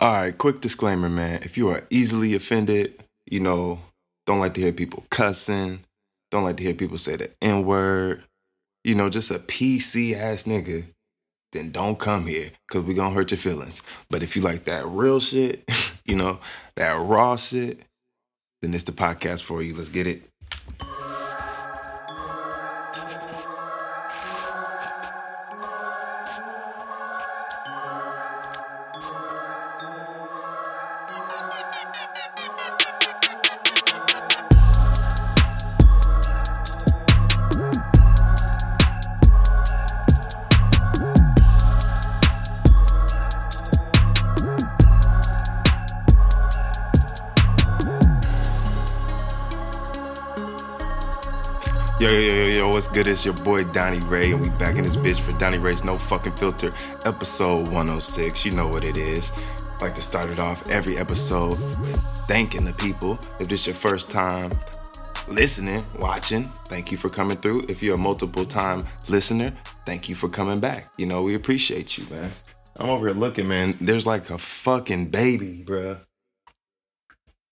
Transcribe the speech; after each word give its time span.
All 0.00 0.12
right, 0.12 0.36
quick 0.36 0.62
disclaimer, 0.62 1.10
man. 1.10 1.40
If 1.42 1.58
you 1.58 1.68
are 1.68 1.84
easily 1.90 2.34
offended, 2.34 3.04
you 3.26 3.38
know, 3.38 3.80
don't 4.24 4.38
like 4.38 4.54
to 4.54 4.60
hear 4.62 4.72
people 4.72 5.04
cussing, 5.10 5.80
don't 6.30 6.42
like 6.42 6.56
to 6.56 6.62
hear 6.62 6.72
people 6.72 6.96
say 6.96 7.16
the 7.16 7.30
N 7.42 7.66
word, 7.66 8.24
you 8.82 8.94
know, 8.94 9.10
just 9.10 9.30
a 9.30 9.38
PC 9.38 10.16
ass 10.16 10.44
nigga, 10.44 10.86
then 11.52 11.70
don't 11.70 11.98
come 11.98 12.26
here 12.26 12.50
because 12.66 12.84
we 12.84 12.94
gonna 12.94 13.14
hurt 13.14 13.30
your 13.30 13.36
feelings. 13.36 13.82
But 14.08 14.22
if 14.22 14.36
you 14.36 14.40
like 14.40 14.64
that 14.64 14.86
real 14.86 15.20
shit, 15.20 15.68
you 16.06 16.16
know, 16.16 16.38
that 16.76 16.92
raw 16.98 17.36
shit, 17.36 17.80
then 18.62 18.72
it's 18.72 18.84
the 18.84 18.92
podcast 18.92 19.42
for 19.42 19.62
you. 19.62 19.74
Let's 19.74 19.90
get 19.90 20.06
it. 20.06 20.22
It's 53.20 53.26
your 53.26 53.34
boy 53.44 53.64
Donnie 53.64 54.00
Ray, 54.06 54.32
and 54.32 54.40
we 54.40 54.48
back 54.58 54.76
in 54.76 54.82
this 54.82 54.96
bitch 54.96 55.20
for 55.20 55.38
Donnie 55.38 55.58
Ray's 55.58 55.84
No 55.84 55.92
Fucking 55.92 56.36
Filter, 56.36 56.72
episode 57.04 57.68
106. 57.68 58.46
You 58.46 58.52
know 58.52 58.66
what 58.68 58.82
it 58.82 58.96
is. 58.96 59.30
I 59.58 59.84
like 59.84 59.94
to 59.96 60.00
start 60.00 60.30
it 60.30 60.38
off 60.38 60.66
every 60.70 60.96
episode 60.96 61.52
thanking 62.26 62.64
the 62.64 62.72
people. 62.72 63.18
If 63.38 63.48
this 63.48 63.66
your 63.66 63.74
first 63.74 64.08
time 64.08 64.50
listening, 65.28 65.84
watching, 65.98 66.44
thank 66.68 66.90
you 66.90 66.96
for 66.96 67.10
coming 67.10 67.36
through. 67.36 67.66
If 67.68 67.82
you're 67.82 67.96
a 67.96 67.98
multiple 67.98 68.46
time 68.46 68.84
listener, 69.10 69.52
thank 69.84 70.08
you 70.08 70.14
for 70.14 70.30
coming 70.30 70.58
back. 70.58 70.90
You 70.96 71.04
know, 71.04 71.20
we 71.20 71.34
appreciate 71.34 71.98
you, 71.98 72.06
man. 72.08 72.30
I'm 72.78 72.88
over 72.88 73.08
here 73.08 73.14
looking, 73.14 73.48
man. 73.48 73.76
There's 73.82 74.06
like 74.06 74.30
a 74.30 74.38
fucking 74.38 75.10
baby, 75.10 75.62
bruh. 75.68 75.98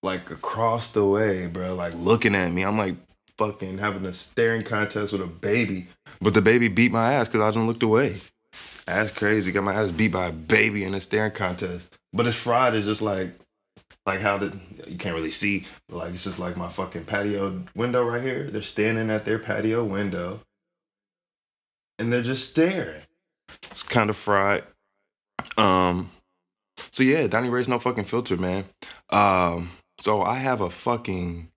Like 0.02 0.30
across 0.30 0.92
the 0.92 1.04
way, 1.04 1.46
bruh. 1.46 1.76
Like 1.76 1.92
looking 1.92 2.34
at 2.34 2.50
me. 2.52 2.62
I'm 2.62 2.78
like, 2.78 2.94
fucking 3.38 3.78
having 3.78 4.04
a 4.04 4.12
staring 4.12 4.62
contest 4.62 5.12
with 5.12 5.22
a 5.22 5.26
baby. 5.26 5.88
But 6.20 6.34
the 6.34 6.42
baby 6.42 6.68
beat 6.68 6.92
my 6.92 7.14
ass 7.14 7.28
because 7.28 7.40
I 7.40 7.50
didn't 7.50 7.68
looked 7.68 7.82
away. 7.82 8.16
That's 8.86 9.10
crazy. 9.10 9.52
Got 9.52 9.64
my 9.64 9.74
ass 9.74 9.90
beat 9.90 10.12
by 10.12 10.26
a 10.26 10.32
baby 10.32 10.84
in 10.84 10.94
a 10.94 11.00
staring 11.00 11.32
contest. 11.32 11.96
But 12.12 12.26
it's 12.26 12.36
fried. 12.36 12.74
It's 12.74 12.86
just 12.86 13.02
like, 13.02 13.38
like 14.04 14.20
how 14.20 14.38
did 14.38 14.58
you 14.86 14.96
can't 14.96 15.14
really 15.14 15.30
see. 15.30 15.66
Like 15.88 16.14
it's 16.14 16.24
just 16.24 16.38
like 16.38 16.56
my 16.56 16.68
fucking 16.68 17.04
patio 17.04 17.64
window 17.74 18.02
right 18.02 18.22
here. 18.22 18.50
They're 18.50 18.62
standing 18.62 19.10
at 19.10 19.24
their 19.24 19.38
patio 19.38 19.84
window, 19.84 20.40
and 21.98 22.12
they're 22.12 22.22
just 22.22 22.50
staring. 22.50 23.02
It's 23.70 23.82
kind 23.82 24.10
of 24.10 24.16
fried. 24.16 24.64
Um. 25.56 26.10
So 26.90 27.02
yeah, 27.02 27.26
Donnie 27.26 27.50
Ray's 27.50 27.68
no 27.68 27.78
fucking 27.78 28.04
filter, 28.04 28.36
man. 28.36 28.64
Um. 29.10 29.70
So 29.98 30.22
I 30.22 30.36
have 30.36 30.60
a 30.60 30.70
fucking 30.70 31.50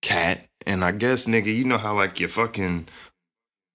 cat 0.00 0.46
and 0.66 0.84
I 0.84 0.92
guess, 0.92 1.26
nigga, 1.26 1.54
you 1.54 1.64
know 1.64 1.78
how 1.78 1.94
like 1.94 2.20
you 2.20 2.28
fucking 2.28 2.86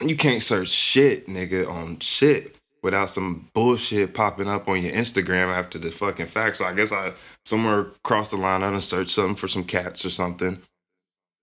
you 0.01 0.15
can't 0.15 0.43
search 0.43 0.69
shit, 0.69 1.27
nigga, 1.27 1.69
on 1.69 1.99
shit 1.99 2.55
without 2.81 3.09
some 3.09 3.49
bullshit 3.53 4.13
popping 4.13 4.47
up 4.47 4.67
on 4.67 4.81
your 4.81 4.93
Instagram 4.93 5.47
after 5.47 5.77
the 5.77 5.91
fucking 5.91 6.27
fact. 6.27 6.57
So 6.57 6.65
I 6.65 6.73
guess 6.73 6.91
I 6.91 7.13
somewhere 7.45 7.79
across 8.03 8.29
the 8.29 8.37
line 8.37 8.63
I 8.63 8.71
done 8.71 8.81
searched 8.81 9.11
something 9.11 9.35
for 9.35 9.47
some 9.47 9.65
cats 9.65 10.05
or 10.05 10.09
something. 10.09 10.61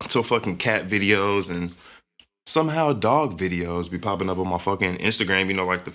So 0.08 0.22
fucking 0.22 0.56
cat 0.58 0.88
videos 0.88 1.50
and 1.50 1.72
somehow 2.46 2.92
dog 2.92 3.38
videos 3.38 3.90
be 3.90 3.98
popping 3.98 4.30
up 4.30 4.38
on 4.38 4.48
my 4.48 4.58
fucking 4.58 4.98
Instagram, 4.98 5.48
you 5.48 5.54
know, 5.54 5.64
like 5.64 5.84
the 5.84 5.92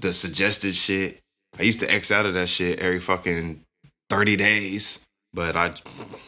the 0.00 0.12
suggested 0.12 0.74
shit. 0.74 1.20
I 1.58 1.62
used 1.62 1.80
to 1.80 1.92
X 1.92 2.12
out 2.12 2.26
of 2.26 2.34
that 2.34 2.48
shit 2.48 2.78
every 2.78 3.00
fucking 3.00 3.62
30 4.10 4.36
days. 4.36 5.00
But 5.34 5.56
I 5.56 5.72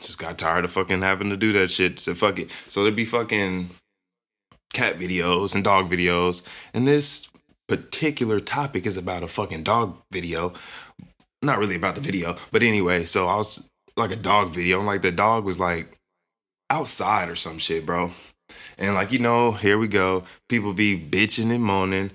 just 0.00 0.19
got 0.19 0.38
tired 0.38 0.65
of 0.65 0.71
fucking 0.71 1.03
having 1.03 1.31
to 1.31 1.37
do 1.37 1.53
that 1.53 1.71
shit. 1.71 1.99
So 1.99 2.15
fuck 2.15 2.38
it. 2.38 2.50
So 2.69 2.83
there'd 2.83 2.94
be 2.94 3.05
fucking 3.05 3.71
cat 4.72 4.99
videos 4.99 5.55
and 5.55 5.65
dog 5.65 5.91
videos. 5.91 6.43
And 6.75 6.87
this 6.87 7.28
particular 7.69 8.41
topic 8.41 8.87
is 8.87 8.97
about 8.97 9.22
a 9.22 9.28
fucking 9.28 9.62
dog 9.62 10.00
video. 10.12 10.53
Not 11.43 11.59
really 11.59 11.77
about 11.77 11.94
the 11.94 12.03
video, 12.03 12.37
but 12.53 12.62
anyway, 12.62 13.05
so 13.05 13.27
I 13.27 13.37
was 13.37 13.71
like 13.97 14.11
a 14.11 14.16
dog 14.16 14.53
video, 14.53 14.78
and 14.78 14.87
like 14.87 15.00
the 15.00 15.11
dog 15.11 15.44
was 15.44 15.59
like 15.59 15.97
outside 16.69 17.31
or 17.31 17.37
some 17.37 17.59
shit, 17.59 17.87
bro. 17.87 18.11
And 18.77 18.94
like, 18.94 19.12
you 19.12 19.21
know, 19.21 19.53
here 19.53 19.78
we 19.78 19.88
go. 19.88 20.25
People 20.49 20.72
be 20.72 20.99
bitching 20.99 21.53
and 21.53 21.62
moaning. 21.62 22.11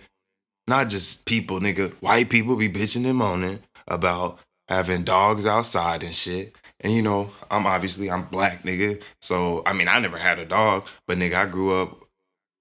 Not 0.67 0.89
just 0.89 1.25
people, 1.25 1.59
nigga. 1.59 1.93
White 1.95 2.29
people 2.29 2.55
be 2.55 2.69
bitching 2.69 3.07
and 3.07 3.17
moaning 3.17 3.59
about 3.87 4.39
having 4.67 5.03
dogs 5.03 5.45
outside 5.45 6.03
and 6.03 6.15
shit. 6.15 6.55
And 6.85 6.93
you 6.93 7.01
know, 7.01 7.31
I'm 7.49 7.65
obviously 7.65 8.11
I'm 8.11 8.25
black, 8.25 8.61
nigga. 8.61 9.01
So 9.19 9.63
I 9.65 9.73
mean, 9.73 9.87
I 9.87 9.97
never 9.97 10.19
had 10.19 10.37
a 10.37 10.45
dog, 10.45 10.87
but 11.07 11.17
nigga, 11.17 11.33
I 11.33 11.45
grew 11.47 11.81
up 11.81 12.05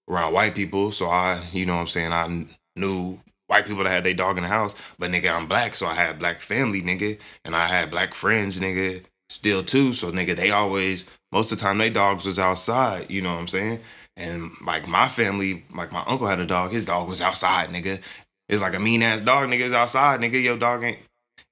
around 0.09 0.33
white 0.33 0.55
people, 0.55 0.93
so 0.93 1.09
I, 1.11 1.47
you 1.53 1.67
know, 1.67 1.75
what 1.75 1.83
I'm 1.83 1.87
saying 1.89 2.13
I 2.15 2.47
knew 2.75 3.21
white 3.49 3.67
people 3.67 3.85
that 3.85 3.91
had 3.91 4.05
their 4.05 4.15
dog 4.15 4.39
in 4.39 4.43
the 4.45 4.49
house. 4.49 4.75
But 4.99 5.11
nigga, 5.11 5.31
I'm 5.31 5.47
black, 5.47 5.77
so 5.77 5.87
I 5.87 5.93
had 5.93 6.19
black 6.19 6.41
family, 6.41 6.81
nigga, 6.81 7.19
and 7.45 7.55
I 7.55 7.67
had 7.67 7.91
black 7.91 8.15
friends, 8.15 8.59
nigga, 8.59 9.05
still 9.29 9.63
too. 9.63 9.93
So 9.93 10.11
nigga, 10.11 10.35
they 10.35 10.51
always 10.51 11.05
most 11.31 11.53
of 11.53 11.59
the 11.59 11.63
time 11.63 11.77
they 11.77 11.91
dogs 11.91 12.25
was 12.25 12.39
outside. 12.39 13.11
You 13.11 13.21
know 13.21 13.35
what 13.35 13.41
I'm 13.41 13.49
saying? 13.49 13.81
And 14.17 14.53
like 14.65 14.89
my 14.89 15.07
family, 15.07 15.67
like 15.75 15.93
my 15.93 16.03
uncle 16.07 16.29
had 16.29 16.41
a 16.41 16.47
dog. 16.47 16.73
His 16.73 16.85
dog 16.85 17.11
was 17.11 17.21
outside, 17.21 17.69
nigga. 17.69 18.01
It's 18.49 18.63
like 18.63 18.75
a 18.75 18.81
mean 18.81 19.03
ass 19.03 19.21
dog, 19.21 19.51
nigga. 19.51 19.67
It's 19.67 19.75
outside, 19.75 20.21
nigga. 20.21 20.43
Your 20.43 20.57
dog 20.57 20.83
ain't. 20.83 20.99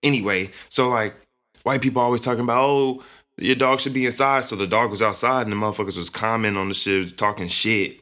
Anyway, 0.02 0.52
so 0.70 0.88
like 0.88 1.14
white 1.62 1.82
people 1.82 2.02
always 2.02 2.20
talking 2.20 2.44
about, 2.44 2.62
oh, 2.62 3.02
your 3.38 3.56
dog 3.56 3.80
should 3.80 3.94
be 3.94 4.06
inside. 4.06 4.44
So 4.44 4.56
the 4.56 4.66
dog 4.66 4.90
was 4.90 5.02
outside 5.02 5.46
and 5.46 5.52
the 5.52 5.56
motherfuckers 5.56 5.96
was 5.96 6.10
commenting 6.10 6.60
on 6.60 6.68
the 6.68 6.74
shit, 6.74 7.16
talking 7.16 7.48
shit. 7.48 8.00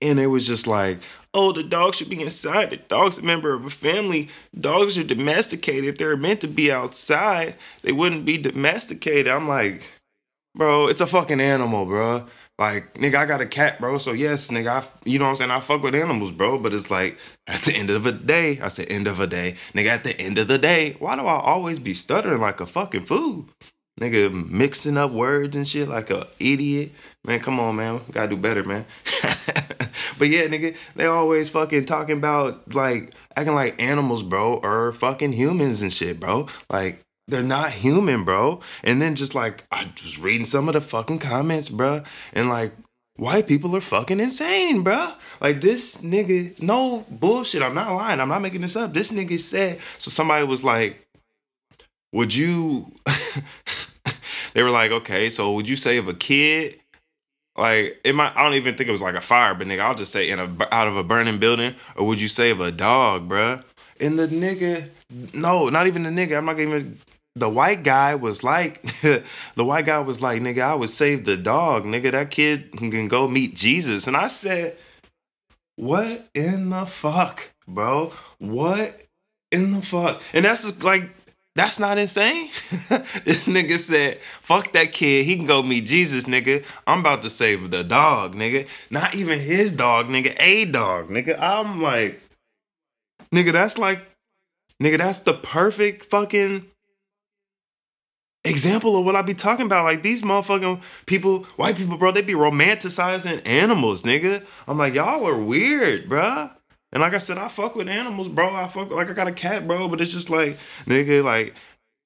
And 0.00 0.20
it 0.20 0.28
was 0.28 0.46
just 0.46 0.66
like, 0.66 1.00
oh, 1.34 1.52
the 1.52 1.64
dog 1.64 1.94
should 1.94 2.08
be 2.08 2.22
inside. 2.22 2.70
The 2.70 2.76
dog's 2.76 3.18
a 3.18 3.22
member 3.22 3.52
of 3.52 3.64
a 3.64 3.70
family. 3.70 4.28
Dogs 4.58 4.96
are 4.96 5.04
domesticated. 5.04 5.86
If 5.86 5.98
they're 5.98 6.16
meant 6.16 6.40
to 6.42 6.48
be 6.48 6.70
outside, 6.70 7.56
they 7.82 7.92
wouldn't 7.92 8.24
be 8.24 8.38
domesticated. 8.38 9.28
I'm 9.28 9.48
like, 9.48 9.90
bro, 10.54 10.86
it's 10.86 11.00
a 11.00 11.06
fucking 11.06 11.40
animal, 11.40 11.84
bro. 11.84 12.26
Like, 12.58 12.94
nigga, 12.94 13.14
I 13.14 13.26
got 13.26 13.40
a 13.40 13.46
cat, 13.46 13.80
bro. 13.80 13.98
So 13.98 14.12
yes, 14.12 14.48
nigga, 14.48 14.82
I, 14.82 14.88
you 15.04 15.18
know 15.18 15.26
what 15.26 15.30
I'm 15.32 15.36
saying? 15.36 15.50
I 15.52 15.60
fuck 15.60 15.82
with 15.82 15.94
animals, 15.94 16.32
bro. 16.32 16.58
But 16.58 16.74
it's 16.74 16.90
like, 16.90 17.16
at 17.46 17.62
the 17.62 17.74
end 17.74 17.90
of 17.90 18.02
the 18.02 18.12
day, 18.12 18.60
I 18.60 18.68
said 18.68 18.90
end 18.90 19.06
of 19.06 19.20
a 19.20 19.26
day. 19.26 19.56
Nigga, 19.74 19.88
at 19.88 20.04
the 20.04 20.20
end 20.20 20.38
of 20.38 20.48
the 20.48 20.58
day, 20.58 20.96
why 20.98 21.14
do 21.16 21.22
I 21.22 21.40
always 21.40 21.78
be 21.78 21.94
stuttering 21.94 22.40
like 22.40 22.60
a 22.60 22.66
fucking 22.66 23.04
fool? 23.04 23.48
Nigga, 24.00 24.32
mixing 24.48 24.96
up 24.96 25.10
words 25.10 25.56
and 25.56 25.66
shit 25.66 25.88
like 25.88 26.10
a 26.10 26.28
idiot. 26.38 26.92
Man, 27.24 27.40
come 27.40 27.58
on, 27.58 27.76
man. 27.76 28.00
Gotta 28.12 28.28
do 28.28 28.36
better, 28.36 28.62
man. 28.62 28.86
but 30.18 30.28
yeah, 30.28 30.46
nigga, 30.46 30.76
they 30.94 31.06
always 31.06 31.48
fucking 31.48 31.84
talking 31.84 32.16
about 32.16 32.74
like 32.74 33.12
acting 33.36 33.54
like 33.54 33.80
animals, 33.80 34.22
bro, 34.22 34.54
or 34.54 34.92
fucking 34.92 35.32
humans 35.32 35.82
and 35.82 35.92
shit, 35.92 36.20
bro. 36.20 36.46
Like, 36.70 37.02
they're 37.28 37.42
not 37.42 37.72
human, 37.72 38.24
bro. 38.24 38.60
And 38.82 39.00
then 39.00 39.14
just 39.14 39.34
like 39.34 39.64
I 39.70 39.90
was 40.02 40.18
reading 40.18 40.46
some 40.46 40.68
of 40.68 40.74
the 40.74 40.80
fucking 40.80 41.18
comments, 41.18 41.68
bro, 41.68 42.02
and 42.32 42.48
like 42.48 42.72
white 43.16 43.46
people 43.46 43.76
are 43.76 43.80
fucking 43.80 44.18
insane, 44.18 44.82
bro. 44.82 45.12
Like 45.40 45.60
this 45.60 45.98
nigga, 45.98 46.60
no 46.60 47.04
bullshit. 47.10 47.62
I'm 47.62 47.74
not 47.74 47.94
lying. 47.94 48.20
I'm 48.20 48.28
not 48.28 48.42
making 48.42 48.62
this 48.62 48.76
up. 48.76 48.94
This 48.94 49.12
nigga 49.12 49.38
said 49.38 49.78
so. 49.98 50.10
Somebody 50.10 50.46
was 50.46 50.64
like, 50.64 51.06
"Would 52.12 52.34
you?" 52.34 52.92
they 54.54 54.62
were 54.62 54.70
like, 54.70 54.90
"Okay, 54.90 55.28
so 55.28 55.52
would 55.52 55.68
you 55.68 55.76
if 55.98 56.08
a 56.08 56.14
kid?" 56.14 56.80
Like 57.56 58.00
it 58.04 58.14
might, 58.14 58.34
I 58.36 58.44
don't 58.44 58.54
even 58.54 58.76
think 58.76 58.88
it 58.88 58.92
was 58.92 59.02
like 59.02 59.16
a 59.16 59.20
fire, 59.20 59.52
but 59.52 59.66
nigga, 59.66 59.80
I'll 59.80 59.94
just 59.94 60.12
say 60.12 60.30
in 60.30 60.38
a 60.38 60.48
out 60.72 60.88
of 60.88 60.96
a 60.96 61.04
burning 61.04 61.38
building, 61.38 61.74
or 61.96 62.06
would 62.06 62.20
you 62.20 62.28
of 62.50 62.60
a 62.60 62.72
dog, 62.72 63.28
bruh? 63.28 63.62
And 64.00 64.16
the 64.16 64.28
nigga, 64.28 64.90
no, 65.34 65.68
not 65.68 65.88
even 65.88 66.04
the 66.04 66.10
nigga. 66.10 66.38
I'm 66.38 66.44
not 66.44 66.60
even 66.60 66.98
the 67.38 67.48
white 67.48 67.82
guy 67.82 68.14
was 68.14 68.42
like, 68.42 68.82
the 69.02 69.64
white 69.64 69.86
guy 69.86 69.98
was 70.00 70.20
like, 70.20 70.42
nigga, 70.42 70.62
I 70.62 70.74
would 70.74 70.90
save 70.90 71.24
the 71.24 71.36
dog, 71.36 71.84
nigga. 71.84 72.12
That 72.12 72.30
kid 72.30 72.72
can 72.72 73.08
go 73.08 73.28
meet 73.28 73.54
Jesus. 73.54 74.06
And 74.06 74.16
I 74.16 74.28
said, 74.28 74.76
what 75.76 76.28
in 76.34 76.70
the 76.70 76.86
fuck, 76.86 77.50
bro? 77.66 78.12
What 78.38 79.04
in 79.52 79.72
the 79.72 79.82
fuck? 79.82 80.20
And 80.32 80.44
that's 80.44 80.64
just 80.64 80.82
like, 80.82 81.10
that's 81.54 81.78
not 81.78 81.98
insane. 81.98 82.50
this 83.24 83.46
nigga 83.46 83.78
said, 83.78 84.18
fuck 84.40 84.72
that 84.72 84.92
kid. 84.92 85.24
He 85.24 85.36
can 85.36 85.46
go 85.46 85.62
meet 85.62 85.86
Jesus, 85.86 86.24
nigga. 86.24 86.64
I'm 86.86 87.00
about 87.00 87.22
to 87.22 87.30
save 87.30 87.70
the 87.70 87.82
dog, 87.82 88.34
nigga. 88.34 88.68
Not 88.90 89.14
even 89.14 89.40
his 89.40 89.72
dog, 89.72 90.06
nigga. 90.08 90.36
A 90.38 90.64
dog, 90.66 91.08
nigga. 91.08 91.38
I'm 91.40 91.82
like, 91.82 92.20
nigga, 93.34 93.52
that's 93.52 93.76
like, 93.76 94.06
nigga, 94.82 94.98
that's 94.98 95.20
the 95.20 95.34
perfect 95.34 96.06
fucking 96.06 96.66
example 98.48 98.96
of 98.96 99.04
what 99.04 99.16
I 99.16 99.22
be 99.22 99.34
talking 99.34 99.66
about. 99.66 99.84
Like 99.84 100.02
these 100.02 100.22
motherfucking 100.22 100.80
people, 101.06 101.44
white 101.56 101.76
people, 101.76 101.96
bro, 101.96 102.12
they 102.12 102.22
be 102.22 102.34
romanticizing 102.34 103.42
animals, 103.46 104.02
nigga. 104.02 104.44
I'm 104.66 104.78
like, 104.78 104.94
y'all 104.94 105.26
are 105.26 105.38
weird, 105.38 106.08
bruh. 106.08 106.54
And 106.92 107.02
like 107.02 107.14
I 107.14 107.18
said, 107.18 107.38
I 107.38 107.48
fuck 107.48 107.76
with 107.76 107.88
animals, 107.88 108.28
bro. 108.28 108.54
I 108.54 108.66
fuck 108.68 108.90
like 108.90 109.10
I 109.10 109.12
got 109.12 109.28
a 109.28 109.32
cat, 109.32 109.66
bro. 109.66 109.88
But 109.88 110.00
it's 110.00 110.12
just 110.12 110.30
like, 110.30 110.58
nigga, 110.86 111.22
like 111.22 111.54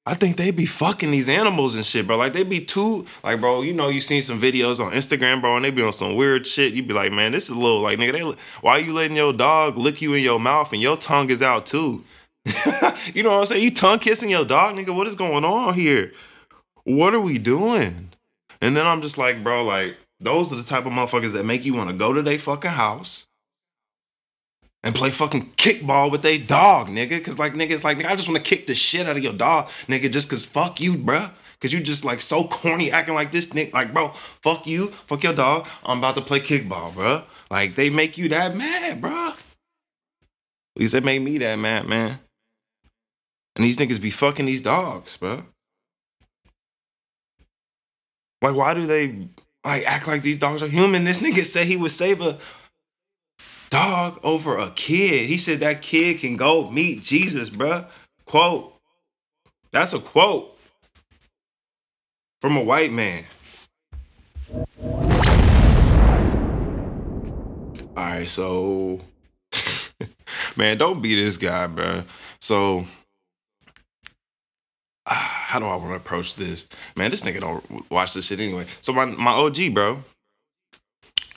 I 0.04 0.14
think 0.14 0.36
they 0.36 0.50
be 0.50 0.66
fucking 0.66 1.12
these 1.12 1.28
animals 1.28 1.76
and 1.76 1.86
shit, 1.86 2.08
bro. 2.08 2.16
Like 2.16 2.32
they 2.32 2.42
be 2.42 2.64
too 2.64 3.06
like, 3.22 3.40
bro. 3.40 3.62
You 3.62 3.72
know, 3.72 3.88
you 3.88 4.00
seen 4.00 4.22
some 4.22 4.40
videos 4.40 4.84
on 4.84 4.90
Instagram, 4.92 5.40
bro, 5.40 5.56
and 5.56 5.64
they 5.64 5.70
be 5.70 5.82
on 5.82 5.92
some 5.92 6.16
weird 6.16 6.44
shit. 6.46 6.72
You 6.72 6.82
be 6.82 6.92
like, 6.92 7.12
man, 7.12 7.30
this 7.30 7.44
is 7.44 7.50
a 7.50 7.58
little 7.58 7.80
like, 7.80 7.98
nigga. 7.98 8.12
They, 8.12 8.42
why 8.60 8.78
you 8.78 8.92
letting 8.92 9.16
your 9.16 9.32
dog 9.32 9.76
lick 9.76 10.02
you 10.02 10.14
in 10.14 10.24
your 10.24 10.40
mouth 10.40 10.72
and 10.72 10.82
your 10.82 10.96
tongue 10.96 11.30
is 11.30 11.42
out 11.42 11.66
too? 11.66 12.02
you 13.14 13.22
know 13.22 13.30
what 13.30 13.40
I'm 13.40 13.46
saying? 13.46 13.62
You 13.62 13.70
tongue 13.72 14.00
kissing 14.00 14.30
your 14.30 14.44
dog, 14.44 14.74
nigga. 14.74 14.92
What 14.92 15.06
is 15.06 15.14
going 15.14 15.44
on 15.44 15.74
here? 15.74 16.12
What 16.84 17.14
are 17.14 17.20
we 17.20 17.38
doing? 17.38 18.10
And 18.60 18.76
then 18.76 18.86
I'm 18.86 19.02
just 19.02 19.18
like, 19.18 19.42
bro, 19.42 19.64
like 19.64 19.96
those 20.20 20.52
are 20.52 20.56
the 20.56 20.62
type 20.62 20.86
of 20.86 20.92
motherfuckers 20.92 21.32
that 21.32 21.44
make 21.44 21.64
you 21.64 21.74
want 21.74 21.90
to 21.90 21.96
go 21.96 22.12
to 22.12 22.22
their 22.22 22.38
fucking 22.38 22.70
house 22.70 23.26
and 24.84 24.94
play 24.94 25.10
fucking 25.10 25.50
kickball 25.52 26.10
with 26.10 26.22
their 26.22 26.38
dog, 26.38 26.88
nigga. 26.88 27.22
Cause 27.22 27.38
like 27.38 27.54
nigga, 27.54 27.70
it's 27.72 27.84
like 27.84 27.98
nigga, 27.98 28.06
I 28.06 28.16
just 28.16 28.28
want 28.28 28.42
to 28.42 28.48
kick 28.48 28.66
the 28.66 28.74
shit 28.74 29.06
out 29.06 29.16
of 29.16 29.22
your 29.22 29.32
dog, 29.32 29.68
nigga, 29.86 30.10
just 30.10 30.28
cause 30.28 30.44
fuck 30.44 30.80
you, 30.80 30.94
bruh. 30.94 31.30
Cause 31.60 31.72
you 31.72 31.80
just 31.80 32.04
like 32.04 32.20
so 32.20 32.44
corny 32.44 32.90
acting 32.90 33.14
like 33.14 33.30
this, 33.30 33.48
nigga. 33.50 33.72
Like, 33.72 33.92
bro, 33.92 34.08
fuck 34.42 34.66
you, 34.66 34.88
fuck 35.06 35.22
your 35.22 35.34
dog. 35.34 35.68
I'm 35.84 35.98
about 35.98 36.16
to 36.16 36.20
play 36.20 36.40
kickball, 36.40 36.90
bruh. 36.90 37.24
Like 37.50 37.76
they 37.76 37.90
make 37.90 38.18
you 38.18 38.28
that 38.30 38.56
mad, 38.56 39.00
bruh. 39.00 39.30
At 39.30 40.80
least 40.80 40.92
they 40.92 41.00
made 41.00 41.20
me 41.20 41.38
that 41.38 41.56
mad, 41.56 41.86
man. 41.86 42.18
And 43.54 43.64
these 43.64 43.76
niggas 43.76 44.00
be 44.00 44.10
fucking 44.10 44.46
these 44.46 44.62
dogs, 44.62 45.16
bruh. 45.20 45.44
Like, 48.42 48.56
why 48.56 48.74
do 48.74 48.86
they 48.86 49.28
like 49.64 49.86
act 49.86 50.08
like 50.08 50.22
these 50.22 50.38
dogs 50.38 50.62
are 50.62 50.68
human? 50.68 51.04
This 51.04 51.20
nigga 51.20 51.44
said 51.44 51.66
he 51.66 51.76
would 51.76 51.92
save 51.92 52.20
a 52.20 52.38
dog 53.70 54.18
over 54.22 54.58
a 54.58 54.70
kid. 54.70 55.28
He 55.28 55.36
said 55.36 55.60
that 55.60 55.80
kid 55.80 56.18
can 56.18 56.36
go 56.36 56.68
meet 56.70 57.02
Jesus, 57.02 57.48
bruh. 57.48 57.86
Quote. 58.26 58.74
That's 59.70 59.94
a 59.94 60.00
quote 60.00 60.58
from 62.42 62.56
a 62.56 62.60
white 62.60 62.92
man. 62.92 63.24
All 67.94 68.04
right, 68.04 68.28
so 68.28 69.00
man, 70.56 70.76
don't 70.76 71.00
be 71.00 71.14
this 71.14 71.36
guy, 71.36 71.66
bro. 71.68 72.02
So 72.40 72.84
how 75.52 75.58
do 75.58 75.66
I 75.66 75.76
want 75.76 75.90
to 75.90 75.96
approach 75.96 76.34
this? 76.36 76.66
Man, 76.96 77.10
this 77.10 77.20
nigga 77.20 77.40
don't 77.40 77.90
watch 77.90 78.14
this 78.14 78.24
shit 78.24 78.40
anyway. 78.40 78.64
So 78.80 78.90
my 78.94 79.04
my 79.04 79.32
OG, 79.32 79.74
bro, 79.74 80.02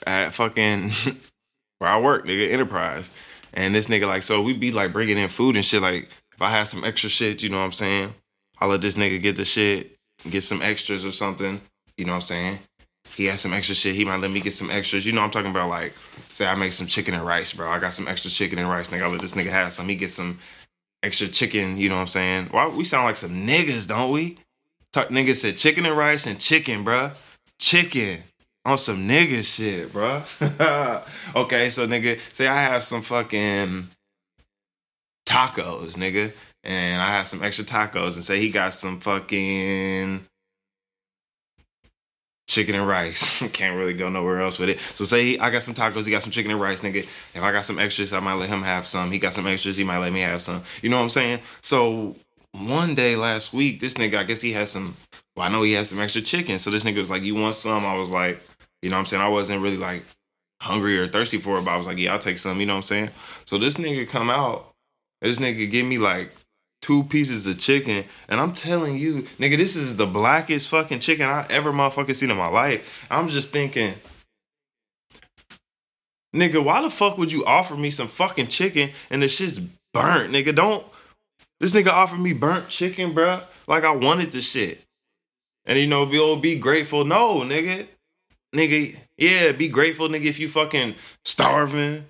at 0.07 0.33
fucking 0.33 0.91
where 1.79 1.89
I 1.89 1.99
work, 1.99 2.25
nigga, 2.25 2.49
Enterprise. 2.49 3.11
And 3.53 3.75
this 3.75 3.87
nigga, 3.87 4.07
like, 4.07 4.23
so 4.23 4.41
we 4.41 4.55
be 4.55 4.71
like 4.71 4.93
bringing 4.93 5.17
in 5.17 5.27
food 5.27 5.57
and 5.57 5.65
shit. 5.65 5.81
Like, 5.81 6.07
if 6.33 6.41
I 6.41 6.49
have 6.49 6.69
some 6.69 6.85
extra 6.85 7.09
shit, 7.09 7.43
you 7.43 7.49
know 7.49 7.57
what 7.57 7.65
I'm 7.65 7.73
saying? 7.73 8.13
I'll 8.59 8.69
let 8.69 8.81
this 8.81 8.95
nigga 8.95 9.21
get 9.21 9.35
the 9.35 9.43
shit, 9.43 9.97
get 10.29 10.43
some 10.43 10.61
extras 10.61 11.03
or 11.03 11.11
something. 11.11 11.59
You 11.97 12.05
know 12.05 12.13
what 12.13 12.15
I'm 12.15 12.21
saying? 12.21 12.59
He 13.17 13.25
has 13.25 13.41
some 13.41 13.51
extra 13.51 13.75
shit. 13.75 13.95
He 13.95 14.05
might 14.05 14.21
let 14.21 14.31
me 14.31 14.39
get 14.39 14.53
some 14.53 14.71
extras. 14.71 15.05
You 15.05 15.11
know 15.11 15.23
I'm 15.23 15.31
talking 15.31 15.51
about? 15.51 15.67
Like, 15.67 15.93
say 16.31 16.47
I 16.47 16.55
make 16.55 16.71
some 16.71 16.87
chicken 16.87 17.15
and 17.15 17.25
rice, 17.25 17.51
bro. 17.51 17.69
I 17.69 17.79
got 17.79 17.91
some 17.91 18.07
extra 18.07 18.31
chicken 18.31 18.59
and 18.59 18.69
rice. 18.69 18.89
Nigga, 18.89 19.03
I'll 19.03 19.09
let 19.09 19.19
this 19.19 19.35
nigga 19.35 19.51
have 19.51 19.73
some. 19.73 19.89
He 19.89 19.95
get 19.95 20.09
some 20.09 20.39
extra 21.05 21.27
chicken. 21.27 21.77
You 21.77 21.89
know 21.89 21.95
what 21.95 22.01
I'm 22.01 22.07
saying? 22.07 22.47
Why 22.51 22.67
we 22.67 22.83
sound 22.83 23.05
like 23.05 23.15
some 23.15 23.47
niggas, 23.47 23.87
don't 23.87 24.11
we? 24.11 24.37
Talk, 24.91 25.09
nigga 25.09 25.35
said 25.35 25.57
chicken 25.57 25.85
and 25.85 25.97
rice 25.97 26.25
and 26.25 26.39
chicken, 26.39 26.83
bro. 26.83 27.11
Chicken 27.59 28.23
on 28.65 28.77
some 28.77 29.07
nigga 29.07 29.43
shit, 29.43 29.93
bro. 29.93 30.23
okay, 31.43 31.69
so 31.69 31.87
nigga, 31.87 32.19
say 32.33 32.47
I 32.47 32.61
have 32.61 32.83
some 32.83 33.01
fucking 33.01 33.89
tacos, 35.27 35.93
nigga, 35.93 36.31
and 36.63 37.01
I 37.01 37.11
have 37.11 37.27
some 37.27 37.43
extra 37.43 37.65
tacos, 37.65 38.15
and 38.15 38.23
say 38.23 38.39
he 38.39 38.49
got 38.49 38.73
some 38.73 38.99
fucking 38.99 40.25
chicken 42.47 42.75
and 42.75 42.87
rice. 42.87 43.41
Can't 43.53 43.77
really 43.77 43.93
go 43.93 44.09
nowhere 44.09 44.41
else 44.41 44.59
with 44.59 44.69
it. 44.69 44.79
So 44.79 45.03
say 45.03 45.23
he, 45.23 45.39
I 45.39 45.49
got 45.49 45.63
some 45.63 45.73
tacos, 45.73 46.05
he 46.05 46.11
got 46.11 46.23
some 46.23 46.31
chicken 46.31 46.51
and 46.51 46.59
rice, 46.59 46.81
nigga. 46.81 46.97
If 46.97 47.41
I 47.43 47.51
got 47.51 47.65
some 47.65 47.79
extras, 47.79 48.13
I 48.13 48.19
might 48.19 48.35
let 48.35 48.49
him 48.49 48.63
have 48.63 48.87
some. 48.87 49.11
He 49.11 49.19
got 49.19 49.33
some 49.33 49.47
extras, 49.47 49.77
he 49.77 49.83
might 49.83 49.99
let 49.99 50.13
me 50.13 50.21
have 50.21 50.41
some. 50.41 50.63
You 50.81 50.89
know 50.89 50.97
what 50.97 51.03
I'm 51.03 51.09
saying? 51.09 51.39
So 51.61 52.15
one 52.51 52.95
day 52.95 53.15
last 53.15 53.53
week, 53.53 53.79
this 53.79 53.95
nigga, 53.95 54.17
I 54.17 54.23
guess 54.23 54.41
he 54.41 54.53
had 54.53 54.67
some. 54.67 54.95
Well, 55.35 55.45
I 55.45 55.51
know 55.51 55.63
he 55.63 55.73
had 55.73 55.85
some 55.85 55.99
extra 55.99 56.21
chicken. 56.21 56.59
So 56.59 56.69
this 56.69 56.85
nigga 56.85 56.99
was 56.99 57.09
like, 57.09 57.23
"You 57.23 57.35
want 57.35 57.55
some?" 57.55 57.85
I 57.85 57.97
was 57.97 58.09
like, 58.09 58.41
you 58.81 58.89
know 58.89 58.97
what 58.97 59.01
I'm 59.01 59.05
saying? 59.07 59.23
I 59.23 59.27
wasn't 59.27 59.61
really 59.61 59.77
like 59.77 60.03
hungry 60.61 60.97
or 60.97 61.07
thirsty 61.07 61.37
for 61.37 61.57
it, 61.57 61.65
but 61.65 61.71
I 61.71 61.77
was 61.77 61.87
like, 61.87 61.97
yeah, 61.97 62.13
I'll 62.13 62.19
take 62.19 62.37
some, 62.37 62.59
you 62.59 62.65
know 62.65 62.73
what 62.73 62.77
I'm 62.77 62.83
saying? 62.83 63.09
So 63.45 63.57
this 63.57 63.77
nigga 63.77 64.07
come 64.07 64.29
out, 64.29 64.73
this 65.21 65.37
nigga 65.39 65.69
give 65.69 65.85
me 65.85 65.97
like 65.97 66.31
two 66.81 67.03
pieces 67.03 67.47
of 67.47 67.57
chicken, 67.57 68.05
and 68.27 68.39
I'm 68.39 68.53
telling 68.53 68.97
you, 68.97 69.23
nigga, 69.39 69.57
this 69.57 69.75
is 69.75 69.97
the 69.97 70.05
blackest 70.05 70.69
fucking 70.69 70.99
chicken 70.99 71.27
I 71.27 71.45
ever 71.49 71.71
motherfucking 71.71 72.15
seen 72.15 72.31
in 72.31 72.37
my 72.37 72.47
life. 72.47 73.07
I'm 73.09 73.29
just 73.29 73.49
thinking, 73.49 73.93
nigga, 76.35 76.63
why 76.63 76.81
the 76.81 76.89
fuck 76.89 77.17
would 77.17 77.31
you 77.31 77.45
offer 77.45 77.75
me 77.75 77.89
some 77.89 78.07
fucking 78.07 78.47
chicken 78.47 78.91
and 79.09 79.21
the 79.21 79.27
shit's 79.27 79.59
burnt, 79.93 80.31
nigga? 80.31 80.53
Don't 80.53 80.85
this 81.59 81.73
nigga 81.73 81.87
offered 81.87 82.19
me 82.19 82.33
burnt 82.33 82.69
chicken, 82.69 83.13
bruh, 83.13 83.43
like 83.67 83.83
I 83.83 83.91
wanted 83.91 84.31
the 84.31 84.41
shit. 84.41 84.81
And 85.65 85.79
you 85.79 85.87
know, 85.87 86.05
be 86.05 86.19
oh, 86.19 86.35
be 86.35 86.57
grateful. 86.57 87.05
No, 87.05 87.39
nigga 87.39 87.87
nigga, 88.55 88.95
yeah, 89.17 89.51
be 89.51 89.67
grateful, 89.67 90.09
nigga, 90.09 90.25
if 90.25 90.39
you 90.39 90.47
fucking 90.47 90.95
starving. 91.23 92.05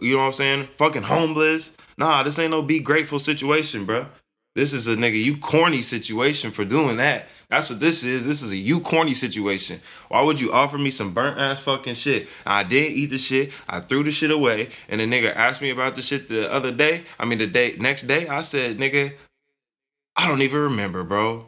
You 0.00 0.12
know 0.12 0.20
what 0.20 0.26
I'm 0.26 0.32
saying? 0.32 0.68
Fucking 0.76 1.02
homeless. 1.02 1.76
Nah, 1.98 2.22
this 2.22 2.38
ain't 2.38 2.52
no 2.52 2.62
be 2.62 2.78
grateful 2.78 3.18
situation, 3.18 3.84
bro. 3.84 4.06
This 4.54 4.72
is 4.72 4.86
a 4.86 4.96
nigga 4.96 5.22
you 5.22 5.36
corny 5.36 5.82
situation 5.82 6.50
for 6.52 6.64
doing 6.64 6.96
that. 6.96 7.26
That's 7.48 7.70
what 7.70 7.80
this 7.80 8.04
is. 8.04 8.26
This 8.26 8.40
is 8.42 8.50
a 8.50 8.56
you 8.56 8.80
corny 8.80 9.14
situation. 9.14 9.80
Why 10.08 10.22
would 10.22 10.40
you 10.40 10.52
offer 10.52 10.78
me 10.78 10.90
some 10.90 11.12
burnt 11.12 11.38
ass 11.38 11.60
fucking 11.60 11.94
shit? 11.94 12.28
I 12.46 12.62
didn't 12.62 12.96
eat 12.96 13.10
the 13.10 13.18
shit. 13.18 13.52
I 13.68 13.80
threw 13.80 14.04
the 14.04 14.10
shit 14.10 14.30
away. 14.30 14.68
And 14.88 15.00
the 15.00 15.06
nigga 15.06 15.34
asked 15.34 15.60
me 15.60 15.70
about 15.70 15.96
the 15.96 16.02
shit 16.02 16.28
the 16.28 16.52
other 16.52 16.72
day. 16.72 17.04
I 17.18 17.24
mean 17.24 17.38
the 17.38 17.46
day 17.46 17.76
next 17.78 18.04
day. 18.04 18.28
I 18.28 18.42
said, 18.42 18.78
nigga, 18.78 19.14
I 20.16 20.26
don't 20.28 20.42
even 20.42 20.60
remember, 20.60 21.04
bro. 21.04 21.46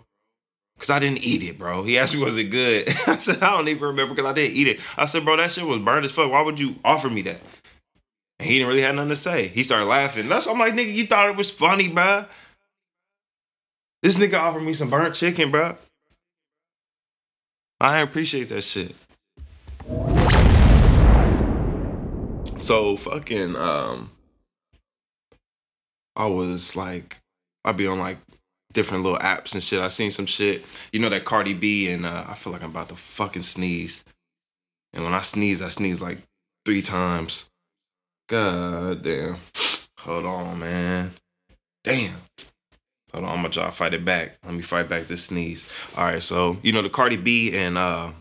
Cause 0.78 0.90
I 0.90 0.98
didn't 0.98 1.22
eat 1.22 1.42
it, 1.42 1.58
bro. 1.58 1.82
He 1.82 1.98
asked 1.98 2.14
me, 2.14 2.22
was 2.22 2.38
it 2.38 2.44
good? 2.44 2.88
I 3.06 3.16
said, 3.16 3.42
I 3.42 3.50
don't 3.50 3.68
even 3.68 3.88
remember 3.88 4.14
because 4.14 4.30
I 4.30 4.32
didn't 4.32 4.56
eat 4.56 4.66
it. 4.66 4.80
I 4.96 5.04
said, 5.04 5.24
bro, 5.26 5.36
that 5.36 5.52
shit 5.52 5.66
was 5.66 5.78
burnt 5.80 6.06
as 6.06 6.12
fuck. 6.12 6.30
Why 6.30 6.40
would 6.40 6.58
you 6.58 6.76
offer 6.82 7.10
me 7.10 7.20
that? 7.22 7.40
And 8.40 8.48
he 8.48 8.54
didn't 8.54 8.68
really 8.68 8.80
have 8.80 8.94
nothing 8.94 9.10
to 9.10 9.16
say. 9.16 9.48
He 9.48 9.62
started 9.62 9.84
laughing. 9.84 10.26
That's 10.26 10.46
I'm 10.46 10.58
like, 10.58 10.72
nigga, 10.72 10.94
you 10.94 11.06
thought 11.06 11.28
it 11.28 11.36
was 11.36 11.50
funny, 11.50 11.88
bro. 11.88 12.24
This 14.02 14.16
nigga 14.16 14.38
offered 14.38 14.62
me 14.62 14.72
some 14.72 14.88
burnt 14.88 15.14
chicken, 15.14 15.50
bro. 15.50 15.76
I 17.78 18.00
appreciate 18.00 18.48
that 18.48 18.62
shit. 18.62 18.96
So 22.62 22.96
fucking 22.96 23.56
um 23.56 24.10
I 26.16 26.24
was 26.24 26.74
like 26.74 27.20
I'd 27.66 27.76
be 27.76 27.86
on 27.86 27.98
like 27.98 28.20
different 28.72 29.04
little 29.04 29.18
apps 29.18 29.52
and 29.52 29.62
shit. 29.62 29.82
I 29.82 29.88
seen 29.88 30.10
some 30.10 30.24
shit. 30.24 30.64
You 30.94 31.00
know 31.00 31.10
that 31.10 31.26
Cardi 31.26 31.52
B 31.52 31.90
and 31.90 32.06
uh, 32.06 32.24
I 32.26 32.32
feel 32.36 32.54
like 32.54 32.62
I'm 32.62 32.70
about 32.70 32.88
to 32.88 32.96
fucking 32.96 33.42
sneeze. 33.42 34.02
And 34.94 35.04
when 35.04 35.12
I 35.12 35.20
sneeze, 35.20 35.60
I 35.60 35.68
sneeze 35.68 36.00
like 36.00 36.20
three 36.64 36.80
times. 36.80 37.49
God 38.30 39.02
damn. 39.02 39.38
Hold 39.98 40.24
on, 40.24 40.60
man. 40.60 41.12
Damn. 41.82 42.14
Hold 43.12 43.24
on, 43.24 43.30
I'm 43.30 43.36
gonna 43.42 43.48
try 43.48 43.66
to 43.66 43.72
fight 43.72 43.92
it 43.92 44.04
back. 44.04 44.36
Let 44.44 44.54
me 44.54 44.62
fight 44.62 44.88
back 44.88 45.08
this 45.08 45.24
sneeze. 45.24 45.68
All 45.96 46.04
right, 46.04 46.22
so 46.22 46.56
you 46.62 46.70
know 46.70 46.80
the 46.80 46.90
Cardi 46.90 47.16
B 47.16 47.52
and 47.56 47.76
uh 47.76 48.12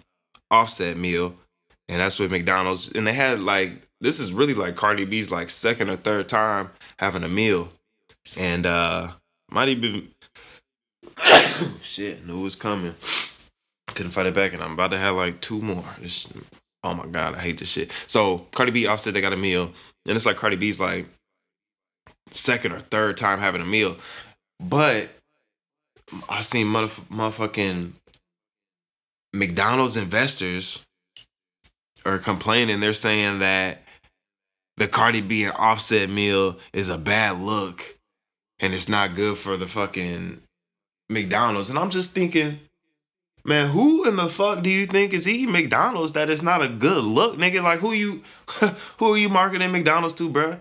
Offset 0.50 0.98
meal, 0.98 1.36
and 1.88 2.02
that's 2.02 2.18
with 2.18 2.32
McDonald's, 2.32 2.92
and 2.92 3.06
they 3.06 3.14
had 3.14 3.44
like 3.44 3.88
this 4.02 4.20
is 4.20 4.34
really 4.34 4.56
like 4.56 4.76
Cardi 4.76 5.06
B's 5.06 5.30
like 5.30 5.48
second 5.48 5.92
or 5.92 5.96
third 5.96 6.28
time 6.28 6.72
having 6.98 7.24
a 7.24 7.30
meal, 7.30 7.70
and 8.36 8.66
uh 8.66 9.12
might 9.52 9.70
even 9.70 10.10
Shit, 11.84 12.26
knew 12.26 12.40
it 12.40 12.44
was 12.44 12.56
coming. 12.56 12.96
Couldn't 13.90 14.12
fight 14.12 14.26
it 14.26 14.34
back, 14.34 14.54
and 14.54 14.64
I'm 14.64 14.74
about 14.74 14.90
to 14.90 14.98
have 14.98 15.16
like 15.16 15.40
two 15.40 15.62
more. 15.62 15.84
This, 16.02 16.28
oh 16.84 16.96
my 16.96 17.06
god, 17.06 17.36
I 17.36 17.42
hate 17.42 17.60
this 17.60 17.70
shit. 17.70 17.92
So 18.08 18.48
Cardi 18.52 18.72
B 18.72 18.88
Offset 18.88 19.14
they 19.14 19.22
got 19.22 19.34
a 19.34 19.38
meal, 19.38 19.72
and 20.10 20.16
it's 20.16 20.26
like 20.26 20.38
Cardi 20.38 20.56
B's 20.56 20.80
like 20.80 21.06
second 22.32 22.72
or 22.72 22.80
third 22.80 23.16
time 23.18 23.40
having 23.40 23.62
a 23.62 23.66
meal, 23.66 23.96
but 24.60 25.10
I 26.28 26.42
seen 26.42 26.68
motherf- 26.68 27.06
motherfucking 27.10 27.94
McDonald's 29.34 29.98
investors 29.98 30.84
are 32.06 32.18
complaining. 32.18 32.80
They're 32.80 32.94
saying 32.94 33.40
that 33.40 33.84
the 34.78 34.88
Cardi 34.88 35.22
B 35.22 35.44
and 35.44 35.54
Offset 35.58 36.10
meal 36.10 36.58
is 36.74 36.90
a 36.90 36.98
bad 36.98 37.40
look, 37.40 37.98
and 38.60 38.74
it's 38.74 38.90
not 38.90 39.16
good 39.16 39.38
for 39.38 39.58
the 39.58 39.68
fucking 39.68 40.42
McDonald's, 41.10 41.70
and 41.70 41.78
I'm 41.78 41.90
just 41.90 42.12
thinking, 42.12 42.60
man, 43.50 43.72
who 43.72 44.08
in 44.08 44.16
the 44.16 44.30
fuck 44.30 44.64
do 44.64 44.70
you 44.70 44.86
think 44.86 45.12
is 45.12 45.28
eating 45.28 45.52
McDonald's 45.52 46.14
that 46.14 46.30
is 46.30 46.42
not 46.42 46.62
a 46.62 46.70
good 46.70 47.04
look, 47.04 47.38
nigga? 47.38 47.62
Like 47.62 47.80
who 47.80 47.92
you, 47.92 48.24
who 48.98 49.14
are 49.14 49.18
you 49.18 49.28
marketing 49.28 49.72
McDonald's 49.72 50.14
to, 50.16 50.30
bruh? 50.30 50.60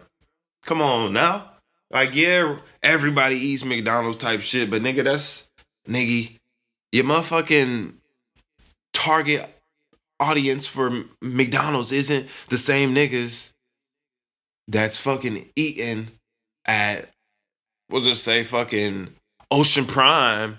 Come 0.64 0.82
on 0.82 1.12
now. 1.12 1.52
Like, 1.90 2.14
yeah, 2.14 2.56
everybody 2.82 3.36
eats 3.36 3.64
McDonald's 3.64 4.18
type 4.18 4.40
shit, 4.40 4.70
but 4.70 4.82
nigga, 4.82 5.04
that's 5.04 5.48
nigga, 5.88 6.32
your 6.90 7.04
motherfucking 7.04 7.94
target 8.92 9.48
audience 10.18 10.66
for 10.66 11.04
McDonald's 11.22 11.92
isn't 11.92 12.26
the 12.48 12.58
same 12.58 12.94
niggas 12.94 13.52
that's 14.66 14.98
fucking 14.98 15.48
eating 15.54 16.08
at 16.66 17.08
we'll 17.90 18.02
just 18.02 18.24
say 18.24 18.42
fucking 18.42 19.08
Ocean 19.50 19.86
Prime 19.86 20.58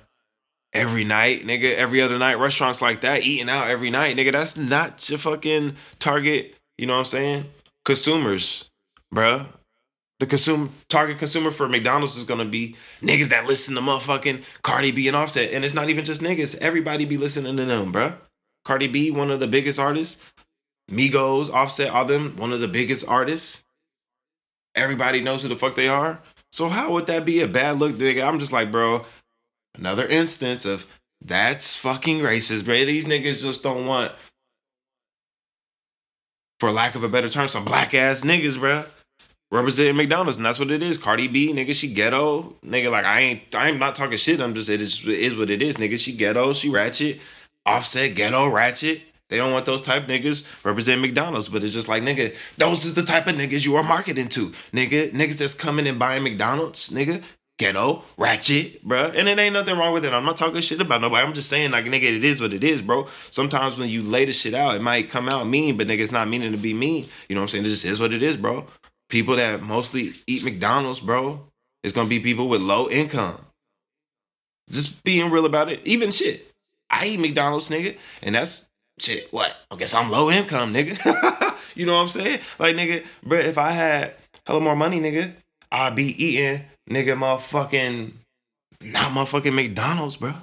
every 0.74 1.04
night, 1.04 1.46
nigga, 1.46 1.76
every 1.76 2.02
other 2.02 2.18
night, 2.18 2.40
restaurants 2.40 2.82
like 2.82 3.02
that, 3.02 3.26
eating 3.26 3.50
out 3.50 3.70
every 3.70 3.90
night, 3.90 4.16
nigga. 4.16 4.32
That's 4.32 4.58
not 4.58 5.10
your 5.10 5.20
fucking 5.20 5.76
target, 6.00 6.56
you 6.78 6.86
know 6.86 6.94
what 6.94 7.00
I'm 7.00 7.06
saying? 7.06 7.46
Consumers, 7.86 8.70
bruh. 9.14 9.48
The 10.20 10.26
consumer 10.26 10.68
target 10.90 11.18
consumer 11.18 11.50
for 11.50 11.70
McDonald's 11.70 12.18
is 12.18 12.26
gonna 12.26 12.44
be 12.44 12.76
niggas 13.02 13.30
that 13.30 13.48
listen 13.48 13.74
to 13.76 13.82
motherfucking 13.82 14.44
Cardi 14.64 14.92
B 14.92 15.08
and 15.08 15.16
Offset, 15.16 15.54
and 15.54 15.64
it's 15.64 15.74
not 15.74 15.90
even 15.90 16.04
just 16.04 16.22
niggas. 16.22 16.58
Everybody 16.58 17.06
be 17.06 17.18
listening 17.18 17.56
to 17.56 17.66
them, 17.66 17.94
bruh. 17.94 18.16
Cardi 18.66 18.88
B, 18.88 19.12
one 19.12 19.32
of 19.32 19.40
the 19.40 19.48
biggest 19.48 19.80
artists. 19.80 20.22
Migos, 20.92 21.50
Offset, 21.50 21.92
all 21.92 22.06
them, 22.06 22.36
one 22.36 22.52
of 22.52 22.60
the 22.60 22.68
biggest 22.68 23.08
artists. 23.08 23.64
Everybody 24.76 25.22
knows 25.22 25.44
who 25.44 25.50
the 25.50 25.56
fuck 25.56 25.76
they 25.76 25.88
are. 25.88 26.20
So 26.52 26.68
how 26.68 26.92
would 26.92 27.06
that 27.08 27.26
be 27.26 27.42
a 27.42 27.48
bad 27.48 27.78
look, 27.78 27.94
nigga? 27.94 28.28
I'm 28.28 28.40
just 28.40 28.52
like, 28.52 28.72
bro, 28.72 29.06
another 29.80 30.06
instance 30.08 30.66
of 30.66 30.86
that's 31.22 31.76
fucking 31.76 32.20
racist, 32.20 32.66
bro. 32.66 32.86
These 32.86 33.06
niggas 33.06 33.42
just 33.44 33.64
don't 33.64 33.86
want, 33.86 34.12
for 36.60 36.72
lack 36.72 36.96
of 36.96 37.04
a 37.04 37.10
better 37.10 37.30
term, 37.30 37.48
some 37.48 37.66
black 37.66 37.94
ass 37.94 38.22
niggas, 38.22 38.60
bro 38.60 38.86
representing 39.52 39.96
McDonald's, 39.96 40.38
and 40.38 40.46
that's 40.46 40.60
what 40.60 40.72
it 40.72 40.84
is. 40.84 40.98
Cardi 40.98 41.28
B, 41.28 41.52
nigga, 41.54 41.74
she 41.74 41.92
ghetto, 41.92 42.56
nigga. 42.66 42.92
Like 42.92 43.06
I 43.06 43.22
ain't, 43.22 43.56
I'm 43.56 43.80
not 43.80 43.96
talking 43.96 44.18
shit. 44.18 44.40
I'm 44.40 44.54
just 44.54 44.70
it 44.70 44.82
is, 44.82 45.06
it 45.08 45.20
is 45.20 45.38
what 45.38 45.50
it 45.50 45.62
is, 45.62 45.76
nigga. 45.76 45.98
She 46.00 46.14
ghetto, 46.14 46.54
she 46.54 46.70
ratchet, 46.70 47.20
offset 47.66 48.16
ghetto 48.16 48.48
ratchet. 48.48 49.02
They 49.30 49.38
don't 49.38 49.52
want 49.52 49.66
those 49.66 49.82
type 49.82 50.08
niggas 50.08 50.66
represent 50.66 51.02
McDonald's, 51.02 51.50
but 51.50 51.64
it's 51.64 51.74
just 51.74 51.88
like 51.88 52.02
nigga, 52.04 52.36
those 52.58 52.86
is 52.86 52.96
the 52.96 53.04
type 53.04 53.28
of 53.28 53.36
niggas 53.36 53.66
you 53.66 53.76
are 53.76 53.84
marketing 53.84 54.30
to, 54.30 54.50
nigga. 54.74 55.12
Niggas 55.12 55.38
that's 55.38 55.54
coming 55.54 55.88
and 55.88 56.00
buying 56.00 56.24
McDonald's, 56.24 56.90
nigga. 56.90 57.24
Ghetto, 57.60 58.04
ratchet, 58.18 58.84
bro. 58.84 59.12
And 59.16 59.28
it 59.28 59.38
ain't 59.38 59.54
nothing 59.54 59.78
wrong 59.78 59.94
with 59.94 60.06
it. 60.06 60.14
I'm 60.14 60.26
not 60.26 60.38
talking 60.38 60.62
shit 60.62 60.82
about 60.82 61.02
nobody. 61.02 61.24
I'm 61.24 61.34
just 61.34 61.50
saying, 61.50 61.72
like, 61.72 61.86
nigga, 61.86 62.04
it 62.04 62.24
is 62.24 62.42
what 62.42 62.54
it 62.54 62.64
is, 62.64 62.82
bro. 62.82 63.08
Sometimes 63.30 63.78
when 63.78 63.90
you 63.90 64.02
lay 64.02 64.26
the 64.26 64.32
shit 64.32 64.54
out, 64.56 64.76
it 64.76 64.82
might 64.82 65.10
come 65.10 65.30
out 65.30 65.46
mean, 65.46 65.78
but 65.78 65.86
nigga, 65.86 66.00
it's 66.00 66.12
not 66.12 66.28
meaning 66.28 66.54
to 66.54 66.58
be 66.58 66.74
mean. 66.74 67.06
You 67.28 67.36
know 67.36 67.42
what 67.42 67.44
I'm 67.44 67.48
saying? 67.50 67.66
It 67.66 67.70
just 67.70 67.86
is 67.86 68.00
what 68.00 68.14
it 68.14 68.24
is, 68.24 68.38
bro 68.38 68.66
people 69.10 69.36
that 69.36 69.62
mostly 69.62 70.12
eat 70.28 70.44
McDonald's, 70.44 71.00
bro, 71.00 71.48
it's 71.84 71.94
gonna 71.94 72.08
be 72.08 72.20
people 72.20 72.48
with 72.48 72.62
low 72.62 72.90
income. 72.90 73.46
Just 74.70 75.04
being 75.04 75.30
real 75.32 75.46
about 75.46 75.70
it. 75.70 75.86
Even 75.86 76.12
shit. 76.12 76.54
I 76.90 77.08
eat 77.08 77.20
McDonald's, 77.20 77.70
nigga, 77.70 77.98
and 78.22 78.36
that's 78.36 78.70
shit. 79.00 79.32
What? 79.34 79.56
I 79.72 79.76
guess 79.76 79.94
I'm 79.94 80.12
low 80.12 80.30
income, 80.30 80.74
nigga. 80.74 81.56
you 81.76 81.86
know 81.86 81.94
what 81.94 82.02
I'm 82.02 82.08
saying? 82.08 82.40
Like, 82.60 82.76
nigga, 82.76 83.06
bro, 83.24 83.40
if 83.40 83.58
I 83.58 83.72
had 83.72 84.16
hella 84.46 84.62
more 84.62 84.76
money, 84.76 85.00
nigga, 85.00 85.34
I'd 85.72 85.96
be 85.96 86.24
eating, 86.24 86.64
nigga, 86.90 87.16
motherfucking, 87.18 88.12
not 88.82 89.12
motherfucking 89.12 89.54
McDonald's, 89.54 90.18
bro. 90.18 90.34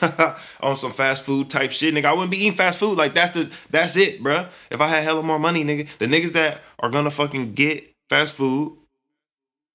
on 0.60 0.76
some 0.76 0.92
fast 0.92 1.22
food 1.22 1.48
type 1.48 1.72
shit, 1.72 1.94
nigga. 1.94 2.04
I 2.04 2.12
wouldn't 2.12 2.30
be 2.30 2.38
eating 2.38 2.52
fast 2.52 2.78
food. 2.78 2.98
Like 2.98 3.14
that's 3.14 3.32
the 3.32 3.50
that's 3.70 3.96
it, 3.96 4.22
bro. 4.22 4.46
If 4.70 4.80
I 4.80 4.88
had 4.88 5.02
hella 5.02 5.22
more 5.22 5.38
money, 5.38 5.64
nigga, 5.64 5.88
the 5.98 6.06
niggas 6.06 6.32
that 6.32 6.60
are 6.78 6.90
gonna 6.90 7.10
fucking 7.10 7.54
get 7.54 7.90
fast 8.10 8.34
food 8.34 8.76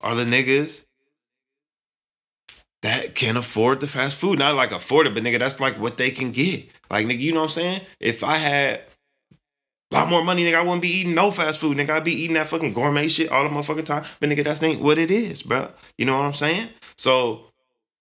are 0.02 0.14
the 0.14 0.24
niggas 0.24 0.86
that 2.84 3.16
can 3.16 3.38
afford 3.38 3.80
the 3.80 3.88
fast 3.88 4.18
food. 4.20 4.38
Not 4.40 4.56
like 4.56 4.72
afford 4.72 5.08
it, 5.08 5.14
but 5.16 5.24
nigga, 5.24 5.40
that's 5.40 5.60
like 5.60 5.80
what 5.80 5.98
they 5.98 6.12
can 6.12 6.32
get. 6.32 6.68
Like, 6.92 7.08
nigga, 7.08 7.20
you 7.20 7.32
know 7.32 7.40
what 7.40 7.46
I'm 7.46 7.50
saying? 7.50 7.82
If 8.00 8.24
I 8.24 8.36
had 8.36 8.82
a 9.94 10.00
lot 10.00 10.10
more 10.10 10.24
money, 10.24 10.44
nigga, 10.44 10.56
I 10.56 10.62
wouldn't 10.62 10.82
be 10.82 10.90
eating 10.90 11.14
no 11.14 11.32
fast 11.32 11.60
food. 11.60 11.78
Nigga, 11.78 11.92
I'd 11.92 12.04
be 12.04 12.14
eating 12.14 12.36
that 12.36 12.48
fucking 12.48 12.74
gourmet 12.74 13.08
shit 13.08 13.30
all 13.30 13.44
the 13.44 13.50
motherfucking 13.50 13.86
time. 13.86 14.04
But 14.20 14.30
nigga, 14.30 14.44
that's 14.44 14.62
ain't 14.64 14.82
what 14.82 14.98
it 14.98 15.12
is, 15.12 15.44
bro. 15.44 15.70
You 15.98 16.06
know 16.06 16.16
what 16.16 16.26
I'm 16.26 16.34
saying? 16.34 16.70
So 16.98 17.46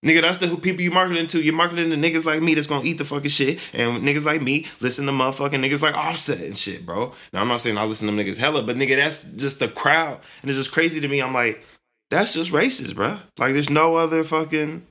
Nigga, 0.05 0.21
that's 0.21 0.39
the 0.39 0.57
people 0.57 0.81
you 0.81 0.91
marketing 0.91 1.29
to. 1.29 1.41
You're 1.41 1.55
marketing 1.55 1.91
to 1.91 1.97
niggas 1.97 2.25
like 2.25 2.43
me 2.43 2.55
that's 2.55 2.67
gonna 2.67 2.85
eat 2.85 2.99
the 2.99 3.05
fucking 3.05 3.31
shit. 3.31 3.61
And 3.73 4.03
niggas 4.03 4.25
like 4.25 4.43
me 4.43 4.67
listen 4.81 5.07
to 5.07 5.13
motherfucking 5.13 5.65
niggas 5.65 5.81
like 5.81 5.95
Offset 5.95 6.41
and 6.41 6.59
shit, 6.59 6.85
bro. 6.85 7.13
Now, 7.33 7.41
I'm 7.41 7.49
not 7.49 7.61
saying 7.61 7.79
I 7.79 7.85
listen 7.85 8.09
to 8.09 8.15
them 8.15 8.25
niggas 8.25 8.37
hella, 8.37 8.65
but 8.65 8.77
nigga, 8.77 8.97
that's 8.97 9.23
just 9.33 9.61
the 9.61 9.69
crowd. 9.69 10.19
And 10.41 10.51
it's 10.51 10.59
just 10.59 10.73
crazy 10.73 11.01
to 11.01 11.07
me. 11.07 11.23
I'm 11.23 11.33
like, 11.33 11.65
that's 12.11 12.35
just 12.35 12.51
racist, 12.51 12.97
bro. 12.97 13.19
Like, 13.39 13.53
there's 13.53 13.71
no 13.71 13.95
other 13.95 14.25
fucking, 14.25 14.85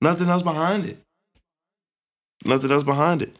nothing 0.00 0.28
else 0.28 0.44
behind 0.44 0.86
it. 0.86 0.98
Nothing 2.44 2.70
else 2.70 2.84
behind 2.84 3.20
it. 3.20 3.36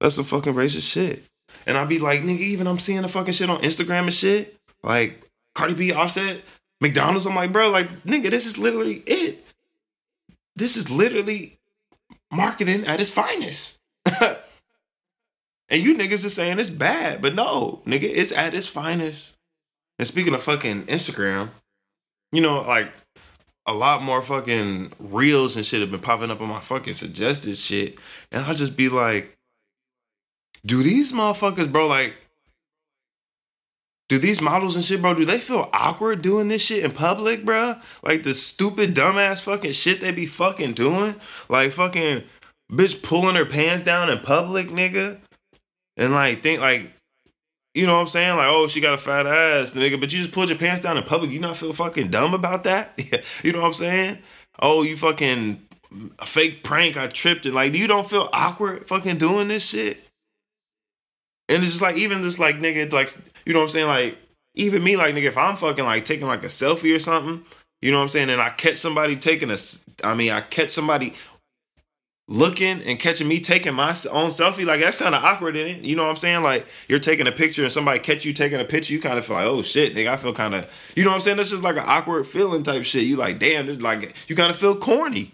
That's 0.00 0.14
some 0.14 0.24
fucking 0.24 0.54
racist 0.54 0.90
shit. 0.90 1.24
And 1.66 1.76
I'll 1.76 1.86
be 1.86 1.98
like, 1.98 2.22
nigga, 2.22 2.40
even 2.40 2.66
I'm 2.66 2.78
seeing 2.78 3.02
the 3.02 3.08
fucking 3.08 3.34
shit 3.34 3.50
on 3.50 3.60
Instagram 3.60 4.04
and 4.04 4.14
shit. 4.14 4.56
Like, 4.82 5.26
Cardi 5.54 5.74
B 5.74 5.92
Offset 5.92 6.40
McDonald's. 6.80 7.26
I'm 7.26 7.34
like, 7.34 7.52
bro, 7.52 7.70
like, 7.70 8.02
nigga, 8.02 8.30
this 8.30 8.46
is 8.46 8.56
literally 8.56 9.02
it. 9.06 9.44
This 10.56 10.76
is 10.76 10.90
literally 10.90 11.58
marketing 12.32 12.86
at 12.86 13.00
its 13.00 13.10
finest. 13.10 13.78
and 14.20 15.82
you 15.82 15.94
niggas 15.94 16.24
are 16.24 16.30
saying 16.30 16.58
it's 16.58 16.70
bad, 16.70 17.20
but 17.20 17.34
no, 17.34 17.82
nigga, 17.86 18.04
it's 18.04 18.32
at 18.32 18.54
its 18.54 18.66
finest. 18.66 19.36
And 19.98 20.08
speaking 20.08 20.34
of 20.34 20.42
fucking 20.42 20.84
Instagram, 20.84 21.50
you 22.32 22.40
know, 22.40 22.62
like 22.62 22.92
a 23.66 23.74
lot 23.74 24.02
more 24.02 24.22
fucking 24.22 24.92
reels 24.98 25.56
and 25.56 25.64
shit 25.64 25.80
have 25.80 25.90
been 25.90 26.00
popping 26.00 26.30
up 26.30 26.40
on 26.40 26.48
my 26.48 26.60
fucking 26.60 26.94
suggested 26.94 27.56
shit. 27.56 27.98
And 28.32 28.44
I'll 28.44 28.54
just 28.54 28.76
be 28.76 28.88
like, 28.88 29.36
do 30.64 30.82
these 30.82 31.12
motherfuckers, 31.12 31.70
bro, 31.70 31.86
like, 31.86 32.14
do 34.10 34.18
these 34.18 34.40
models 34.40 34.74
and 34.74 34.84
shit, 34.84 35.00
bro, 35.00 35.14
do 35.14 35.24
they 35.24 35.38
feel 35.38 35.70
awkward 35.72 36.20
doing 36.20 36.48
this 36.48 36.62
shit 36.62 36.82
in 36.82 36.90
public, 36.90 37.44
bro? 37.44 37.76
Like 38.02 38.24
the 38.24 38.34
stupid, 38.34 38.92
dumbass 38.92 39.40
fucking 39.40 39.70
shit 39.70 40.00
they 40.00 40.10
be 40.10 40.26
fucking 40.26 40.72
doing? 40.72 41.14
Like 41.48 41.70
fucking 41.70 42.24
bitch 42.72 43.04
pulling 43.04 43.36
her 43.36 43.44
pants 43.44 43.84
down 43.84 44.10
in 44.10 44.18
public, 44.18 44.68
nigga? 44.68 45.18
And 45.96 46.12
like 46.12 46.42
think 46.42 46.60
like, 46.60 46.90
you 47.72 47.86
know 47.86 47.94
what 47.94 48.00
I'm 48.00 48.08
saying? 48.08 48.36
Like, 48.36 48.48
oh, 48.48 48.66
she 48.66 48.80
got 48.80 48.94
a 48.94 48.98
fat 48.98 49.28
ass, 49.28 49.74
nigga, 49.74 50.00
but 50.00 50.12
you 50.12 50.18
just 50.18 50.32
pulled 50.32 50.48
your 50.48 50.58
pants 50.58 50.82
down 50.82 50.96
in 50.96 51.04
public. 51.04 51.30
You 51.30 51.38
not 51.38 51.56
feel 51.56 51.72
fucking 51.72 52.10
dumb 52.10 52.34
about 52.34 52.64
that? 52.64 53.00
you 53.44 53.52
know 53.52 53.60
what 53.60 53.68
I'm 53.68 53.74
saying? 53.74 54.18
Oh, 54.58 54.82
you 54.82 54.96
fucking 54.96 55.68
a 56.18 56.26
fake 56.26 56.64
prank. 56.64 56.96
I 56.96 57.06
tripped 57.06 57.46
it. 57.46 57.54
like, 57.54 57.74
you 57.74 57.86
don't 57.86 58.10
feel 58.10 58.28
awkward 58.32 58.88
fucking 58.88 59.18
doing 59.18 59.46
this 59.46 59.64
shit? 59.64 60.02
And 61.50 61.62
it's 61.62 61.72
just 61.72 61.82
like 61.82 61.96
even 61.96 62.22
just 62.22 62.38
like 62.38 62.56
nigga, 62.56 62.90
like 62.92 63.14
you 63.44 63.52
know 63.52 63.58
what 63.58 63.64
I'm 63.64 63.70
saying? 63.70 63.88
Like 63.88 64.18
even 64.54 64.82
me, 64.82 64.96
like 64.96 65.14
nigga, 65.14 65.24
if 65.24 65.36
I'm 65.36 65.56
fucking 65.56 65.84
like 65.84 66.04
taking 66.04 66.26
like 66.26 66.44
a 66.44 66.48
selfie 66.48 66.94
or 66.94 66.98
something, 66.98 67.44
you 67.82 67.90
know 67.90 67.98
what 67.98 68.04
I'm 68.04 68.08
saying? 68.08 68.30
And 68.30 68.40
I 68.40 68.50
catch 68.50 68.76
somebody 68.76 69.16
taking 69.16 69.50
a, 69.50 69.58
I 70.04 70.14
mean, 70.14 70.30
I 70.30 70.40
catch 70.42 70.70
somebody 70.70 71.14
looking 72.28 72.80
and 72.82 73.00
catching 73.00 73.26
me 73.26 73.40
taking 73.40 73.74
my 73.74 73.88
own 73.88 74.30
selfie, 74.30 74.64
like 74.64 74.80
that's 74.80 75.00
kind 75.00 75.14
of 75.14 75.24
awkward 75.24 75.56
in 75.56 75.66
it. 75.66 75.82
You 75.82 75.96
know 75.96 76.04
what 76.04 76.10
I'm 76.10 76.16
saying? 76.16 76.42
Like 76.42 76.66
you're 76.88 77.00
taking 77.00 77.26
a 77.26 77.32
picture 77.32 77.64
and 77.64 77.72
somebody 77.72 77.98
catch 77.98 78.24
you 78.24 78.32
taking 78.32 78.60
a 78.60 78.64
picture, 78.64 78.92
you 78.92 79.00
kind 79.00 79.18
of 79.18 79.26
feel 79.26 79.36
like, 79.36 79.46
oh 79.46 79.62
shit, 79.62 79.94
nigga, 79.94 80.08
I 80.08 80.16
feel 80.16 80.32
kind 80.32 80.54
of, 80.54 80.72
you 80.94 81.02
know 81.02 81.10
what 81.10 81.16
I'm 81.16 81.20
saying? 81.20 81.38
That's 81.38 81.50
just 81.50 81.64
like 81.64 81.76
an 81.76 81.84
awkward 81.84 82.26
feeling 82.26 82.62
type 82.62 82.84
shit. 82.84 83.02
You 83.02 83.16
like, 83.16 83.40
damn, 83.40 83.66
this 83.66 83.80
like 83.80 84.14
you 84.28 84.36
kind 84.36 84.50
of 84.50 84.56
feel 84.56 84.76
corny. 84.76 85.32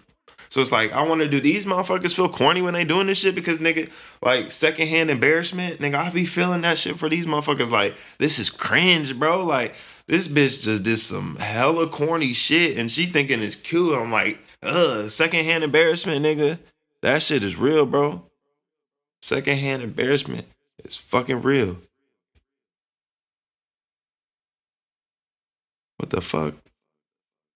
So 0.57 0.63
it's 0.63 0.73
like 0.73 0.91
I 0.95 1.03
want 1.03 1.21
to 1.21 1.29
do 1.29 1.39
these 1.39 1.67
motherfuckers 1.67 2.17
feel 2.17 2.31
corny 2.31 2.63
when 2.63 2.73
they 2.73 2.83
doing 2.83 3.09
this 3.09 3.19
shit 3.19 3.35
because 3.35 3.59
nigga, 3.59 3.91
like 4.23 4.51
secondhand 4.51 5.11
embarrassment, 5.11 5.81
nigga, 5.81 5.97
I 5.97 6.09
be 6.09 6.25
feeling 6.25 6.63
that 6.63 6.79
shit 6.79 6.99
for 6.99 7.11
these 7.11 7.27
motherfuckers. 7.27 7.71
Like 7.71 7.95
this 8.17 8.39
is 8.39 8.49
cringe, 8.49 9.19
bro. 9.19 9.45
Like 9.45 9.75
this 10.07 10.29
bitch 10.29 10.65
just 10.65 10.83
did 10.83 10.97
some 10.97 11.37
hella 11.37 11.87
corny 11.87 12.33
shit 12.33 12.79
and 12.79 12.91
she 12.91 13.05
thinking 13.05 13.43
it's 13.43 13.55
cute. 13.55 13.95
I'm 13.95 14.11
like, 14.11 14.39
ugh, 14.63 15.11
secondhand 15.11 15.63
embarrassment, 15.63 16.25
nigga. 16.25 16.59
That 17.03 17.21
shit 17.21 17.45
is 17.45 17.57
real, 17.57 17.85
bro. 17.85 18.23
Secondhand 19.21 19.83
embarrassment 19.83 20.47
is 20.83 20.97
fucking 20.97 21.43
real. 21.43 21.77
What 25.99 26.09
the 26.09 26.23
fuck? 26.23 26.55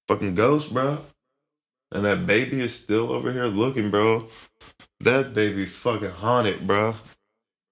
Fucking 0.07 0.35
ghost, 0.35 0.71
bro. 0.71 1.02
And 1.92 2.04
that 2.04 2.26
baby 2.26 2.61
is 2.61 2.75
still 2.75 3.12
over 3.12 3.32
here 3.32 3.47
looking, 3.47 3.90
bro. 3.90 4.28
That 5.00 5.35
baby 5.35 5.66
fucking 5.66 6.11
haunted, 6.11 6.66
bro. 6.66 6.94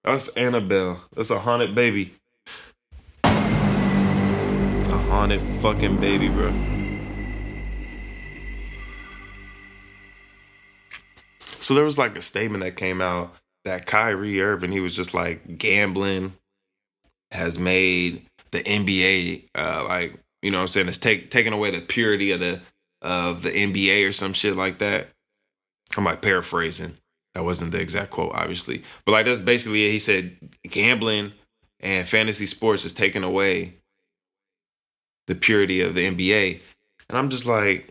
That's 0.03 0.27
Annabelle. 0.29 1.03
That's 1.15 1.29
a 1.29 1.39
haunted 1.39 1.73
baby. 1.73 2.13
It's 3.23 4.87
a 4.87 4.97
haunted 4.97 5.41
fucking 5.61 6.01
baby, 6.01 6.27
bro. 6.27 6.51
So 11.59 11.73
there 11.73 11.83
was 11.83 11.97
like 11.97 12.17
a 12.17 12.21
statement 12.21 12.63
that 12.63 12.75
came 12.75 13.01
out 13.01 13.35
that 13.63 13.85
Kyrie 13.85 14.41
Irving, 14.41 14.71
he 14.71 14.79
was 14.79 14.95
just 14.95 15.13
like 15.13 15.57
gambling 15.57 16.33
has 17.31 17.59
made 17.59 18.25
the 18.51 18.63
NBA 18.63 19.49
uh 19.55 19.85
like 19.87 20.19
you 20.41 20.49
know 20.49 20.57
what 20.57 20.63
I'm 20.63 20.67
saying 20.69 20.87
it's 20.87 20.97
take 20.97 21.29
taking 21.29 21.53
away 21.53 21.69
the 21.71 21.81
purity 21.81 22.31
of 22.31 22.39
the 22.39 22.59
of 23.01 23.43
the 23.43 23.51
NBA 23.51 24.07
or 24.07 24.11
some 24.11 24.33
shit 24.33 24.55
like 24.55 24.79
that. 24.79 25.09
I'm 25.97 26.03
like 26.03 26.21
paraphrasing. 26.21 26.95
That 27.33 27.43
wasn't 27.43 27.71
the 27.71 27.79
exact 27.79 28.11
quote, 28.11 28.31
obviously. 28.33 28.83
But 29.05 29.13
like 29.13 29.25
that's 29.25 29.39
basically 29.39 29.87
it. 29.87 29.91
He 29.91 29.99
said 29.99 30.37
gambling 30.63 31.33
and 31.79 32.07
fantasy 32.07 32.45
sports 32.45 32.85
is 32.85 32.93
taking 32.93 33.23
away 33.23 33.75
the 35.27 35.35
purity 35.35 35.81
of 35.81 35.95
the 35.95 36.09
NBA. 36.09 36.59
And 37.07 37.17
I'm 37.17 37.29
just 37.29 37.45
like, 37.45 37.89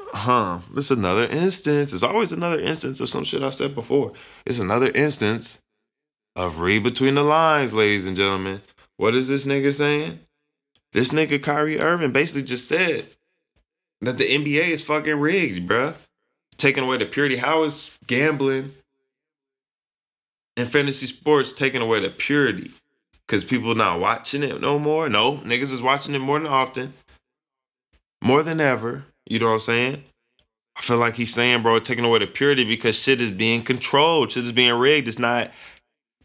huh, 0.00 0.58
this 0.74 0.90
is 0.90 0.98
another 0.98 1.24
instance. 1.24 1.92
It's 1.92 2.02
always 2.02 2.32
another 2.32 2.60
instance 2.60 3.00
of 3.00 3.08
some 3.08 3.24
shit 3.24 3.42
I've 3.42 3.54
said 3.54 3.74
before. 3.74 4.12
It's 4.46 4.58
another 4.58 4.90
instance 4.90 5.60
of 6.34 6.60
read 6.60 6.82
between 6.82 7.14
the 7.14 7.24
lines, 7.24 7.74
ladies 7.74 8.06
and 8.06 8.16
gentlemen. 8.16 8.62
What 8.96 9.14
is 9.14 9.28
this 9.28 9.46
nigga 9.46 9.72
saying? 9.72 10.20
This 10.92 11.10
nigga 11.10 11.42
Kyrie 11.42 11.78
Irving 11.78 12.12
basically 12.12 12.42
just 12.42 12.66
said 12.66 13.08
that 14.00 14.18
the 14.18 14.24
NBA 14.24 14.68
is 14.70 14.82
fucking 14.82 15.18
rigged, 15.18 15.68
bruh. 15.68 15.94
Taking 16.56 16.84
away 16.84 16.96
the 16.96 17.06
purity. 17.06 17.36
How 17.36 17.62
is 17.64 17.96
gambling 18.06 18.72
and 20.56 20.68
fantasy 20.68 21.06
sports 21.06 21.52
taking 21.52 21.82
away 21.82 22.00
the 22.00 22.10
purity? 22.10 22.70
Because 23.26 23.44
people 23.44 23.74
not 23.74 24.00
watching 24.00 24.42
it 24.42 24.60
no 24.60 24.78
more. 24.78 25.08
No, 25.08 25.38
niggas 25.38 25.72
is 25.72 25.82
watching 25.82 26.14
it 26.14 26.20
more 26.20 26.38
than 26.38 26.48
often. 26.48 26.94
More 28.22 28.42
than 28.42 28.60
ever. 28.60 29.04
You 29.26 29.38
know 29.38 29.46
what 29.46 29.52
I'm 29.52 29.60
saying? 29.60 30.04
I 30.76 30.80
feel 30.80 30.96
like 30.96 31.16
he's 31.16 31.34
saying, 31.34 31.62
bro, 31.62 31.78
taking 31.80 32.04
away 32.04 32.20
the 32.20 32.26
purity 32.26 32.64
because 32.64 32.98
shit 32.98 33.20
is 33.20 33.30
being 33.30 33.62
controlled. 33.62 34.32
Shit 34.32 34.44
is 34.44 34.52
being 34.52 34.74
rigged. 34.74 35.08
It's 35.08 35.18
not 35.18 35.50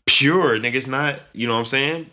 pure, 0.05 0.59
nigga. 0.59 0.75
It's 0.75 0.87
not, 0.87 1.21
you 1.33 1.47
know 1.47 1.53
what 1.53 1.59
I'm 1.59 1.65
saying? 1.65 2.11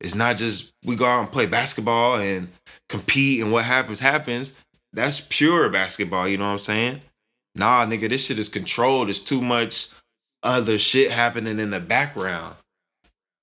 It's 0.00 0.14
not 0.14 0.36
just 0.36 0.72
we 0.84 0.96
go 0.96 1.04
out 1.04 1.20
and 1.20 1.30
play 1.30 1.46
basketball 1.46 2.16
and 2.16 2.48
compete 2.88 3.40
and 3.40 3.52
what 3.52 3.64
happens, 3.64 4.00
happens. 4.00 4.52
That's 4.92 5.20
pure 5.20 5.68
basketball, 5.68 6.28
you 6.28 6.36
know 6.36 6.46
what 6.46 6.52
I'm 6.52 6.58
saying? 6.58 7.00
Nah, 7.54 7.86
nigga, 7.86 8.08
this 8.08 8.26
shit 8.26 8.38
is 8.38 8.48
controlled. 8.48 9.08
There's 9.08 9.20
too 9.20 9.40
much 9.40 9.88
other 10.42 10.78
shit 10.78 11.10
happening 11.10 11.58
in 11.58 11.70
the 11.70 11.80
background. 11.80 12.56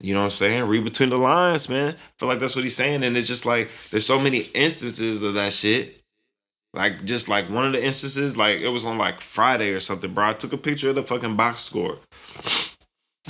You 0.01 0.13
know 0.13 0.22
what 0.22 0.25
I'm 0.25 0.32
saying? 0.32 0.63
Read 0.63 0.84
between 0.84 1.10
the 1.10 1.18
lines, 1.18 1.68
man. 1.68 1.94
I 1.94 1.98
feel 2.18 2.29
like 2.29 2.39
that's 2.39 2.56
what 2.56 2.63
he's 2.63 2.75
saying. 2.75 3.03
And 3.03 3.18
it's 3.18 3.27
just 3.27 3.46
like 3.46 3.70
there's 3.91 4.06
so 4.06 4.20
many 4.20 4.39
instances 4.53 5.22
of 5.22 5.34
that 5.34 5.53
shit. 5.53 6.01
Like 6.74 7.03
just 7.03 7.27
like 7.27 7.50
one 7.50 7.65
of 7.65 7.74
the 7.74 7.84
instances, 7.84 8.38
like 8.38 8.60
it 8.60 8.70
was 8.70 8.86
on 8.86 8.98
like 8.98 9.20
Friday 9.22 9.72
or 9.72 9.79
something, 9.79 10.13
bro. 10.13 10.29
I 10.29 10.34
took 10.34 10.53
a 10.53 10.58
picture 10.58 10.89
of 10.89 10.96
the 10.96 11.03
fucking 11.03 11.36
box 11.36 11.62
score. 11.62 11.98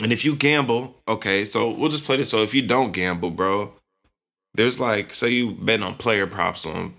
And 0.02 0.14
if 0.14 0.24
you 0.24 0.36
gamble, 0.36 0.96
okay, 1.08 1.44
so 1.44 1.70
we'll 1.70 1.90
just 1.90 2.04
play 2.04 2.18
this. 2.18 2.30
So 2.30 2.44
if 2.44 2.54
you 2.54 2.62
don't 2.62 2.92
gamble, 2.92 3.32
bro, 3.32 3.74
there's 4.54 4.80
like, 4.80 5.14
say 5.14 5.30
you 5.30 5.52
bet 5.52 5.82
on 5.82 5.96
player 5.96 6.28
props 6.28 6.66
on, 6.66 6.94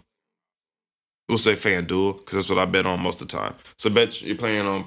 we'll 1.31 1.39
say 1.39 1.55
FanDuel, 1.55 2.19
because 2.19 2.35
that's 2.35 2.49
what 2.51 2.59
I 2.59 2.67
bet 2.67 2.87
on 2.87 3.01
most 3.01 3.23
of 3.23 3.29
the 3.29 3.37
time. 3.37 3.55
So 3.79 3.89
bet 3.89 4.21
you're 4.21 4.37
playing 4.37 4.67
on 4.67 4.87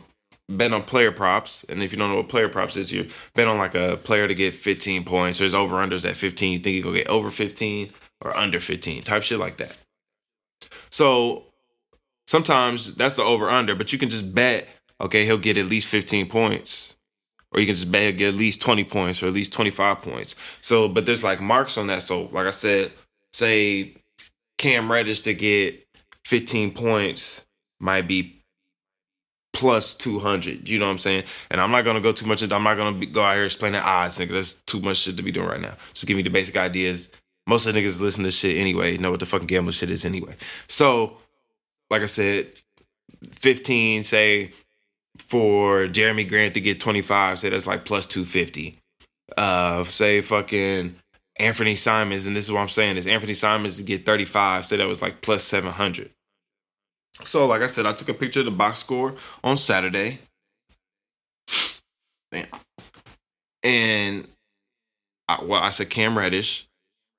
bet 0.49 0.73
on 0.73 0.83
player 0.83 1.11
props, 1.11 1.63
and 1.69 1.81
if 1.81 1.91
you 1.91 1.97
don't 1.97 2.09
know 2.09 2.17
what 2.17 2.29
player 2.29 2.49
props 2.49 2.75
is, 2.75 2.91
you 2.91 3.09
bet 3.33 3.47
on 3.47 3.57
like 3.57 3.75
a 3.75 3.97
player 3.97 4.27
to 4.27 4.35
get 4.35 4.53
15 4.53 5.05
points. 5.05 5.39
There's 5.39 5.53
over 5.53 5.77
unders 5.77 6.07
at 6.07 6.17
15. 6.17 6.53
You 6.53 6.59
think 6.59 6.75
you 6.75 6.83
go 6.83 6.93
get 6.93 7.07
over 7.07 7.31
15 7.31 7.91
or 8.21 8.35
under 8.35 8.59
15, 8.59 9.03
type 9.03 9.23
shit 9.23 9.39
like 9.39 9.57
that. 9.57 9.77
So 10.89 11.45
sometimes 12.27 12.95
that's 12.95 13.15
the 13.15 13.23
over 13.23 13.49
under, 13.49 13.75
but 13.75 13.91
you 13.93 13.99
can 13.99 14.09
just 14.09 14.33
bet, 14.33 14.67
okay, 15.01 15.25
he'll 15.25 15.37
get 15.37 15.57
at 15.57 15.65
least 15.65 15.87
15 15.87 16.27
points. 16.27 16.95
Or 17.51 17.59
you 17.59 17.67
can 17.67 17.75
just 17.75 17.91
bet 17.91 18.01
he'll 18.01 18.17
get 18.17 18.29
at 18.29 18.39
least 18.39 18.61
20 18.61 18.83
points 18.85 19.21
or 19.21 19.27
at 19.27 19.33
least 19.33 19.53
25 19.53 20.01
points. 20.01 20.35
So, 20.61 20.87
but 20.87 21.05
there's 21.05 21.23
like 21.23 21.39
marks 21.39 21.77
on 21.77 21.87
that. 21.87 22.03
So, 22.03 22.23
like 22.31 22.47
I 22.47 22.51
said, 22.51 22.91
say 23.31 23.95
Cam 24.57 24.91
Reddish 24.91 25.21
to 25.21 25.33
get 25.33 25.82
15 26.25 26.71
points 26.71 27.45
might 27.79 28.07
be 28.07 28.43
plus 29.53 29.95
200. 29.95 30.67
You 30.67 30.79
know 30.79 30.85
what 30.85 30.91
I'm 30.91 30.97
saying? 30.97 31.23
And 31.51 31.61
I'm 31.61 31.71
not 31.71 31.83
going 31.83 31.95
to 31.95 32.01
go 32.01 32.11
too 32.11 32.25
much 32.25 32.41
into 32.41 32.55
I'm 32.55 32.63
not 32.63 32.75
going 32.75 32.99
to 32.99 33.05
go 33.05 33.21
out 33.21 33.35
here 33.35 33.45
explaining 33.45 33.81
odds, 33.81 34.17
nigga. 34.17 34.29
That's 34.29 34.55
too 34.55 34.81
much 34.81 34.97
shit 34.97 35.17
to 35.17 35.23
be 35.23 35.31
doing 35.31 35.47
right 35.47 35.61
now. 35.61 35.75
Just 35.93 36.07
give 36.07 36.17
me 36.17 36.23
the 36.23 36.29
basic 36.29 36.57
ideas. 36.57 37.09
Most 37.45 37.65
of 37.65 37.73
the 37.73 37.81
niggas 37.81 38.01
listen 38.01 38.23
to 38.23 38.31
shit 38.31 38.57
anyway, 38.57 38.97
know 38.97 39.11
what 39.11 39.19
the 39.19 39.25
fucking 39.25 39.47
gambling 39.47 39.73
shit 39.73 39.91
is 39.91 40.05
anyway. 40.05 40.35
So, 40.67 41.17
like 41.89 42.01
I 42.01 42.07
said, 42.07 42.47
15, 43.31 44.03
say, 44.03 44.53
for 45.19 45.87
Jerami 45.87 46.27
Grant 46.27 46.53
to 46.55 46.61
get 46.61 46.79
25, 46.79 47.39
say 47.39 47.49
that's 47.49 47.67
like 47.67 47.85
plus 47.85 48.05
250. 48.07 48.79
Uh, 49.37 49.83
say 49.83 50.21
fucking 50.21 50.95
Anthony 51.37 51.75
Simons, 51.75 52.25
and 52.25 52.35
this 52.35 52.45
is 52.45 52.51
what 52.51 52.59
I'm 52.59 52.69
saying 52.69 52.97
is 52.97 53.07
Anthony 53.07 53.33
Simons 53.33 53.77
to 53.77 53.83
get 53.83 54.05
35, 54.05 54.65
say 54.65 54.77
that 54.77 54.87
was 54.87 55.01
like 55.01 55.21
plus 55.21 55.43
700. 55.43 56.11
So, 57.23 57.45
like 57.47 57.61
I 57.61 57.67
said, 57.67 57.85
I 57.85 57.93
took 57.93 58.09
a 58.09 58.13
picture 58.13 58.39
of 58.39 58.45
the 58.45 58.51
box 58.51 58.79
score 58.79 59.15
on 59.43 59.57
Saturday. 59.57 60.19
Damn. 62.31 62.47
And 63.63 64.27
I, 65.27 65.43
well, 65.43 65.61
I 65.61 65.69
said 65.69 65.89
Cam 65.89 66.17
Reddish. 66.17 66.67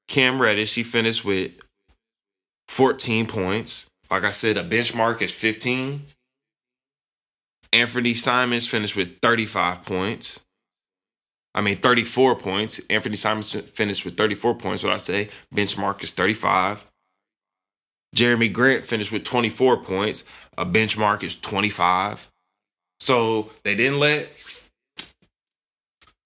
Cam 0.09 0.41
Reddish, 0.41 0.75
he 0.75 0.83
finished 0.83 1.25
with 1.25 1.53
14 2.69 3.27
points. 3.27 3.87
Like 4.11 4.25
I 4.25 4.31
said, 4.31 4.57
a 4.57 4.65
benchmark 4.65 5.23
is 5.23 5.33
15. 5.33 6.05
Anthony 7.73 8.15
Simons 8.15 8.69
finished 8.69 8.97
with 8.97 9.19
35 9.21 9.85
points. 9.85 10.44
I 11.55 11.61
mean, 11.61 11.77
34 11.77 12.37
points. 12.37 12.81
Anthony 12.91 13.17
Simons 13.17 13.53
finished 13.53 14.05
with 14.05 14.17
34 14.17 14.57
points. 14.57 14.83
What 14.83 14.93
I 14.93 14.97
say, 14.97 15.29
benchmark 15.55 16.03
is 16.03 16.13
35. 16.13 16.85
Jerami 18.15 18.53
Grant 18.53 18.85
finished 18.85 19.13
with 19.13 19.25
24 19.25 19.79
points. 19.79 20.25
A 20.59 20.67
benchmark 20.67 21.23
is 21.23 21.37
25. 21.37 22.31
So 23.01 23.51
they 23.63 23.75
didn't 23.75 24.01
let. 24.01 24.29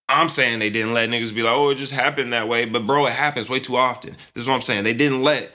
I'm 0.08 0.30
saying 0.30 0.58
they 0.58 0.70
didn't 0.70 0.94
let 0.94 1.10
niggas 1.10 1.34
be 1.34 1.42
like, 1.42 1.52
oh, 1.52 1.70
it 1.70 1.74
just 1.74 1.92
happened 1.92 2.32
that 2.32 2.48
way. 2.48 2.64
But 2.64 2.86
bro, 2.86 3.06
it 3.06 3.12
happens 3.12 3.48
way 3.48 3.60
too 3.60 3.76
often. 3.76 4.16
This 4.32 4.42
is 4.42 4.48
what 4.48 4.54
I'm 4.54 4.62
saying. 4.62 4.84
They 4.84 4.94
didn't 4.94 5.22
let 5.22 5.52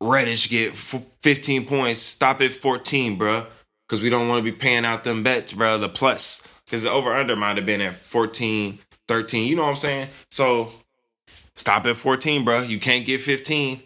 Reddish 0.00 0.48
get 0.48 0.76
15 0.76 1.66
points. 1.66 2.00
Stop 2.00 2.40
at 2.40 2.52
14, 2.52 3.16
bro. 3.16 3.46
Because 3.86 4.02
we 4.02 4.10
don't 4.10 4.28
want 4.28 4.44
to 4.44 4.50
be 4.50 4.56
paying 4.56 4.84
out 4.84 5.04
them 5.04 5.22
bets, 5.22 5.52
bro. 5.52 5.78
The 5.78 5.88
plus. 5.88 6.42
Because 6.70 6.84
the 6.84 6.90
over 6.90 7.12
under 7.12 7.34
might 7.34 7.56
have 7.56 7.66
been 7.66 7.80
at 7.80 7.96
14, 7.96 8.78
13. 9.08 9.48
You 9.48 9.56
know 9.56 9.62
what 9.62 9.70
I'm 9.70 9.76
saying? 9.76 10.08
So 10.30 10.70
stop 11.56 11.84
at 11.86 11.96
14, 11.96 12.44
bro. 12.44 12.60
You 12.62 12.78
can't 12.78 13.04
get 13.04 13.20
15. 13.20 13.82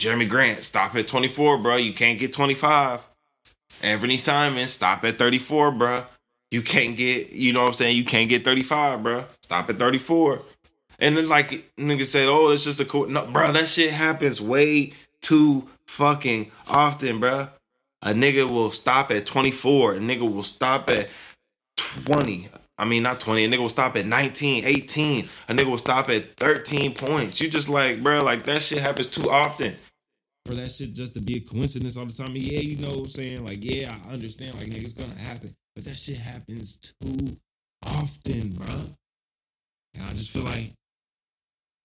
Jerami 0.00 0.28
Grant, 0.28 0.62
stop 0.62 0.94
at 0.94 1.08
24, 1.08 1.58
bro. 1.58 1.74
You 1.74 1.92
can't 1.92 2.20
get 2.20 2.32
25. 2.32 3.04
Anthony 3.82 4.16
Simon, 4.16 4.68
stop 4.68 5.02
at 5.04 5.18
34, 5.18 5.72
bro. 5.72 6.04
You 6.52 6.62
can't 6.62 6.94
get, 6.94 7.32
you 7.32 7.52
know 7.52 7.62
what 7.62 7.68
I'm 7.68 7.72
saying? 7.72 7.96
You 7.96 8.04
can't 8.04 8.28
get 8.28 8.44
35, 8.44 9.02
bro. 9.02 9.24
Stop 9.42 9.68
at 9.68 9.80
34. 9.80 10.42
And 11.00 11.16
then 11.16 11.28
like 11.28 11.68
nigga 11.76 12.06
said, 12.06 12.28
oh, 12.28 12.50
it's 12.50 12.62
just 12.62 12.78
a 12.78 12.84
cool. 12.84 13.08
No, 13.08 13.26
bro, 13.26 13.50
that 13.50 13.68
shit 13.68 13.92
happens 13.92 14.40
way 14.40 14.92
too 15.20 15.66
fucking 15.88 16.52
often, 16.68 17.18
bro. 17.18 17.48
A 18.02 18.10
nigga 18.10 18.48
will 18.48 18.70
stop 18.70 19.10
at 19.10 19.26
24. 19.26 19.94
A 19.94 19.98
nigga 19.98 20.30
will 20.30 20.44
stop 20.44 20.88
at 20.90 21.08
20. 22.04 22.48
I 22.78 22.84
mean, 22.84 23.02
not 23.02 23.20
20. 23.20 23.44
A 23.44 23.48
nigga 23.48 23.58
will 23.58 23.68
stop 23.68 23.96
at 23.96 24.06
19, 24.06 24.64
18. 24.64 25.28
A 25.48 25.52
nigga 25.54 25.66
will 25.66 25.78
stop 25.78 26.10
at 26.10 26.36
13 26.36 26.94
points. 26.94 27.40
You 27.40 27.48
just 27.48 27.68
like, 27.68 28.02
bro, 28.02 28.22
like 28.22 28.44
that 28.44 28.62
shit 28.62 28.82
happens 28.82 29.06
too 29.06 29.30
often 29.30 29.74
for 30.46 30.54
that 30.54 30.70
shit 30.70 30.94
just 30.94 31.14
to 31.14 31.20
be 31.20 31.38
a 31.38 31.40
coincidence 31.40 31.96
all 31.96 32.06
the 32.06 32.12
time. 32.12 32.32
Yeah, 32.34 32.60
you 32.60 32.76
know 32.76 32.88
what 32.88 32.98
I'm 32.98 33.06
saying? 33.06 33.44
Like, 33.44 33.58
yeah, 33.62 33.94
I 34.08 34.12
understand. 34.12 34.54
Like, 34.56 34.66
nigga, 34.66 34.84
it's 34.84 34.92
gonna 34.92 35.18
happen. 35.18 35.54
But 35.74 35.84
that 35.84 35.96
shit 35.96 36.18
happens 36.18 36.76
too 36.76 37.36
often, 37.84 38.50
bro. 38.50 38.74
And 39.94 40.04
I 40.04 40.10
just 40.10 40.30
feel 40.30 40.44
like, 40.44 40.72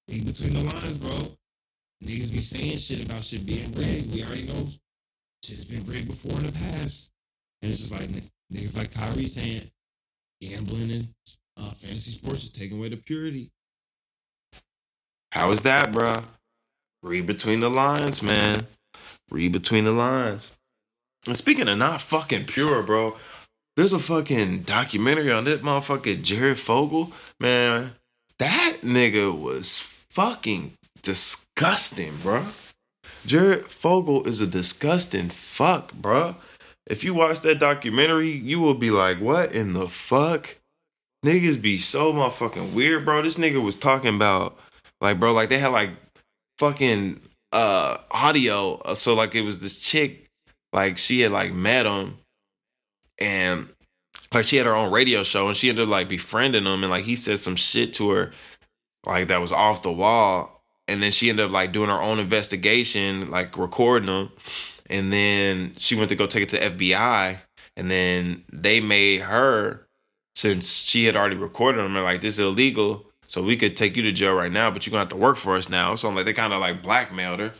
in 0.07 0.25
between 0.25 0.53
the 0.53 0.63
lines, 0.63 0.97
bro, 0.97 1.17
niggas 2.03 2.31
be 2.31 2.39
saying 2.39 2.77
shit 2.77 3.05
about 3.05 3.23
shit 3.23 3.45
being 3.45 3.71
rigged. 3.71 4.13
We 4.13 4.23
already 4.23 4.45
know 4.45 4.67
shit's 5.43 5.65
been 5.65 5.85
rigged 5.85 6.07
before 6.07 6.37
in 6.39 6.45
the 6.45 6.51
past. 6.51 7.11
And 7.61 7.71
it's 7.71 7.81
just 7.81 7.93
like, 7.93 8.09
niggas 8.53 8.77
like 8.77 8.93
Kyrie 8.93 9.25
saying, 9.25 9.69
gambling 10.41 10.91
and 10.91 11.07
uh, 11.57 11.71
fantasy 11.71 12.11
sports 12.11 12.43
is 12.43 12.49
taking 12.49 12.77
away 12.77 12.89
the 12.89 12.97
purity. 12.97 13.51
How 15.31 15.51
is 15.51 15.63
that, 15.63 15.91
bro? 15.91 16.23
Read 17.03 17.25
between 17.25 17.61
the 17.61 17.69
lines, 17.69 18.21
man. 18.21 18.67
Read 19.29 19.51
between 19.51 19.85
the 19.85 19.91
lines. 19.91 20.51
And 21.25 21.37
speaking 21.37 21.67
of 21.67 21.77
not 21.77 22.01
fucking 22.01 22.45
pure, 22.45 22.81
bro, 22.83 23.15
there's 23.77 23.93
a 23.93 23.99
fucking 23.99 24.63
documentary 24.63 25.31
on 25.31 25.45
that 25.45 25.61
motherfucker 25.61 26.21
Jared 26.21 26.59
Fogle. 26.59 27.13
Man, 27.39 27.91
that 28.39 28.77
nigga 28.83 29.37
was 29.37 29.77
fucking 29.77 30.73
disgusting, 31.01 32.17
bro. 32.17 32.45
Jared 33.25 33.71
Fogle 33.71 34.27
is 34.27 34.41
a 34.41 34.47
disgusting 34.47 35.29
fuck, 35.29 35.93
bro. 35.93 36.35
If 36.87 37.03
you 37.03 37.13
watch 37.13 37.41
that 37.41 37.59
documentary, 37.59 38.31
you 38.31 38.59
will 38.59 38.73
be 38.73 38.91
like, 38.91 39.19
what 39.19 39.53
in 39.53 39.73
the 39.73 39.87
fuck? 39.87 40.57
Niggas 41.25 41.61
be 41.61 41.77
so 41.77 42.11
motherfucking 42.11 42.73
weird, 42.73 43.05
bro. 43.05 43.21
This 43.21 43.35
nigga 43.35 43.61
was 43.61 43.75
talking 43.75 44.15
about, 44.15 44.57
like, 44.99 45.19
bro, 45.19 45.33
like 45.33 45.49
they 45.49 45.59
had 45.59 45.71
like 45.71 45.91
fucking 46.57 47.21
uh 47.51 47.97
audio. 48.09 48.77
Uh, 48.77 48.95
so 48.95 49.13
like 49.13 49.35
it 49.35 49.41
was 49.41 49.59
this 49.59 49.83
chick, 49.83 50.25
like 50.73 50.97
she 50.97 51.21
had 51.21 51.31
like 51.31 51.53
met 51.53 51.85
him 51.85 52.17
and 53.19 53.69
like 54.33 54.45
she 54.45 54.57
had 54.57 54.65
her 54.65 54.75
own 54.75 54.91
radio 54.91 55.23
show 55.23 55.47
and 55.47 55.57
she 55.57 55.69
ended 55.69 55.83
up 55.83 55.89
like 55.89 56.09
befriending 56.09 56.65
him 56.65 56.83
and 56.83 56.89
like 56.89 57.05
he 57.05 57.15
said 57.15 57.39
some 57.39 57.55
shit 57.55 57.93
to 57.93 58.09
her 58.09 58.31
like 59.05 59.27
that 59.27 59.41
was 59.41 59.51
off 59.51 59.83
the 59.83 59.91
wall 59.91 60.63
and 60.87 61.01
then 61.01 61.11
she 61.11 61.29
ended 61.29 61.45
up 61.45 61.51
like 61.51 61.71
doing 61.71 61.89
her 61.89 62.01
own 62.01 62.19
investigation 62.19 63.29
like 63.29 63.57
recording 63.57 64.07
them 64.07 64.31
and 64.91 65.11
then 65.11 65.73
she 65.77 65.95
went 65.95 66.09
to 66.09 66.15
go 66.15 66.27
take 66.27 66.43
it 66.43 66.49
to 66.49 66.59
FBI 66.59 67.37
and 67.75 67.89
then 67.89 68.43
they 68.51 68.79
made 68.81 69.21
her 69.21 69.87
since 70.35 70.73
she 70.73 71.05
had 71.05 71.15
already 71.15 71.35
recorded 71.35 71.83
them 71.83 71.95
like 71.95 72.21
this 72.21 72.35
is 72.35 72.39
illegal 72.39 73.05
so 73.25 73.41
we 73.41 73.55
could 73.55 73.77
take 73.77 73.95
you 73.95 74.03
to 74.03 74.11
jail 74.11 74.33
right 74.33 74.51
now 74.51 74.69
but 74.69 74.85
you're 74.85 74.91
gonna 74.91 75.01
have 75.01 75.09
to 75.09 75.17
work 75.17 75.37
for 75.37 75.55
us 75.55 75.69
now. 75.69 75.95
So 75.95 76.07
I'm 76.07 76.15
like 76.15 76.25
they 76.25 76.33
kind 76.33 76.53
of 76.53 76.59
like 76.59 76.83
blackmailed 76.83 77.39
her. 77.39 77.53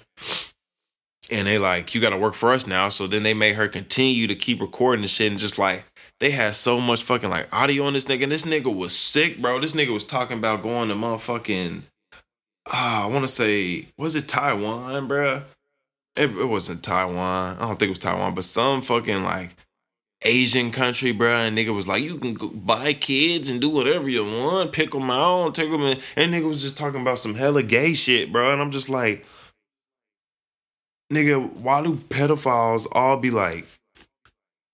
And 1.32 1.48
they 1.48 1.58
like 1.58 1.96
you 1.96 2.02
got 2.02 2.10
to 2.10 2.18
work 2.18 2.34
for 2.34 2.52
us 2.52 2.68
now. 2.68 2.90
So 2.90 3.08
then 3.08 3.24
they 3.24 3.34
made 3.34 3.56
her 3.56 3.70
continue 3.70 4.28
to 4.28 4.36
keep 4.36 4.60
recording 4.60 5.02
the 5.02 5.08
shit 5.08 5.32
and 5.32 5.40
just 5.40 5.58
like 5.58 5.86
they 6.20 6.32
had 6.32 6.56
so 6.56 6.82
much 6.82 7.04
fucking 7.04 7.30
like 7.30 7.48
audio 7.54 7.86
on 7.86 7.94
this 7.94 8.04
nigga. 8.04 8.24
And 8.24 8.32
this 8.34 8.44
nigga 8.44 8.76
was 8.76 8.94
sick 8.94 9.42
bro. 9.42 9.62
This 9.62 9.74
nigga 9.74 9.94
was 9.94 10.04
talking 10.04 10.38
about 10.38 10.62
going 10.62 10.90
to 10.90 10.96
motherfucking 10.96 11.84
ah, 12.68 13.04
i 13.04 13.08
want 13.08 13.24
to 13.24 13.28
say 13.28 13.88
was 13.98 14.16
it 14.16 14.28
taiwan 14.28 15.08
bro 15.08 15.44
it, 16.16 16.30
it 16.30 16.46
wasn't 16.46 16.84
taiwan 16.84 17.58
i 17.58 17.68
don't 17.68 17.80
think 17.80 17.90
it 17.90 17.90
was 17.90 18.00
taiwan 18.00 18.34
but 18.34 18.46
some 18.46 18.82
fucking 18.82 19.24
like 19.24 19.56
Asian 20.24 20.72
country, 20.72 21.12
bro, 21.12 21.32
and 21.32 21.58
nigga 21.58 21.74
was 21.74 21.88
like, 21.88 22.04
you 22.04 22.18
can 22.18 22.36
buy 22.36 22.94
kids 22.94 23.50
and 23.50 23.60
do 23.60 23.70
whatever 23.70 24.08
you 24.08 24.24
want, 24.24 24.72
pick 24.72 24.92
them 24.92 25.10
out, 25.10 25.56
take 25.56 25.72
them 25.72 25.82
in. 25.82 25.98
And 26.16 26.34
nigga 26.34 26.48
was 26.48 26.62
just 26.62 26.78
talking 26.78 27.02
about 27.02 27.20
some 27.20 27.34
hella 27.34 27.64
gay 27.64 27.94
shit, 27.94 28.32
bro. 28.32 28.52
And 28.52 28.62
I'm 28.62 28.72
just 28.72 28.88
like, 28.88 29.26
nigga, 31.12 31.52
why 31.54 31.82
do 31.82 31.96
pedophiles 31.96 32.88
all 32.92 33.18
be 33.18 33.32
like 33.32 33.66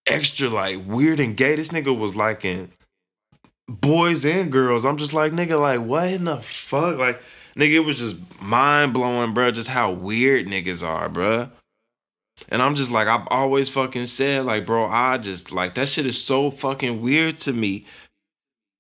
extra 0.06 0.50
like 0.50 0.86
weird 0.86 1.22
and 1.22 1.38
gay? 1.38 1.56
This 1.56 1.70
nigga 1.70 1.98
was 1.98 2.16
liking 2.16 2.72
boys 3.70 4.26
and 4.26 4.52
girls. 4.52 4.84
I'm 4.84 4.98
just 4.98 5.14
like, 5.14 5.32
nigga, 5.32 5.60
like 5.60 5.80
what 5.80 6.10
in 6.10 6.26
the 6.26 6.38
fuck? 6.38 6.98
Like, 6.98 7.22
nigga, 7.58 7.74
it 7.74 7.80
was 7.86 8.00
just 8.00 8.18
mind 8.42 8.94
blowing, 8.94 9.34
bro. 9.34 9.52
Just 9.52 9.70
how 9.70 9.92
weird 9.92 10.48
niggas 10.48 10.88
are, 10.88 11.10
bro. 11.10 11.50
And 12.50 12.62
I'm 12.62 12.76
just 12.76 12.92
like, 12.92 13.08
I've 13.08 13.28
always 13.30 13.68
fucking 13.68 14.06
said, 14.06 14.46
like, 14.46 14.66
bro, 14.66 14.86
I 14.86 15.18
just 15.18 15.52
like 15.52 15.76
that 15.76 15.90
shit 15.90 16.06
is 16.06 16.24
so 16.24 16.52
fucking 16.52 17.02
weird 17.02 17.38
to 17.40 17.54
me. 17.54 17.86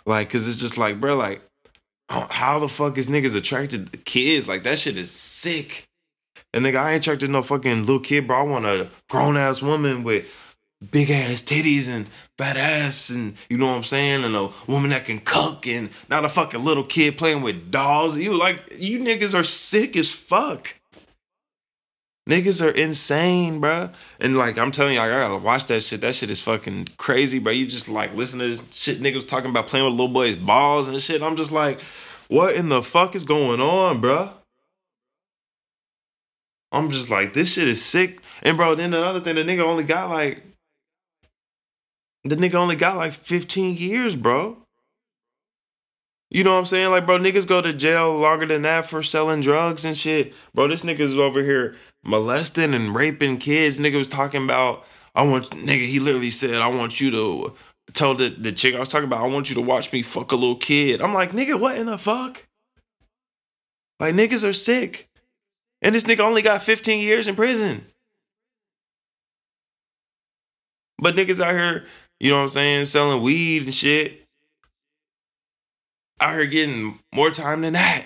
Like, 0.05 0.29
cause 0.29 0.47
it's 0.47 0.59
just 0.59 0.77
like, 0.77 0.99
bro, 0.99 1.15
like, 1.15 1.41
oh, 2.09 2.27
how 2.29 2.59
the 2.59 2.69
fuck 2.69 2.97
is 2.97 3.07
niggas 3.07 3.35
attracted 3.35 3.91
to 3.91 3.97
kids? 3.97 4.47
Like, 4.47 4.63
that 4.63 4.77
shit 4.77 4.97
is 4.97 5.11
sick. 5.11 5.85
And 6.53 6.65
nigga, 6.65 6.77
I 6.77 6.93
ain't 6.93 7.03
attracted 7.03 7.25
to 7.25 7.31
no 7.31 7.41
fucking 7.41 7.81
little 7.81 7.99
kid, 7.99 8.27
bro. 8.27 8.39
I 8.39 8.43
want 8.43 8.65
a 8.65 8.89
grown 9.09 9.35
ass 9.35 9.61
woman 9.61 10.03
with 10.03 10.46
big 10.91 11.09
ass 11.09 11.41
titties 11.41 11.87
and 11.87 12.07
fat 12.37 12.55
ass 12.55 13.09
and 13.09 13.35
you 13.49 13.57
know 13.57 13.67
what 13.67 13.77
I'm 13.77 13.83
saying? 13.83 14.23
And 14.23 14.35
a 14.35 14.49
woman 14.67 14.91
that 14.91 15.05
can 15.05 15.19
cook 15.19 15.67
and 15.67 15.89
not 16.09 16.25
a 16.25 16.29
fucking 16.29 16.63
little 16.63 16.83
kid 16.83 17.17
playing 17.17 17.41
with 17.41 17.71
dolls. 17.71 18.17
You 18.17 18.37
like 18.37 18.61
you 18.77 18.99
niggas 18.99 19.37
are 19.37 19.43
sick 19.43 19.95
as 19.95 20.11
fuck. 20.11 20.75
Niggas 22.29 22.63
are 22.63 22.71
insane, 22.71 23.59
bro. 23.59 23.89
And 24.19 24.37
like 24.37 24.57
I'm 24.57 24.71
telling 24.71 24.95
you, 24.95 24.99
I 24.99 25.07
gotta 25.07 25.37
watch 25.37 25.65
that 25.65 25.81
shit. 25.81 26.01
That 26.01 26.13
shit 26.13 26.29
is 26.29 26.41
fucking 26.41 26.89
crazy, 26.97 27.39
bro. 27.39 27.53
You 27.53 27.65
just 27.65 27.89
like 27.89 28.13
listen 28.15 28.39
to 28.39 28.47
this 28.47 28.63
shit 28.71 29.01
niggas 29.01 29.27
talking 29.27 29.49
about 29.49 29.67
playing 29.67 29.85
with 29.85 29.93
little 29.93 30.09
boys' 30.09 30.35
balls 30.35 30.87
and 30.87 31.01
shit. 31.01 31.23
I'm 31.23 31.37
just 31.37 31.51
like, 31.51 31.79
what 32.27 32.55
in 32.55 32.69
the 32.69 32.83
fuck 32.83 33.15
is 33.15 33.23
going 33.23 33.61
on, 33.61 34.01
bro? 34.01 34.31
I'm 36.69 36.91
just 36.91 37.09
like, 37.09 37.33
this 37.33 37.53
shit 37.53 37.67
is 37.67 37.83
sick. 37.83 38.19
And 38.43 38.57
bro, 38.57 38.75
then 38.75 38.93
another 38.93 39.21
thing, 39.21 39.35
the 39.35 39.43
nigga 39.43 39.61
only 39.61 39.85
got 39.85 40.09
like 40.09 40.43
the 42.31 42.35
nigga 42.35 42.55
only 42.55 42.75
got 42.75 42.97
like 42.97 43.13
15 43.13 43.75
years, 43.75 44.15
bro. 44.15 44.57
You 46.29 46.43
know 46.43 46.53
what 46.53 46.59
I'm 46.59 46.65
saying? 46.65 46.91
Like, 46.91 47.05
bro, 47.05 47.19
niggas 47.19 47.47
go 47.47 47.61
to 47.61 47.71
jail 47.71 48.17
longer 48.17 48.45
than 48.45 48.63
that 48.63 48.85
for 48.85 49.01
selling 49.01 49.39
drugs 49.39 49.85
and 49.85 49.95
shit. 49.95 50.33
Bro, 50.53 50.67
this 50.67 50.81
nigga's 50.81 51.17
over 51.17 51.41
here 51.41 51.75
molesting 52.03 52.73
and 52.73 52.93
raping 52.93 53.37
kids. 53.37 53.79
Nigga 53.79 53.97
was 53.97 54.09
talking 54.09 54.43
about, 54.43 54.85
I 55.15 55.23
want, 55.23 55.51
nigga, 55.51 55.87
he 55.87 55.99
literally 55.99 56.29
said, 56.29 56.55
I 56.55 56.67
want 56.67 56.99
you 56.99 57.11
to 57.11 57.53
tell 57.93 58.13
the, 58.13 58.27
the 58.29 58.51
chick 58.51 58.75
I 58.75 58.79
was 58.79 58.89
talking 58.89 59.07
about, 59.07 59.23
I 59.23 59.27
want 59.27 59.49
you 59.49 59.55
to 59.55 59.61
watch 59.61 59.93
me 59.93 60.01
fuck 60.01 60.33
a 60.33 60.35
little 60.35 60.57
kid. 60.57 61.01
I'm 61.01 61.13
like, 61.13 61.31
nigga, 61.31 61.57
what 61.57 61.77
in 61.77 61.85
the 61.85 61.97
fuck? 61.97 62.45
Like, 63.99 64.13
niggas 64.13 64.47
are 64.47 64.53
sick. 64.53 65.07
And 65.81 65.95
this 65.95 66.03
nigga 66.03 66.19
only 66.19 66.41
got 66.41 66.61
15 66.61 66.99
years 66.99 67.27
in 67.27 67.35
prison. 67.35 67.85
But 70.99 71.15
niggas 71.15 71.39
out 71.39 71.53
here, 71.53 71.85
you 72.19 72.29
know 72.29 72.37
what 72.37 72.43
I'm 72.43 72.49
saying, 72.49 72.85
selling 72.85 73.21
weed 73.21 73.63
and 73.63 73.73
shit 73.73 74.27
out 76.19 76.33
here 76.33 76.45
getting 76.45 76.99
more 77.13 77.31
time 77.31 77.61
than 77.61 77.73
that. 77.73 78.05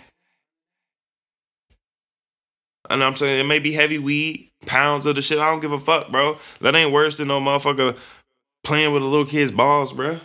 And 2.90 3.04
I'm 3.04 3.16
saying 3.16 3.40
it 3.40 3.48
may 3.48 3.60
be 3.60 3.72
heavy 3.72 4.00
weed, 4.00 4.50
pounds 4.66 5.06
of 5.06 5.16
the 5.16 5.22
shit. 5.22 5.40
I 5.40 5.50
don't 5.50 5.62
give 5.62 5.72
a 5.72 5.80
fuck, 5.80 6.12
bro. 6.12 6.38
That 6.60 6.76
ain't 6.76 6.92
worse 6.92 7.18
than 7.18 7.30
no 7.30 7.40
motherfucker 7.40 7.98
playing 8.64 8.92
with 8.94 9.02
a 9.02 9.06
little 9.06 9.26
kid's 9.26 9.52
balls, 9.52 9.94
bro. 9.94 10.20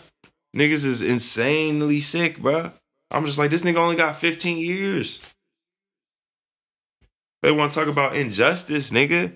Niggas 0.55 0.85
is 0.85 1.01
insanely 1.01 1.99
sick, 1.99 2.39
bro. 2.39 2.71
I'm 3.09 3.25
just 3.25 3.37
like, 3.37 3.51
this 3.51 3.61
nigga 3.61 3.77
only 3.77 3.95
got 3.95 4.17
15 4.17 4.57
years. 4.57 5.21
They 7.41 7.51
want 7.51 7.71
to 7.71 7.79
talk 7.79 7.87
about 7.87 8.15
injustice, 8.15 8.91
nigga. 8.91 9.33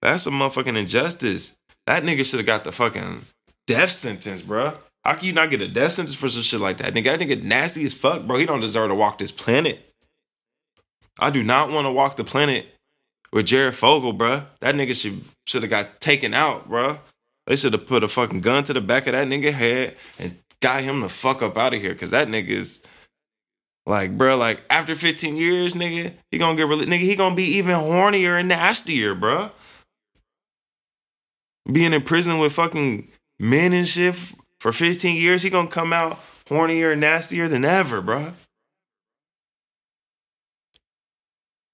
That's 0.00 0.26
a 0.26 0.30
motherfucking 0.30 0.78
injustice. 0.78 1.56
That 1.86 2.04
nigga 2.04 2.24
should 2.24 2.38
have 2.38 2.46
got 2.46 2.64
the 2.64 2.72
fucking 2.72 3.22
death 3.66 3.90
sentence, 3.90 4.42
bro. 4.42 4.74
How 5.04 5.14
can 5.14 5.26
you 5.26 5.32
not 5.32 5.50
get 5.50 5.62
a 5.62 5.68
death 5.68 5.92
sentence 5.92 6.16
for 6.16 6.28
some 6.28 6.42
shit 6.42 6.60
like 6.60 6.78
that? 6.78 6.92
Nigga, 6.92 7.16
that 7.16 7.20
nigga 7.20 7.42
nasty 7.42 7.84
as 7.84 7.92
fuck, 7.92 8.26
bro. 8.26 8.38
He 8.38 8.46
don't 8.46 8.60
deserve 8.60 8.88
to 8.88 8.94
walk 8.94 9.18
this 9.18 9.30
planet. 9.30 9.94
I 11.18 11.30
do 11.30 11.42
not 11.42 11.70
want 11.70 11.86
to 11.86 11.92
walk 11.92 12.16
the 12.16 12.24
planet 12.24 12.66
with 13.32 13.46
Jared 13.46 13.74
Fogle, 13.74 14.12
bro. 14.12 14.42
That 14.60 14.74
nigga 14.74 15.00
should 15.00 15.24
should 15.46 15.62
have 15.62 15.70
got 15.70 16.00
taken 16.00 16.34
out, 16.34 16.68
bro. 16.68 16.98
They 17.46 17.56
should 17.56 17.72
have 17.72 17.86
put 17.86 18.02
a 18.02 18.08
fucking 18.08 18.40
gun 18.40 18.64
to 18.64 18.72
the 18.72 18.80
back 18.80 19.06
of 19.06 19.12
that 19.12 19.28
nigga 19.28 19.52
head 19.52 19.96
and 20.18 20.36
got 20.60 20.82
him 20.82 21.00
the 21.00 21.08
fuck 21.08 21.42
up 21.42 21.56
out 21.56 21.74
of 21.74 21.80
here. 21.80 21.94
Cause 21.94 22.10
that 22.10 22.28
nigga 22.28 22.48
is 22.48 22.80
like, 23.86 24.18
bro, 24.18 24.36
like 24.36 24.62
after 24.68 24.96
15 24.96 25.36
years, 25.36 25.74
nigga, 25.74 26.14
he 26.30 26.38
gonna 26.38 26.56
get 26.56 26.66
really, 26.66 26.86
nigga, 26.86 27.02
he 27.02 27.14
gonna 27.14 27.36
be 27.36 27.44
even 27.56 27.76
hornier 27.76 28.38
and 28.38 28.48
nastier, 28.48 29.14
bro. 29.14 29.50
Being 31.70 31.92
in 31.92 32.02
prison 32.02 32.38
with 32.38 32.52
fucking 32.52 33.08
men 33.38 33.72
and 33.72 33.88
shit 33.88 34.14
for 34.60 34.72
15 34.72 35.16
years, 35.16 35.42
he 35.42 35.50
gonna 35.50 35.68
come 35.68 35.92
out 35.92 36.18
hornier 36.46 36.92
and 36.92 37.00
nastier 37.00 37.48
than 37.48 37.64
ever, 37.64 38.00
bro. 38.00 38.32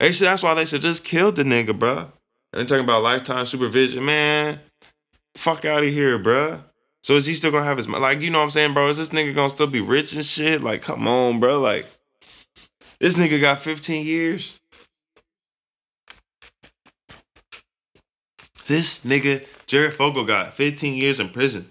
They 0.01 0.13
should, 0.13 0.27
that's 0.27 0.43
why 0.43 0.55
they 0.55 0.65
should 0.65 0.83
just 0.83 1.05
kill 1.05 1.31
the 1.31 1.45
nigga, 1.45 1.79
bro. 1.79 2.11
And 2.53 2.69
talking 2.69 2.85
about 2.85 3.03
lifetime 3.03 3.47
supervision, 3.47 4.05
man. 4.05 4.61
Fuck 5.37 5.65
out 5.65 5.85
of 5.85 5.91
here, 5.91 6.19
bro. 6.19 6.63
So 7.03 7.17
is 7.17 7.27
he 7.27 7.35
still 7.35 7.51
gonna 7.51 7.65
have 7.65 7.79
his 7.79 7.89
like? 7.89 8.21
You 8.21 8.31
know 8.31 8.39
what 8.39 8.45
I'm 8.45 8.51
saying, 8.51 8.75
bro? 8.75 8.89
Is 8.89 8.99
this 8.99 9.11
nigga 9.11 9.35
gonna 9.35 9.51
still 9.51 9.67
be 9.67 9.81
rich 9.81 10.13
and 10.13 10.25
shit? 10.25 10.61
Like, 10.61 10.83
come 10.83 11.09
on, 11.09 11.41
bro. 11.41 11.61
Like, 11.61 11.87
this 13.01 13.17
nigga 13.17 13.41
got 13.41 13.61
15 13.61 14.05
years. 14.07 14.59
This 18.67 19.05
nigga, 19.05 19.45
Jared 19.73 19.95
Fogle, 19.95 20.25
got 20.25 20.53
15 20.53 20.93
years 20.93 21.19
in 21.19 21.31
prison. 21.31 21.71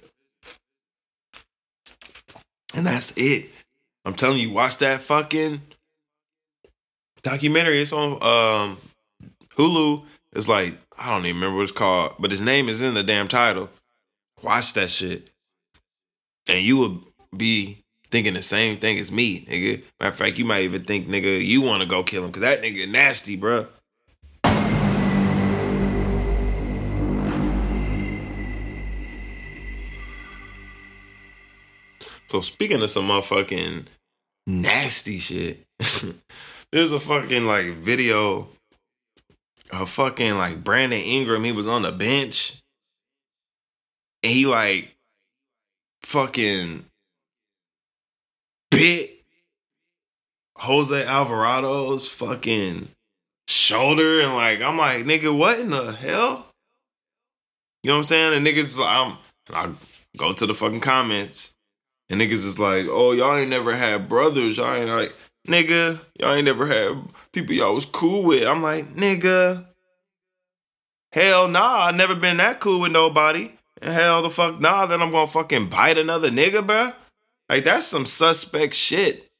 And 2.73 2.83
that's 2.83 3.15
it. 3.15 3.51
I'm 4.03 4.15
telling 4.15 4.39
you, 4.39 4.49
watch 4.49 4.77
that 4.77 5.03
fucking 5.03 5.61
documentary. 7.21 7.79
It's 7.79 7.93
on 7.93 8.13
um, 8.13 8.77
Hulu. 9.55 10.03
It's 10.33 10.47
like, 10.47 10.79
I 10.97 11.11
don't 11.11 11.27
even 11.27 11.35
remember 11.35 11.57
what 11.57 11.61
it's 11.61 11.71
called, 11.71 12.15
but 12.17 12.31
his 12.31 12.41
name 12.41 12.69
is 12.69 12.81
in 12.81 12.95
the 12.95 13.03
damn 13.03 13.27
title. 13.27 13.69
Watch 14.41 14.73
that 14.73 14.89
shit. 14.89 15.29
And 16.49 16.63
you 16.63 16.77
will 16.77 17.03
be 17.37 17.83
thinking 18.09 18.33
the 18.33 18.41
same 18.41 18.79
thing 18.79 18.97
as 18.97 19.11
me, 19.11 19.45
nigga. 19.45 19.83
Matter 19.99 20.09
of 20.09 20.15
fact, 20.15 20.39
you 20.39 20.45
might 20.45 20.63
even 20.63 20.85
think, 20.85 21.07
nigga, 21.07 21.45
you 21.45 21.61
want 21.61 21.83
to 21.83 21.87
go 21.87 22.01
kill 22.01 22.23
him 22.23 22.31
because 22.31 22.41
that 22.41 22.63
nigga 22.63 22.89
nasty, 22.89 23.35
bro. 23.35 23.67
So 32.31 32.39
speaking 32.39 32.81
of 32.81 32.89
some 32.89 33.09
motherfucking 33.09 33.87
nasty 34.47 35.17
shit, 35.17 35.65
there's 36.71 36.93
a 36.93 36.99
fucking 36.99 37.43
like 37.43 37.75
video 37.79 38.47
of 39.69 39.89
fucking 39.89 40.35
like 40.35 40.63
Brandon 40.63 41.01
Ingram. 41.01 41.43
He 41.43 41.51
was 41.51 41.67
on 41.67 41.81
the 41.81 41.91
bench 41.91 42.57
and 44.23 44.31
he 44.31 44.45
like 44.45 44.95
fucking 46.03 46.85
bit 48.69 49.19
Jose 50.55 51.03
Alvarado's 51.03 52.07
fucking 52.07 52.87
shoulder 53.49 54.21
and 54.21 54.35
like 54.35 54.61
I'm 54.61 54.77
like, 54.77 55.03
nigga, 55.03 55.37
what 55.37 55.59
in 55.59 55.71
the 55.71 55.91
hell? 55.91 56.47
You 57.83 57.89
know 57.89 57.95
what 57.95 57.97
I'm 57.97 58.03
saying? 58.05 58.33
And 58.35 58.47
niggas 58.47 58.79
I'm 58.81 59.17
I 59.49 59.73
go 60.15 60.31
to 60.31 60.45
the 60.45 60.53
fucking 60.53 60.79
comments 60.79 61.51
and 62.11 62.19
niggas 62.19 62.45
is 62.45 62.59
like, 62.59 62.87
oh, 62.89 63.13
y'all 63.13 63.37
ain't 63.37 63.49
never 63.49 63.73
had 63.73 64.09
brothers. 64.09 64.57
Y'all 64.57 64.73
ain't 64.75 64.89
like, 64.89 65.15
nigga, 65.47 65.97
y'all 66.19 66.33
ain't 66.33 66.43
never 66.43 66.67
had 66.67 67.01
people 67.31 67.55
y'all 67.55 67.73
was 67.73 67.85
cool 67.85 68.23
with. 68.23 68.45
I'm 68.45 68.61
like, 68.61 68.93
nigga, 68.95 69.65
hell 71.13 71.47
nah, 71.47 71.85
I 71.85 71.91
never 71.91 72.13
been 72.13 72.35
that 72.37 72.59
cool 72.59 72.81
with 72.81 72.91
nobody. 72.91 73.53
And 73.81 73.93
hell 73.93 74.21
the 74.21 74.29
fuck 74.29 74.59
nah, 74.59 74.85
then 74.85 75.01
I'm 75.01 75.11
gonna 75.11 75.25
fucking 75.25 75.69
bite 75.69 75.97
another 75.97 76.29
nigga, 76.29 76.61
bruh. 76.67 76.93
Like 77.49 77.63
that's 77.63 77.87
some 77.87 78.05
suspect 78.05 78.75
shit. 78.75 79.31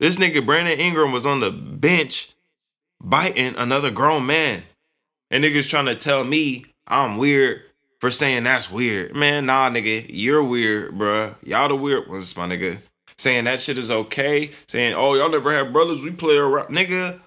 This 0.00 0.16
nigga 0.16 0.44
Brandon 0.44 0.80
Ingram 0.80 1.12
was 1.12 1.26
on 1.26 1.40
the 1.40 1.50
bench 1.50 2.30
biting 2.98 3.56
another 3.56 3.90
grown 3.90 4.24
man. 4.24 4.62
And 5.30 5.44
niggas 5.44 5.68
trying 5.68 5.86
to 5.86 5.94
tell 5.94 6.24
me 6.24 6.64
I'm 6.86 7.18
weird 7.18 7.62
for 8.04 8.10
saying 8.10 8.44
that's 8.44 8.70
weird. 8.70 9.16
Man, 9.16 9.46
nah, 9.46 9.70
nigga, 9.70 10.04
you're 10.10 10.44
weird, 10.44 10.92
bruh. 10.92 11.34
Y'all 11.42 11.68
the 11.68 11.74
weird 11.74 12.06
ones, 12.06 12.36
my 12.36 12.46
nigga. 12.46 12.76
Saying 13.16 13.44
that 13.44 13.62
shit 13.62 13.78
is 13.78 13.90
okay. 13.90 14.50
Saying, 14.68 14.92
oh, 14.94 15.14
y'all 15.14 15.30
never 15.30 15.50
had 15.50 15.72
brothers, 15.72 16.04
we 16.04 16.10
play 16.10 16.36
around. 16.36 16.68
Nigga, 16.68 17.18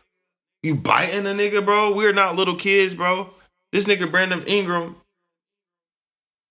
you 0.62 0.76
biting 0.76 1.26
a 1.26 1.32
nigga, 1.32 1.66
bro? 1.66 1.96
We're 1.96 2.13
not 2.13 2.36
little 2.36 2.56
kids, 2.56 2.94
bro. 2.94 3.32
This 3.72 3.86
nigga 3.86 4.12
Brandon 4.12 4.44
Ingram. 4.44 4.98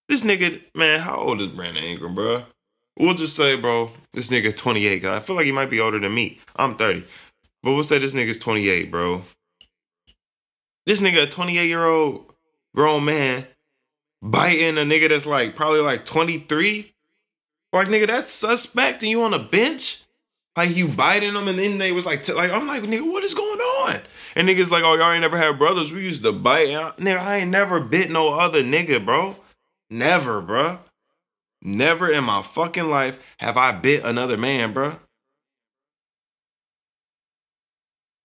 This 0.08 0.24
nigga, 0.24 0.60
man, 0.74 0.98
how 0.98 1.18
old 1.18 1.40
is 1.40 1.46
Brandon 1.46 1.84
Ingram, 1.84 2.16
bro? 2.16 2.42
We'll 2.98 3.14
just 3.14 3.36
say, 3.36 3.54
bro, 3.54 3.92
this 4.12 4.28
nigga 4.28 4.56
28. 4.56 5.04
I 5.04 5.20
feel 5.20 5.36
like 5.36 5.46
he 5.46 5.52
might 5.52 5.70
be 5.70 5.78
older 5.78 6.00
than 6.00 6.12
me. 6.12 6.40
I'm 6.56 6.74
30. 6.74 7.04
But 7.62 7.74
we'll 7.74 7.84
say 7.84 8.00
this 8.00 8.12
nigga's 8.12 8.38
28, 8.38 8.90
bro. 8.90 9.22
This 10.84 11.00
nigga, 11.00 11.22
a 11.22 11.26
28 11.28 11.68
year 11.68 11.86
old 11.86 12.32
grown 12.74 13.04
man, 13.04 13.46
biting 14.22 14.78
a 14.78 14.82
nigga 14.82 15.08
that's 15.08 15.26
like 15.26 15.56
probably 15.56 15.80
like 15.80 16.04
23. 16.04 16.92
Like, 17.72 17.88
nigga, 17.88 18.06
that's 18.06 18.32
suspect 18.32 19.02
and 19.02 19.10
you 19.10 19.22
on 19.22 19.34
a 19.34 19.38
bench? 19.38 20.02
Like, 20.56 20.74
you 20.74 20.88
biting 20.88 21.34
them 21.34 21.48
and 21.48 21.58
then 21.58 21.76
they 21.76 21.92
was 21.92 22.06
like, 22.06 22.24
t- 22.24 22.32
like 22.32 22.50
I'm 22.50 22.66
like, 22.66 22.82
nigga, 22.84 23.10
what 23.10 23.24
is 23.24 23.34
going 23.34 23.60
on? 23.60 24.00
And 24.34 24.48
niggas 24.48 24.70
like, 24.70 24.82
oh, 24.84 24.94
y'all 24.94 25.12
ain't 25.12 25.20
never 25.20 25.36
had 25.36 25.58
brothers. 25.58 25.92
We 25.92 26.02
used 26.02 26.22
to 26.22 26.32
bite. 26.32 26.68
And 26.68 26.84
I, 26.84 26.90
nigga, 26.92 27.18
I 27.18 27.36
ain't 27.38 27.50
never 27.50 27.78
bit 27.80 28.10
no 28.10 28.34
other 28.34 28.62
nigga, 28.62 29.04
bro. 29.04 29.36
Never, 29.90 30.40
bro. 30.40 30.78
Never 31.60 32.10
in 32.10 32.24
my 32.24 32.42
fucking 32.42 32.88
life 32.88 33.18
have 33.38 33.56
I 33.56 33.72
bit 33.72 34.04
another 34.04 34.36
man, 34.36 34.72
bro. 34.72 34.98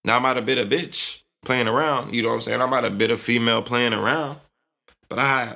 Now 0.04 0.18
I 0.18 0.20
might 0.20 0.36
have 0.36 0.46
bit 0.46 0.58
a 0.58 0.66
bitch 0.66 1.22
playing 1.44 1.68
around, 1.68 2.14
you 2.14 2.22
know 2.22 2.30
what 2.30 2.36
I'm 2.36 2.42
saying? 2.42 2.62
I 2.62 2.66
might 2.66 2.84
have 2.84 2.98
bit 2.98 3.12
a 3.12 3.18
female 3.18 3.62
playing 3.62 3.94
around. 3.94 4.38
But 5.10 5.20
I 5.20 5.56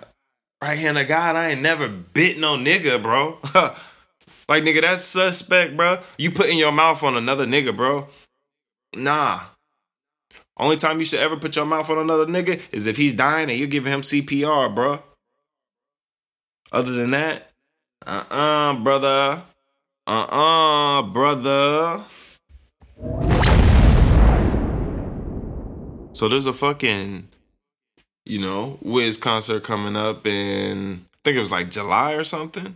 right 0.62 0.78
hand 0.78 0.98
of 0.98 1.08
God, 1.08 1.36
I 1.36 1.52
ain't 1.52 1.62
never 1.62 1.88
bit 1.88 2.39
no 2.39 2.58
nigga, 2.58 3.02
bro. 3.02 3.39
like 4.50 4.63
nigga, 4.63 4.82
that's 4.82 5.06
suspect, 5.06 5.76
bro. 5.78 6.00
You 6.18 6.32
putting 6.32 6.58
your 6.58 6.72
mouth 6.72 7.04
on 7.04 7.15
another 7.18 7.46
nigga, 7.46 7.76
bro. 7.76 8.08
Nah. 8.96 9.41
Only 10.58 10.78
time 10.78 11.00
you 11.00 11.06
should 11.06 11.20
ever 11.20 11.36
put 11.36 11.56
your 11.56 11.65
mouth 11.65 11.89
on 11.89 11.98
another 11.98 12.26
nigga 12.26 12.62
is 12.72 12.88
if 12.88 12.96
he's 12.98 13.13
dying 13.13 13.50
and 13.50 13.60
you're 13.60 13.68
giving 13.68 13.91
him 13.91 14.02
CPR, 14.02 14.74
bro. 14.74 15.04
Other 16.72 16.94
than 16.94 17.12
that, 17.12 17.52
uh-uh, 18.06 18.76
brother. 18.76 19.44
Uh-uh, 20.08 21.02
brother. 21.04 22.06
So 26.13 26.30
there's 26.30 26.46
a 26.46 26.54
fucking, 26.54 27.28
you 28.26 28.40
know, 28.40 28.78
Wiz 28.82 29.18
concert 29.18 29.64
coming 29.64 29.96
up 29.96 30.26
in, 30.26 31.06
I 31.14 31.18
think 31.24 31.38
it 31.38 31.40
was 31.40 31.52
like 31.52 31.70
July 31.70 32.14
or 32.14 32.24
something. 32.24 32.76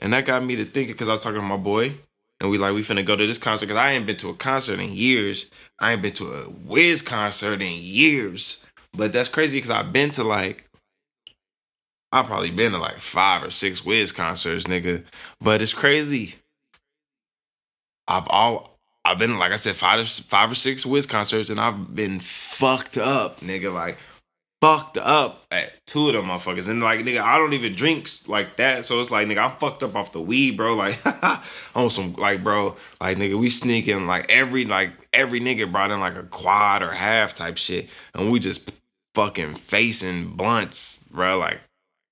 And 0.00 0.12
that 0.12 0.26
got 0.26 0.44
me 0.44 0.56
to 0.56 0.64
thinking 0.64 0.94
because 0.94 1.08
I 1.08 1.12
was 1.12 1.20
talking 1.20 1.40
to 1.40 1.46
my 1.46 1.56
boy. 1.56 1.94
And 2.38 2.50
we 2.50 2.58
like, 2.58 2.74
we 2.74 2.82
finna 2.82 3.04
go 3.04 3.16
to 3.16 3.26
this 3.26 3.38
concert 3.38 3.66
because 3.66 3.80
I 3.80 3.92
ain't 3.92 4.06
been 4.06 4.18
to 4.18 4.28
a 4.28 4.34
concert 4.34 4.78
in 4.78 4.92
years. 4.92 5.46
I 5.78 5.92
ain't 5.92 6.02
been 6.02 6.12
to 6.14 6.34
a 6.34 6.50
Wiz 6.50 7.00
concert 7.00 7.62
in 7.62 7.78
years. 7.80 8.62
But 8.92 9.12
that's 9.12 9.30
crazy 9.30 9.58
because 9.58 9.70
I've 9.70 9.92
been 9.92 10.10
to 10.12 10.24
like 10.24 10.64
I've 12.12 12.26
probably 12.26 12.50
been 12.50 12.72
to 12.72 12.78
like 12.78 13.00
five 13.00 13.42
or 13.42 13.50
six 13.50 13.84
Wiz 13.84 14.12
concerts, 14.12 14.64
nigga. 14.64 15.04
But 15.40 15.60
it's 15.60 15.74
crazy. 15.74 16.36
I've 18.08 18.26
all 18.28 18.78
I've 19.04 19.18
been 19.18 19.38
like 19.38 19.52
I 19.52 19.56
said 19.56 19.76
five 19.76 20.00
or 20.00 20.04
five 20.04 20.50
or 20.50 20.54
six 20.54 20.86
Wiz 20.86 21.06
concerts, 21.06 21.50
and 21.50 21.60
I've 21.60 21.94
been 21.94 22.20
fucked 22.20 22.96
up, 22.96 23.40
nigga. 23.40 23.72
Like 23.72 23.98
fucked 24.66 24.98
up 24.98 25.46
at 25.52 25.72
two 25.86 26.08
of 26.08 26.14
them 26.14 26.24
motherfuckers, 26.24 26.68
and 26.68 26.82
like 26.82 27.00
nigga, 27.00 27.20
I 27.20 27.38
don't 27.38 27.52
even 27.52 27.74
drink 27.74 28.08
like 28.26 28.56
that, 28.56 28.84
so 28.84 29.00
it's 29.00 29.12
like 29.12 29.28
nigga, 29.28 29.44
I'm 29.48 29.56
fucked 29.58 29.84
up 29.84 29.94
off 29.94 30.10
the 30.10 30.20
weed, 30.20 30.56
bro. 30.56 30.74
Like 30.74 30.98
on 31.76 31.88
some 31.88 32.14
like 32.14 32.42
bro, 32.42 32.74
like 33.00 33.16
nigga, 33.16 33.38
we 33.38 33.48
sneaking 33.48 34.06
like 34.06 34.26
every 34.28 34.64
like 34.64 34.92
every 35.12 35.40
nigga 35.40 35.70
brought 35.70 35.92
in 35.92 36.00
like 36.00 36.16
a 36.16 36.24
quad 36.24 36.82
or 36.82 36.90
half 36.90 37.34
type 37.34 37.58
shit, 37.58 37.88
and 38.14 38.32
we 38.32 38.40
just 38.40 38.72
fucking 39.14 39.54
facing 39.54 40.30
blunts, 40.30 40.98
bro. 41.10 41.38
Like 41.38 41.60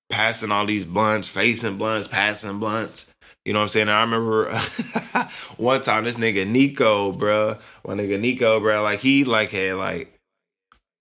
passing 0.09 0.51
all 0.51 0.65
these 0.65 0.85
blunts, 0.85 1.27
facing 1.27 1.77
blunts, 1.77 2.07
passing 2.07 2.59
blunts. 2.59 3.11
You 3.43 3.53
know 3.53 3.59
what 3.59 3.63
I'm 3.63 3.69
saying? 3.69 3.89
I 3.89 4.01
remember 4.01 4.55
one 5.57 5.81
time 5.81 6.05
this 6.05 6.15
nigga 6.15 6.47
Nico, 6.47 7.11
bro, 7.11 7.57
one 7.83 7.97
nigga 7.97 8.19
Nico, 8.19 8.59
bro, 8.61 8.81
like 8.81 9.01
he 9.01 9.23
like 9.23 9.51
had 9.51 9.75
like, 9.75 10.14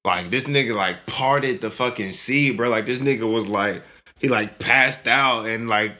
like 0.05 0.31
this 0.31 0.45
nigga 0.45 0.75
like 0.75 1.07
parted 1.07 1.61
the 1.61 1.71
fucking 1.71 2.13
sea, 2.13 2.51
bro. 2.51 2.69
Like 2.69 2.87
this 2.87 2.99
nigga 2.99 3.31
was 3.31 3.47
like, 3.49 3.83
he 4.19 4.29
like 4.29 4.59
passed 4.59 5.09
out 5.09 5.47
and 5.47 5.69
like 5.69 5.97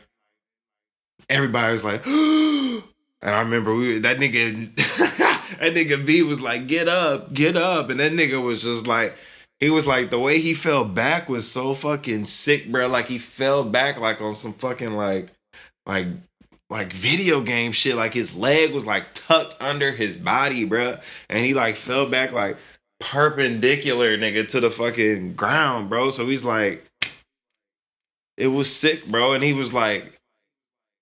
everybody 1.29 1.73
was 1.73 1.85
like, 1.85 2.07
and 2.07 2.83
I 3.23 3.41
remember 3.41 3.75
we 3.75 3.99
that 4.01 4.19
nigga, 4.19 4.75
that 4.77 5.73
nigga 5.75 6.05
B 6.05 6.23
was 6.23 6.41
like, 6.41 6.67
get 6.67 6.89
up, 6.89 7.33
get 7.33 7.57
up, 7.57 7.91
and 7.91 8.01
that 8.01 8.13
nigga 8.13 8.43
was 8.43 8.63
just 8.63 8.87
like 8.87 9.17
he 9.61 9.71
was 9.71 9.87
like 9.87 10.11
the 10.11 10.19
way 10.19 10.41
he 10.41 10.53
fell 10.53 10.85
back 10.85 11.29
was 11.29 11.51
so 11.51 11.73
fucking 11.73 12.27
sick, 12.27 12.71
bro. 12.71 12.87
Like 12.89 13.09
he 13.09 13.19
fell 13.19 13.65
back 13.65 13.99
like 13.99 14.21
on 14.21 14.35
some 14.35 14.53
fucking 14.53 14.95
like 14.95 15.29
like 15.87 16.09
like 16.69 16.93
video 16.93 17.41
game 17.41 17.73
shit. 17.73 17.97
Like 17.97 18.13
his 18.13 18.37
leg 18.37 18.73
was 18.75 18.85
like 18.85 19.15
tucked 19.15 19.57
under 19.61 19.93
his 19.93 20.17
body, 20.17 20.65
bro. 20.65 20.99
And 21.31 21.47
he 21.47 21.55
like 21.55 21.77
fell 21.77 22.07
back 22.07 22.33
like 22.33 22.59
perpendicular, 23.05 24.17
nigga, 24.17 24.49
to 24.49 24.61
the 24.61 24.71
fucking 24.71 25.35
ground, 25.35 25.89
bro. 25.89 26.11
So 26.11 26.27
he's 26.27 26.45
like, 26.45 26.85
it 28.37 28.49
was 28.49 28.75
sick, 28.75 29.07
bro. 29.07 29.33
And 29.33 29.45
he 29.45 29.53
was 29.53 29.73
like, 29.73 30.19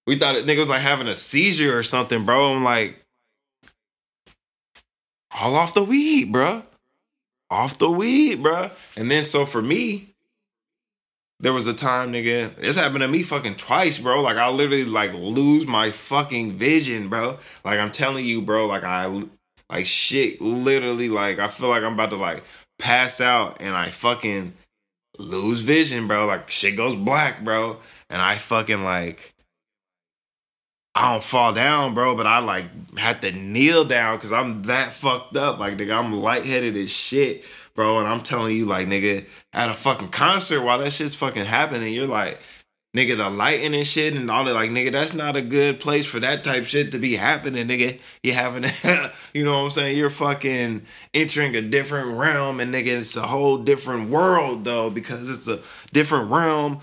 we 0.06 0.16
thought 0.16 0.34
it 0.34 0.46
nigga 0.46 0.58
was 0.58 0.68
like 0.68 0.82
having 0.82 1.08
a 1.08 1.16
seizure 1.16 1.76
or 1.76 1.82
something, 1.82 2.24
bro. 2.24 2.54
I'm 2.54 2.64
like, 2.64 2.96
all 5.40 5.54
off 5.54 5.74
the 5.74 5.84
weed, 5.84 6.30
bro 6.32 6.62
off 7.52 7.76
the 7.78 7.90
weed, 7.90 8.42
bro. 8.42 8.70
And 8.96 9.10
then 9.10 9.22
so 9.22 9.44
for 9.44 9.62
me, 9.62 10.08
there 11.38 11.52
was 11.52 11.66
a 11.66 11.74
time, 11.74 12.12
nigga. 12.12 12.56
This 12.56 12.76
happened 12.76 13.02
to 13.02 13.08
me 13.08 13.22
fucking 13.22 13.56
twice, 13.56 13.98
bro. 13.98 14.22
Like 14.22 14.38
I 14.38 14.48
literally 14.48 14.84
like 14.84 15.12
lose 15.12 15.66
my 15.66 15.90
fucking 15.90 16.52
vision, 16.52 17.08
bro. 17.08 17.38
Like 17.64 17.78
I'm 17.78 17.90
telling 17.90 18.24
you, 18.24 18.40
bro. 18.40 18.66
Like 18.66 18.84
I 18.84 19.06
like 19.72 19.87
shit. 19.87 20.40
Literally, 20.40 21.08
like 21.08 21.38
I 21.38 21.48
feel 21.48 21.68
like 21.68 21.82
I'm 21.82 21.94
about 21.94 22.11
to 22.11 22.16
like 22.16 22.44
pass 22.78 23.20
out 23.20 23.58
and 23.61 23.74
I 23.74 23.90
fucking 23.90 24.52
lose 25.18 25.61
vision, 25.62 26.06
bro. 26.06 26.26
Like 26.26 26.50
shit 26.50 26.76
goes 26.76 26.94
black, 26.94 27.42
bro. 27.42 27.78
And 28.11 28.20
I 28.20 28.37
fucking 28.38 28.85
like 28.85 29.35
I 30.94 31.12
don't 31.12 31.24
fall 31.24 31.54
down, 31.54 31.94
bro, 31.94 32.14
but 32.14 32.26
I 32.26 32.40
like 32.40 32.96
had 32.98 33.22
to 33.22 33.32
kneel 33.32 33.85
down 33.85 34.16
because 34.16 34.30
I'm 34.30 34.64
that 34.64 34.92
fucked 34.92 35.37
up. 35.37 35.58
Like, 35.58 35.78
nigga, 35.78 35.98
I'm 35.98 36.12
lightheaded 36.12 36.76
as 36.76 36.90
shit, 36.90 37.44
bro. 37.74 37.98
And 37.98 38.06
I'm 38.06 38.22
telling 38.22 38.54
you, 38.54 38.66
like, 38.66 38.88
nigga, 38.88 39.26
at 39.54 39.70
a 39.70 39.74
fucking 39.74 40.11
concert 40.11 40.61
while 40.61 40.78
that 40.78 40.92
shit's 40.92 41.14
fucking 41.14 41.46
happening, 41.46 41.94
you're 41.94 42.06
like, 42.06 42.38
nigga, 42.94 43.16
the 43.16 43.31
lighting 43.31 43.74
and 43.74 43.87
shit 43.87 44.14
and 44.14 44.31
all 44.31 44.44
that. 44.44 44.55
Like, 44.55 44.70
nigga, 44.70 44.92
that's 44.92 45.14
not 45.14 45.37
a 45.37 45.42
good 45.42 45.81
place 45.81 46.07
for 46.07 46.20
that 46.20 46.44
type 46.44 46.64
shit 46.64 46.92
to 46.92 46.98
be 46.98 47.16
happening, 47.16 47.66
nigga. 47.68 47.98
You 48.22 48.33
having, 48.35 48.64
you 49.35 49.44
know 49.44 49.59
what 49.59 49.64
I'm 49.64 49.70
saying? 49.70 49.98
You're 49.98 50.11
fucking 50.11 50.83
entering 51.14 51.57
a 51.57 51.62
different 51.62 52.18
realm, 52.18 52.61
and 52.61 52.72
nigga, 52.74 52.98
it's 52.98 53.16
a 53.16 53.22
whole 53.22 53.59
different 53.59 54.11
world 54.11 54.64
though 54.64 54.90
because 54.90 55.28
it's 55.28 55.48
a 55.48 55.61
different 55.92 56.31
realm 56.31 56.81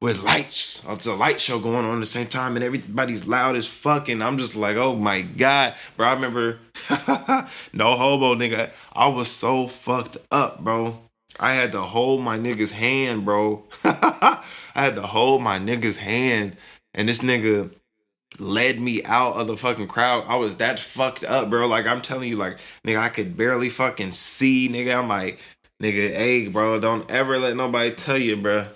with 0.00 0.22
lights. 0.22 0.82
It's 0.88 1.06
a 1.06 1.14
light 1.14 1.40
show 1.40 1.58
going 1.58 1.84
on 1.84 1.96
at 1.96 2.00
the 2.00 2.06
same 2.06 2.26
time, 2.26 2.56
and 2.56 2.64
everybody's 2.64 3.26
loud 3.26 3.56
as 3.56 3.66
fucking. 3.66 4.22
I'm 4.22 4.38
just 4.38 4.56
like, 4.56 4.76
oh 4.76 4.94
my 4.94 5.20
god, 5.22 5.74
bro. 5.96 6.08
I 6.08 6.14
remember, 6.14 6.58
no 7.72 7.96
hobo, 7.96 8.34
nigga. 8.34 8.70
I 8.94 9.08
was 9.08 9.30
so 9.30 9.66
fucked 9.66 10.16
up, 10.30 10.64
bro. 10.64 10.98
I 11.40 11.54
had 11.54 11.72
to 11.72 11.80
hold 11.80 12.20
my 12.20 12.38
nigga's 12.38 12.70
hand, 12.70 13.24
bro. 13.24 13.64
I 13.84 14.42
had 14.74 14.94
to 14.96 15.02
hold 15.02 15.42
my 15.42 15.58
nigga's 15.58 15.96
hand, 15.96 16.56
and 16.92 17.08
this 17.08 17.22
nigga 17.22 17.72
led 18.38 18.78
me 18.78 19.02
out 19.04 19.36
of 19.36 19.46
the 19.46 19.56
fucking 19.56 19.88
crowd. 19.88 20.24
I 20.28 20.36
was 20.36 20.56
that 20.58 20.78
fucked 20.78 21.24
up, 21.24 21.48
bro. 21.48 21.66
Like 21.66 21.86
I'm 21.86 22.02
telling 22.02 22.28
you, 22.28 22.36
like 22.36 22.58
nigga, 22.86 22.98
I 22.98 23.08
could 23.08 23.38
barely 23.38 23.70
fucking 23.70 24.12
see, 24.12 24.68
nigga. 24.68 24.98
I'm 24.98 25.08
like, 25.08 25.40
nigga, 25.82 26.14
hey, 26.14 26.48
bro, 26.48 26.78
don't 26.78 27.10
ever 27.10 27.38
let 27.38 27.56
nobody 27.56 27.94
tell 27.94 28.18
you, 28.18 28.36
bro, 28.36 28.66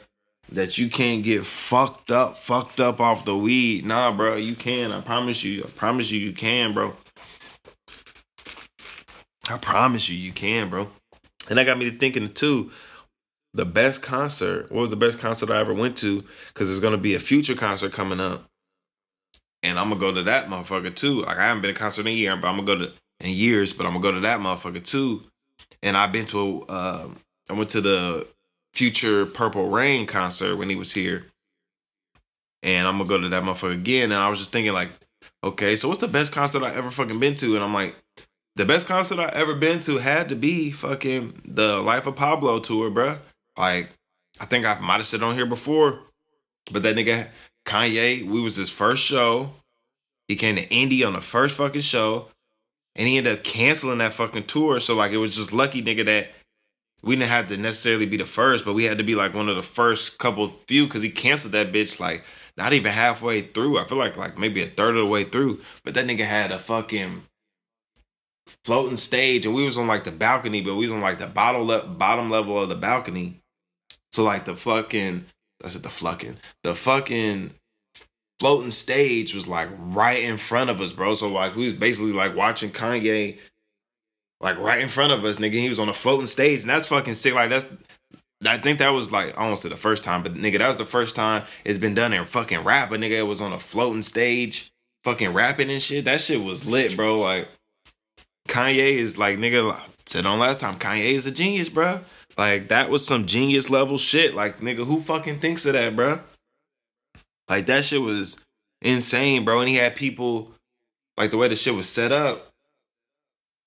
that 0.51 0.79
you 0.79 0.89
can't 0.89 1.23
get 1.23 1.45
fucked 1.45 2.11
up, 2.11 2.39
fucked 2.39 2.81
up 2.81 2.99
off 2.99 3.27
the 3.27 3.37
weed. 3.37 3.85
Nah, 3.85 4.11
bro, 4.11 4.37
you 4.37 4.55
can. 4.55 4.91
I 4.91 5.03
promise 5.03 5.45
you. 5.45 5.65
I 5.65 5.69
promise 5.69 6.11
you, 6.11 6.19
you 6.19 6.33
can, 6.33 6.73
bro. 6.73 6.95
I 9.51 9.59
promise 9.59 10.09
you, 10.09 10.17
you 10.17 10.33
can, 10.33 10.71
bro. 10.71 10.89
And 11.49 11.59
that 11.59 11.65
got 11.65 11.79
me 11.79 11.91
to 11.91 11.99
thinking 11.99 12.33
too. 12.33 12.71
The 13.53 13.65
best 13.65 14.03
concert. 14.03 14.73
What 14.73 14.81
was 14.81 14.91
the 14.91 14.97
best 14.97 15.19
concert 15.19 15.51
I 15.51 15.61
ever 15.61 15.75
went 15.75 15.97
to? 15.99 16.25
Because 16.49 16.69
there's 16.69 16.81
gonna 16.81 16.97
be 16.97 17.15
a 17.15 17.21
future 17.21 17.55
concert 17.55 17.93
coming 17.93 18.21
up, 18.21 18.49
and 19.63 19.79
I'm 19.79 19.89
gonna 19.89 20.01
go 20.01 20.13
to 20.13 20.23
that 20.25 20.49
motherfucker 20.49 20.95
too. 20.95 21.23
Like 21.23 21.39
I 21.39 21.43
haven't 21.45 21.63
been 21.63 21.73
to 21.73 21.79
concert 21.79 22.03
in 22.03 22.09
a 22.09 22.11
year, 22.11 22.37
but 22.37 22.49
I'm 22.49 22.57
gonna 22.57 22.67
go 22.67 22.87
to 22.87 22.93
in 23.21 23.31
years, 23.31 23.73
but 23.73 23.87
I'm 23.87 23.93
gonna 23.93 24.03
go 24.03 24.13
to 24.13 24.21
that 24.21 24.41
motherfucker 24.41 24.83
too. 24.83 25.23
And 25.83 25.97
I've 25.97 26.13
been 26.13 26.27
to. 26.27 26.63
Uh, 26.63 27.09
I 27.49 27.53
went 27.53 27.71
to 27.71 27.81
the 27.81 28.27
future 28.73 29.27
Purple 29.27 29.69
Rain 29.69 30.07
concert 30.07 30.57
when 30.57 30.69
he 30.69 30.77
was 30.77 30.93
here, 30.93 31.27
and 32.63 32.89
I'm 32.89 32.99
gonna 32.99 33.09
go 33.09 33.21
to 33.21 33.29
that 33.29 33.43
motherfucker 33.43 33.75
again. 33.75 34.11
And 34.11 34.21
I 34.21 34.29
was 34.29 34.39
just 34.39 34.51
thinking 34.51 34.73
like, 34.73 34.91
okay, 35.45 35.77
so 35.77 35.89
what's 35.89 36.01
the 36.01 36.09
best 36.09 36.33
concert 36.33 36.63
I 36.63 36.75
ever 36.75 36.91
fucking 36.91 37.21
been 37.21 37.37
to? 37.37 37.55
And 37.55 37.65
I'm 37.65 37.75
like, 37.75 37.95
the 38.57 38.65
best 38.65 38.87
concert 38.87 39.19
I 39.19 39.29
ever 39.33 39.55
been 39.55 39.81
to 39.81 39.99
had 39.99 40.29
to 40.29 40.37
be 40.37 40.71
fucking 40.71 41.43
the 41.45 41.79
Life 41.79 42.07
of 42.07 42.17
Pablo 42.17 42.61
tour, 42.61 42.91
bruh. 42.91 43.19
Like, 43.59 43.91
I 44.41 44.47
think 44.47 44.65
I 44.65 44.79
might 44.81 44.97
have 44.97 45.07
said 45.07 45.23
on 45.23 45.35
here 45.35 45.47
before, 45.47 46.01
but 46.71 46.83
that 46.83 46.97
nigga 46.97 47.29
Kanye, 47.67 48.27
we 48.27 48.41
was 48.41 48.57
his 48.57 48.71
first 48.71 49.03
show. 49.03 49.53
He 50.29 50.37
came 50.37 50.57
to 50.57 50.69
Indy 50.71 51.05
on 51.05 51.13
the 51.13 51.21
first 51.21 51.57
fucking 51.57 51.81
show, 51.83 52.29
and 52.95 53.09
he 53.09 53.19
ended 53.19 53.39
up 53.39 53.45
canceling 53.45 53.99
that 53.99 54.15
fucking 54.15 54.45
tour. 54.45 54.81
So 54.81 54.95
like, 54.95 55.13
it 55.13 55.19
was 55.19 55.37
just 55.37 55.53
lucky, 55.53 55.83
nigga, 55.83 56.05
that 56.07 56.29
we 57.03 57.17
didn't 57.17 57.29
have 57.29 57.49
to 57.49 57.57
necessarily 57.57 58.07
be 58.07 58.17
the 58.17 58.25
first, 58.25 58.65
but 58.65 58.73
we 58.73 58.85
had 58.85 58.99
to 58.99 59.05
be 59.05 59.15
like 59.15 59.35
one 59.35 59.49
of 59.49 59.57
the 59.57 59.63
first 59.63 60.19
couple 60.19 60.47
few 60.47 60.87
because 60.87 61.03
he 61.03 61.11
canceled 61.11 61.53
that 61.53 61.73
bitch 61.73 62.01
like 62.01 62.25
not 62.57 62.73
even 62.73 62.93
halfway 62.93 63.43
through. 63.43 63.79
I 63.79 63.85
feel 63.85 63.99
like 63.99 64.17
like 64.17 64.39
maybe 64.39 64.63
a 64.63 64.67
third 64.67 64.97
of 64.97 65.07
the 65.07 65.11
way 65.11 65.25
through. 65.25 65.61
But 65.85 65.95
that 65.95 66.07
nigga 66.07 66.25
had 66.25 66.51
a 66.51 66.59
fucking 66.59 67.25
floating 68.65 68.97
stage, 68.97 69.47
and 69.47 69.55
we 69.55 69.65
was 69.65 69.79
on 69.79 69.87
like 69.87 70.05
the 70.05 70.13
balcony, 70.13 70.61
but 70.61 70.75
we 70.75 70.85
was 70.85 70.93
on 70.93 71.01
like 71.01 71.19
the 71.19 71.27
bottom 71.27 71.63
le- 71.63 71.87
bottom 71.87 72.31
level 72.31 72.61
of 72.61 72.69
the 72.69 72.75
balcony. 72.75 73.41
So 74.13 74.25
like 74.25 74.45
the 74.45 74.57
fucking 74.57 75.25
I 75.65 75.69
said 75.69 75.83
the 75.83 75.91
fucking 75.91 76.37
the 76.63 76.75
fucking 76.75 77.55
floating 78.39 78.71
stage 78.71 79.35
was 79.35 79.49
like 79.49 79.69
right 79.79 80.23
in 80.23 80.37
front 80.37 80.71
of 80.71 80.81
us, 80.81 80.93
bro. 80.93 81.15
So 81.15 81.29
like 81.29 81.57
we 81.57 81.65
was 81.65 81.73
basically 81.75 82.13
like 82.13 82.37
watching 82.37 82.71
Kanye 82.71 83.39
like 84.41 84.59
right 84.59 84.81
in 84.81 84.89
front 84.89 85.13
of 85.13 85.25
us, 85.25 85.39
nigga. 85.39 85.55
He 85.55 85.69
was 85.69 85.79
on 85.79 85.89
a 85.89 85.95
floating 85.95 86.27
stage, 86.27 86.63
and 86.63 86.71
that's 86.71 86.87
fucking 86.87 87.15
sick. 87.15 87.35
Like 87.35 87.51
that's 87.51 87.67
I 88.47 88.59
think 88.59 88.79
that 88.79 88.91
was 88.91 89.11
like 89.11 89.37
I 89.37 89.47
won't 89.47 89.59
say 89.59 89.69
the 89.69 89.77
first 89.77 90.05
time, 90.05 90.23
but 90.23 90.35
nigga, 90.35 90.59
that 90.59 90.69
was 90.69 90.77
the 90.77 90.85
first 90.85 91.17
time 91.17 91.45
it's 91.65 91.79
been 91.79 91.95
done 91.95 92.13
in 92.13 92.25
fucking 92.27 92.65
rap. 92.65 92.91
But 92.91 93.01
nigga, 93.01 93.19
it 93.19 93.23
was 93.23 93.41
on 93.41 93.53
a 93.53 93.59
floating 93.59 94.03
stage, 94.03 94.73
fucking 95.05 95.33
rapping 95.33 95.71
and 95.71 95.83
shit. 95.83 96.05
That 96.05 96.21
shit 96.21 96.43
was 96.43 96.67
lit, 96.67 96.97
bro. 96.97 97.19
Like 97.19 97.49
Kanye 98.49 98.93
is 98.95 99.19
like 99.19 99.39
nigga 99.39 99.77
said 100.07 100.27
on 100.27 100.39
last 100.39 100.61
time. 100.61 100.79
Kanye 100.79 101.15
is 101.15 101.27
a 101.27 101.31
genius, 101.31 101.69
bro. 101.69 102.01
Like 102.37 102.69
that 102.69 102.91
was 102.91 103.07
some 103.07 103.27
genius 103.27 103.71
level 103.71 103.99
shit. 103.99 104.35
Like 104.35 104.61
nigga, 104.61 104.85
who 104.85 105.01
fucking 105.01 105.39
thinks 105.39 105.67
of 105.67 105.73
that, 105.75 105.97
bro? 105.97 106.21
Like 107.49 107.67
that 107.67 107.85
shit 107.85 108.01
was 108.01 108.45
insane, 108.83 109.45
bro. 109.45 109.61
And 109.61 109.69
he 109.69 109.77
had 109.77 109.97
people 109.97 110.53
like 111.17 111.31
the 111.31 111.37
way 111.37 111.49
the 111.49 111.57
shit 111.57 111.75
was 111.75 111.89
set 111.89 112.13
up. 112.13 112.51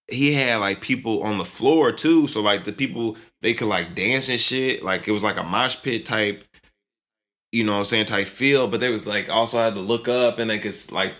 He 0.09 0.33
had 0.33 0.57
like 0.57 0.81
people 0.81 1.23
on 1.23 1.37
the 1.37 1.45
floor 1.45 1.91
too, 1.91 2.27
so 2.27 2.41
like 2.41 2.63
the 2.63 2.71
people 2.71 3.17
they 3.41 3.53
could 3.53 3.67
like 3.67 3.95
dance 3.95 4.29
and 4.29 4.39
shit. 4.39 4.83
Like 4.83 5.07
it 5.07 5.11
was 5.11 5.23
like 5.23 5.37
a 5.37 5.43
mosh 5.43 5.81
pit 5.81 6.05
type, 6.05 6.43
you 7.51 7.63
know 7.63 7.73
what 7.73 7.79
I'm 7.79 7.85
saying, 7.85 8.05
type 8.05 8.27
feel. 8.27 8.67
But 8.67 8.79
they 8.79 8.89
was 8.89 9.05
like 9.05 9.29
also 9.29 9.57
had 9.57 9.75
to 9.75 9.81
look 9.81 10.07
up 10.07 10.39
and 10.39 10.49
they 10.49 10.59
could 10.59 10.75
like 10.91 11.13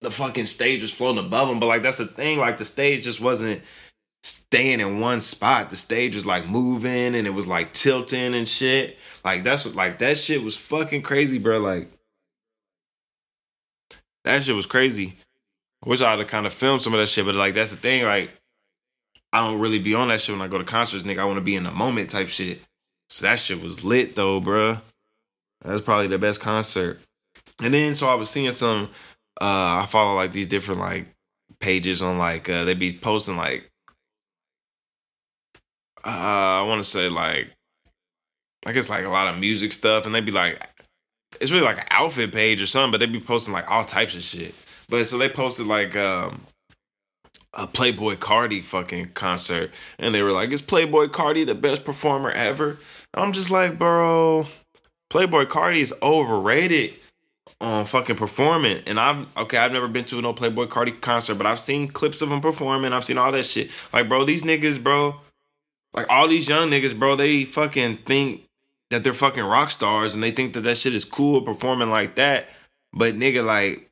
the 0.00 0.10
fucking 0.10 0.46
stage 0.46 0.82
was 0.82 0.92
floating 0.92 1.24
above 1.24 1.48
him. 1.48 1.60
But 1.60 1.66
like 1.66 1.82
that's 1.82 1.98
the 1.98 2.06
thing, 2.06 2.38
like 2.38 2.58
the 2.58 2.64
stage 2.64 3.04
just 3.04 3.20
wasn't 3.20 3.62
staying 4.22 4.80
in 4.80 5.00
one 5.00 5.20
spot. 5.20 5.70
The 5.70 5.76
stage 5.76 6.14
was 6.14 6.26
like 6.26 6.46
moving 6.46 7.14
and 7.14 7.26
it 7.26 7.34
was 7.34 7.46
like 7.46 7.72
tilting 7.72 8.34
and 8.34 8.48
shit. 8.48 8.98
Like 9.24 9.44
that's 9.44 9.74
like 9.74 9.98
that 9.98 10.18
shit 10.18 10.42
was 10.42 10.56
fucking 10.56 11.02
crazy, 11.02 11.38
bro. 11.38 11.58
Like 11.58 11.90
that 14.24 14.42
shit 14.42 14.54
was 14.54 14.66
crazy. 14.66 15.16
I 15.84 15.88
wish 15.88 16.00
I 16.00 16.10
had 16.10 16.18
have 16.18 16.28
kind 16.28 16.46
of 16.46 16.52
filmed 16.52 16.82
some 16.82 16.94
of 16.94 17.00
that 17.00 17.08
shit, 17.08 17.26
but 17.26 17.34
like 17.34 17.54
that's 17.54 17.70
the 17.70 17.76
thing, 17.76 18.04
like 18.04 18.30
I 19.32 19.40
don't 19.40 19.60
really 19.60 19.78
be 19.78 19.94
on 19.94 20.08
that 20.08 20.20
shit 20.20 20.34
when 20.34 20.42
I 20.42 20.48
go 20.48 20.58
to 20.58 20.64
concerts, 20.64 21.04
nigga. 21.04 21.18
I 21.18 21.24
want 21.24 21.36
to 21.36 21.42
be 21.42 21.56
in 21.56 21.64
the 21.64 21.70
moment 21.70 22.10
type 22.10 22.28
shit. 22.28 22.60
So 23.08 23.26
that 23.26 23.38
shit 23.38 23.62
was 23.62 23.84
lit 23.84 24.16
though, 24.16 24.40
bro. 24.40 24.78
That's 25.64 25.82
probably 25.82 26.08
the 26.08 26.18
best 26.18 26.40
concert. 26.40 27.00
And 27.62 27.72
then 27.72 27.94
so 27.94 28.08
I 28.08 28.14
was 28.14 28.30
seeing 28.30 28.50
some 28.52 28.88
uh 29.40 29.82
I 29.82 29.86
follow 29.88 30.14
like 30.14 30.32
these 30.32 30.46
different 30.46 30.80
like 30.80 31.06
pages 31.60 32.02
on 32.02 32.18
like 32.18 32.48
uh 32.48 32.64
they 32.64 32.74
be 32.74 32.92
posting 32.92 33.36
like 33.36 33.70
uh 36.04 36.08
I 36.08 36.62
want 36.62 36.82
to 36.82 36.88
say 36.88 37.08
like 37.08 37.50
I 38.66 38.72
guess 38.72 38.88
like 38.88 39.04
a 39.04 39.08
lot 39.08 39.28
of 39.32 39.38
music 39.38 39.72
stuff 39.72 40.06
and 40.06 40.14
they 40.14 40.20
be 40.20 40.32
like 40.32 40.66
it's 41.40 41.52
really 41.52 41.64
like 41.64 41.78
an 41.78 41.86
outfit 41.90 42.32
page 42.32 42.62
or 42.62 42.66
something, 42.66 42.92
but 42.92 42.98
they 42.98 43.06
be 43.06 43.20
posting 43.20 43.52
like 43.52 43.70
all 43.70 43.84
types 43.84 44.14
of 44.14 44.22
shit. 44.22 44.54
But 44.88 45.06
so 45.06 45.18
they 45.18 45.28
posted 45.28 45.66
like 45.66 45.96
um 45.96 46.42
a 47.52 47.66
Playboi 47.66 48.16
Carti 48.16 48.62
fucking 48.62 49.12
concert 49.14 49.70
and 49.98 50.14
they 50.14 50.22
were 50.22 50.32
like, 50.32 50.52
Is 50.52 50.62
Playboi 50.62 51.08
Carti 51.08 51.46
the 51.46 51.54
best 51.54 51.84
performer 51.84 52.30
ever? 52.30 52.78
I'm 53.14 53.32
just 53.32 53.50
like, 53.50 53.78
bro, 53.78 54.46
Playboi 55.10 55.46
Carti 55.46 55.80
is 55.80 55.94
overrated 56.02 56.94
on 57.60 57.86
fucking 57.86 58.16
performing. 58.16 58.82
And 58.86 59.00
I've 59.00 59.26
okay, 59.36 59.58
I've 59.58 59.72
never 59.72 59.88
been 59.88 60.04
to 60.06 60.20
no 60.20 60.34
Playboi 60.34 60.68
Carti 60.68 61.00
concert, 61.00 61.36
but 61.36 61.46
I've 61.46 61.60
seen 61.60 61.88
clips 61.88 62.22
of 62.22 62.30
him 62.30 62.40
performing. 62.40 62.92
I've 62.92 63.04
seen 63.04 63.18
all 63.18 63.32
that 63.32 63.46
shit. 63.46 63.70
Like, 63.92 64.08
bro, 64.08 64.24
these 64.24 64.42
niggas, 64.42 64.82
bro, 64.82 65.16
like 65.94 66.06
all 66.10 66.28
these 66.28 66.48
young 66.48 66.70
niggas, 66.70 66.98
bro, 66.98 67.16
they 67.16 67.44
fucking 67.44 67.98
think 67.98 68.44
that 68.90 69.02
they're 69.02 69.14
fucking 69.14 69.44
rock 69.44 69.70
stars 69.70 70.14
and 70.14 70.22
they 70.22 70.30
think 70.30 70.52
that 70.52 70.60
that 70.60 70.76
shit 70.76 70.94
is 70.94 71.04
cool 71.04 71.42
performing 71.42 71.90
like 71.90 72.14
that. 72.16 72.48
But 72.92 73.14
nigga, 73.14 73.44
like, 73.44 73.90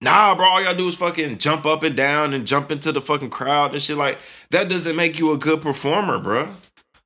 nah, 0.00 0.34
bro, 0.34 0.46
all 0.46 0.62
y'all 0.62 0.74
do 0.74 0.88
is 0.88 0.96
fucking 0.96 1.38
jump 1.38 1.66
up 1.66 1.82
and 1.82 1.96
down 1.96 2.32
and 2.32 2.46
jump 2.46 2.70
into 2.70 2.92
the 2.92 3.00
fucking 3.00 3.30
crowd 3.30 3.72
and 3.72 3.82
shit. 3.82 3.96
Like, 3.96 4.18
that 4.50 4.68
doesn't 4.68 4.96
make 4.96 5.18
you 5.18 5.32
a 5.32 5.38
good 5.38 5.62
performer, 5.62 6.18
bro. 6.18 6.48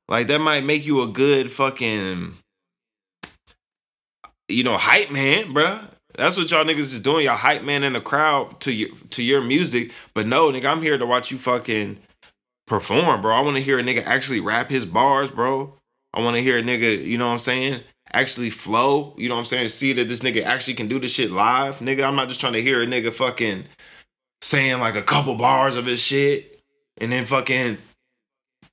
Like, 0.07 0.27
that 0.27 0.39
might 0.39 0.63
make 0.63 0.85
you 0.85 1.01
a 1.01 1.07
good 1.07 1.51
fucking 1.51 2.35
you 4.47 4.63
know, 4.63 4.77
hype 4.77 5.11
man, 5.11 5.53
bruh. 5.53 5.89
That's 6.15 6.37
what 6.37 6.51
y'all 6.51 6.63
niggas 6.63 6.79
is 6.79 6.99
doing. 6.99 7.25
Y'all 7.25 7.35
hype 7.35 7.63
man 7.63 7.83
in 7.83 7.93
the 7.93 8.01
crowd 8.01 8.59
to 8.61 8.71
your 8.71 8.89
to 9.11 9.23
your 9.23 9.41
music. 9.41 9.91
But 10.13 10.27
no, 10.27 10.51
nigga, 10.51 10.65
I'm 10.65 10.81
here 10.81 10.97
to 10.97 11.05
watch 11.05 11.31
you 11.31 11.37
fucking 11.37 11.99
perform, 12.67 13.21
bro. 13.21 13.35
I 13.35 13.41
want 13.41 13.57
to 13.57 13.63
hear 13.63 13.79
a 13.79 13.83
nigga 13.83 14.05
actually 14.05 14.39
rap 14.39 14.69
his 14.69 14.85
bars, 14.85 15.31
bro. 15.31 15.73
I 16.13 16.21
want 16.21 16.37
to 16.37 16.43
hear 16.43 16.59
a 16.59 16.61
nigga, 16.61 17.03
you 17.03 17.17
know 17.17 17.25
what 17.25 17.33
I'm 17.33 17.39
saying, 17.39 17.81
actually 18.11 18.51
flow. 18.51 19.15
You 19.17 19.27
know 19.27 19.35
what 19.35 19.39
I'm 19.39 19.45
saying? 19.45 19.69
See 19.69 19.93
that 19.93 20.07
this 20.07 20.21
nigga 20.21 20.43
actually 20.43 20.75
can 20.75 20.87
do 20.87 20.99
this 20.99 21.11
shit 21.11 21.31
live, 21.31 21.79
nigga. 21.79 22.07
I'm 22.07 22.15
not 22.15 22.27
just 22.27 22.39
trying 22.39 22.53
to 22.53 22.61
hear 22.61 22.83
a 22.83 22.85
nigga 22.85 23.11
fucking 23.13 23.65
saying 24.41 24.79
like 24.79 24.95
a 24.95 25.01
couple 25.01 25.35
bars 25.35 25.77
of 25.77 25.85
his 25.85 25.99
shit 25.99 26.61
and 26.97 27.11
then 27.11 27.25
fucking 27.25 27.77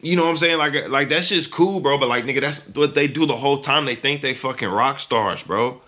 you 0.03 0.17
know 0.17 0.25
what 0.25 0.31
I'm 0.31 0.37
saying? 0.37 0.59
Like, 0.59 0.89
like 0.89 1.09
that 1.11 1.25
shit's 1.25 1.47
cool, 1.47 1.81
bro. 1.81 1.99
But 1.99 2.09
like, 2.09 2.25
nigga, 2.25 2.41
that's 2.41 2.67
what 2.69 2.95
they 2.95 3.07
do 3.07 3.27
the 3.27 3.37
whole 3.37 3.59
time. 3.59 3.85
They 3.85 3.95
think 3.95 4.23
they 4.23 4.35
fucking 4.35 4.69
rock 4.69 5.01
stars, 5.01 5.43
bro. 5.43 5.81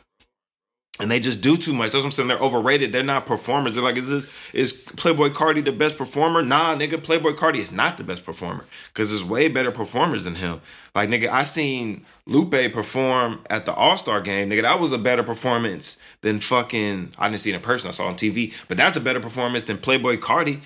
And 1.01 1.11
they 1.11 1.21
just 1.21 1.41
do 1.41 1.57
too 1.57 1.73
much. 1.73 1.93
That's 1.93 2.03
what 2.03 2.05
I'm 2.05 2.13
saying. 2.13 2.29
They're 2.29 2.39
overrated. 2.39 2.93
They're 2.93 3.03
not 3.03 3.25
performers. 3.25 3.75
They're 3.75 3.83
like, 3.83 3.97
is 3.97 4.09
this 4.09 4.31
is 4.53 4.73
Playboi 4.73 5.31
Carti 5.31 5.65
the 5.65 5.73
best 5.73 5.97
performer? 5.97 6.43
Nah, 6.43 6.77
nigga, 6.77 6.93
Playboi 6.93 7.35
Carti 7.35 7.57
is 7.57 7.73
not 7.73 7.97
the 7.97 8.05
best 8.05 8.27
performer. 8.27 8.67
Cause 8.93 9.09
there's 9.09 9.25
way 9.25 9.49
better 9.49 9.73
performers 9.73 10.25
than 10.25 10.35
him. 10.35 10.61
Like, 10.95 11.09
nigga, 11.09 11.31
I 11.31 11.45
seen 11.45 12.05
Lupe 12.27 12.73
perform 12.73 13.41
at 13.49 13.65
the 13.65 13.73
All-Star 13.73 14.21
game. 14.21 14.51
Nigga, 14.51 14.63
that 14.63 14.81
was 14.81 14.93
a 14.93 14.99
better 14.99 15.23
performance 15.23 15.97
than 16.21 16.41
fucking 16.41 17.13
I 17.19 17.29
didn't 17.29 17.41
see 17.41 17.51
it 17.51 17.57
in 17.57 17.63
person, 17.63 17.89
I 17.89 17.93
saw 17.93 18.05
it 18.05 18.09
on 18.09 18.17
TV. 18.17 18.53
But 18.69 18.77
that's 18.77 18.97
a 18.97 19.01
better 19.01 19.21
performance 19.21 19.65
than 19.65 19.79
Playboi 19.79 20.19
Carti 20.19 20.61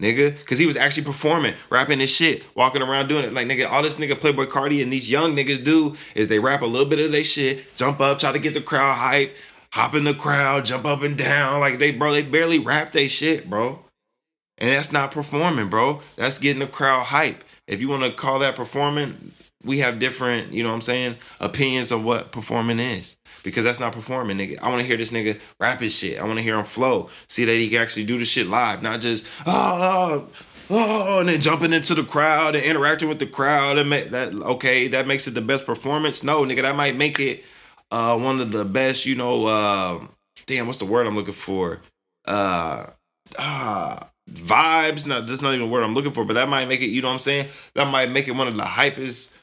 nigga. 0.00 0.44
Cause 0.46 0.58
he 0.58 0.66
was 0.66 0.76
actually 0.76 1.04
performing, 1.04 1.54
rapping 1.70 2.00
his 2.00 2.10
shit, 2.10 2.46
walking 2.54 2.82
around 2.82 3.08
doing 3.08 3.24
it. 3.24 3.32
Like, 3.32 3.46
nigga, 3.46 3.70
all 3.70 3.82
this 3.82 3.96
nigga 3.96 4.14
Playboi 4.14 4.46
Carti 4.46 4.82
and 4.82 4.92
these 4.92 5.10
young 5.10 5.34
niggas 5.34 5.64
do 5.64 5.96
is 6.14 6.28
they 6.28 6.38
rap 6.38 6.62
a 6.62 6.66
little 6.66 6.88
bit 6.88 6.98
of 6.98 7.12
their 7.12 7.24
shit, 7.24 7.74
jump 7.76 8.00
up, 8.00 8.18
try 8.18 8.32
to 8.32 8.38
get 8.38 8.54
the 8.54 8.60
crowd 8.60 8.94
hype, 8.94 9.36
hop 9.72 9.94
in 9.94 10.04
the 10.04 10.14
crowd, 10.14 10.64
jump 10.64 10.84
up 10.84 11.02
and 11.02 11.16
down. 11.16 11.60
Like 11.60 11.78
they, 11.78 11.90
bro, 11.90 12.12
they 12.12 12.22
barely 12.22 12.58
rap 12.58 12.92
they 12.92 13.08
shit, 13.08 13.48
bro. 13.48 13.80
And 14.58 14.70
that's 14.70 14.92
not 14.92 15.10
performing, 15.10 15.68
bro. 15.68 16.00
That's 16.16 16.38
getting 16.38 16.60
the 16.60 16.66
crowd 16.68 17.06
hype. 17.06 17.42
if 17.66 17.80
you 17.80 17.88
want 17.88 18.04
to 18.04 18.12
call 18.12 18.38
that 18.38 18.54
performing, 18.54 19.32
we 19.64 19.78
have 19.80 19.98
different, 19.98 20.52
you 20.52 20.62
know 20.62 20.68
what 20.68 20.76
I'm 20.76 20.80
saying, 20.82 21.16
opinions 21.40 21.90
on 21.90 22.04
what 22.04 22.32
performing 22.32 22.78
is. 22.78 23.16
Because 23.42 23.64
that's 23.64 23.80
not 23.80 23.92
performing, 23.92 24.38
nigga. 24.38 24.58
I 24.62 24.68
want 24.68 24.80
to 24.80 24.86
hear 24.86 24.96
this 24.96 25.10
nigga 25.10 25.38
rap 25.60 25.80
his 25.80 25.94
shit. 25.94 26.18
I 26.18 26.24
want 26.24 26.36
to 26.36 26.42
hear 26.42 26.58
him 26.58 26.64
flow. 26.64 27.10
See 27.28 27.44
that 27.44 27.52
he 27.52 27.68
can 27.68 27.82
actually 27.82 28.04
do 28.04 28.18
the 28.18 28.24
shit 28.24 28.46
live, 28.46 28.82
not 28.82 29.00
just 29.00 29.26
oh, 29.46 29.50
oh, 29.50 30.28
oh 30.70 31.20
and 31.20 31.28
then 31.28 31.40
jumping 31.40 31.72
into 31.72 31.94
the 31.94 32.04
crowd 32.04 32.54
and 32.54 32.64
interacting 32.64 33.08
with 33.08 33.18
the 33.18 33.26
crowd 33.26 33.76
and 33.76 33.90
make 33.90 34.10
that 34.10 34.32
okay, 34.32 34.88
that 34.88 35.06
makes 35.06 35.26
it 35.26 35.32
the 35.32 35.42
best 35.42 35.66
performance. 35.66 36.22
No, 36.22 36.42
nigga, 36.42 36.62
that 36.62 36.76
might 36.76 36.96
make 36.96 37.20
it 37.20 37.44
uh 37.90 38.18
one 38.18 38.40
of 38.40 38.50
the 38.50 38.64
best, 38.64 39.04
you 39.04 39.14
know, 39.14 39.46
uh 39.46 40.06
damn, 40.46 40.66
what's 40.66 40.78
the 40.78 40.86
word 40.86 41.06
I'm 41.06 41.16
looking 41.16 41.34
for? 41.34 41.80
Uh 42.24 42.86
vibes. 44.30 45.06
No, 45.06 45.20
that's 45.20 45.42
not 45.42 45.54
even 45.54 45.68
a 45.68 45.70
word 45.70 45.84
I'm 45.84 45.94
looking 45.94 46.12
for, 46.12 46.24
but 46.24 46.34
that 46.34 46.48
might 46.48 46.66
make 46.68 46.80
it, 46.80 46.86
you 46.86 47.02
know 47.02 47.08
what 47.08 47.14
I'm 47.14 47.20
saying? 47.20 47.48
That 47.74 47.88
might 47.88 48.10
make 48.10 48.28
it 48.28 48.32
one 48.32 48.48
of 48.48 48.56
the 48.56 48.62
hypest 48.62 49.33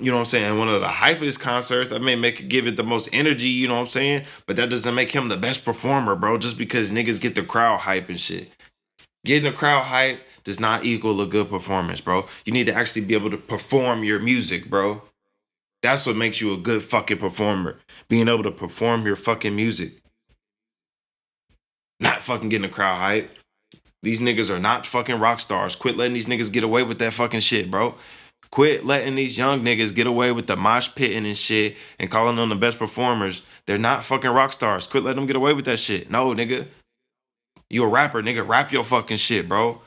you 0.00 0.10
know 0.10 0.16
what 0.16 0.20
I'm 0.20 0.26
saying, 0.26 0.58
one 0.58 0.68
of 0.68 0.80
the 0.80 0.88
hypest 0.88 1.40
concerts. 1.40 1.90
That 1.90 2.02
may 2.02 2.16
make 2.16 2.48
give 2.48 2.66
it 2.66 2.76
the 2.76 2.84
most 2.84 3.08
energy, 3.12 3.48
you 3.48 3.68
know 3.68 3.74
what 3.74 3.80
I'm 3.80 3.86
saying? 3.86 4.26
But 4.46 4.56
that 4.56 4.70
doesn't 4.70 4.94
make 4.94 5.12
him 5.12 5.28
the 5.28 5.36
best 5.36 5.64
performer, 5.64 6.14
bro, 6.14 6.38
just 6.38 6.58
because 6.58 6.92
niggas 6.92 7.20
get 7.20 7.34
the 7.34 7.42
crowd 7.42 7.80
hype 7.80 8.08
and 8.08 8.18
shit. 8.18 8.50
Getting 9.24 9.50
the 9.50 9.56
crowd 9.56 9.84
hype 9.84 10.20
does 10.44 10.58
not 10.58 10.84
equal 10.84 11.20
a 11.20 11.26
good 11.26 11.48
performance, 11.48 12.00
bro. 12.00 12.26
You 12.44 12.52
need 12.52 12.66
to 12.66 12.74
actually 12.74 13.04
be 13.04 13.14
able 13.14 13.30
to 13.30 13.36
perform 13.36 14.02
your 14.02 14.18
music, 14.18 14.70
bro. 14.70 15.02
That's 15.82 16.06
what 16.06 16.16
makes 16.16 16.40
you 16.40 16.52
a 16.52 16.58
good 16.58 16.82
fucking 16.82 17.18
performer. 17.18 17.78
Being 18.08 18.28
able 18.28 18.42
to 18.42 18.50
perform 18.50 19.04
your 19.04 19.16
fucking 19.16 19.54
music. 19.54 19.94
Not 21.98 22.22
fucking 22.22 22.48
getting 22.48 22.68
the 22.68 22.74
crowd 22.74 22.98
hype. 22.98 23.38
These 24.02 24.20
niggas 24.20 24.48
are 24.48 24.58
not 24.58 24.86
fucking 24.86 25.18
rock 25.18 25.40
stars. 25.40 25.76
Quit 25.76 25.96
letting 25.96 26.14
these 26.14 26.26
niggas 26.26 26.50
get 26.50 26.64
away 26.64 26.82
with 26.82 26.98
that 27.00 27.12
fucking 27.12 27.40
shit, 27.40 27.70
bro. 27.70 27.94
Quit 28.50 28.84
letting 28.84 29.14
these 29.14 29.38
young 29.38 29.62
niggas 29.62 29.94
get 29.94 30.08
away 30.08 30.32
with 30.32 30.48
the 30.48 30.56
mosh 30.56 30.88
pitting 30.94 31.24
and 31.24 31.38
shit 31.38 31.76
and 32.00 32.10
calling 32.10 32.36
them 32.36 32.48
the 32.48 32.56
best 32.56 32.78
performers. 32.78 33.42
They're 33.66 33.78
not 33.78 34.02
fucking 34.02 34.30
rock 34.30 34.52
stars. 34.52 34.88
Quit 34.88 35.04
letting 35.04 35.20
them 35.20 35.26
get 35.26 35.36
away 35.36 35.54
with 35.54 35.66
that 35.66 35.78
shit. 35.78 36.10
No, 36.10 36.34
nigga. 36.34 36.66
You 37.68 37.84
a 37.84 37.88
rapper, 37.88 38.22
nigga. 38.22 38.46
Rap 38.46 38.72
your 38.72 38.82
fucking 38.82 39.18
shit, 39.18 39.48
bro. 39.48 39.80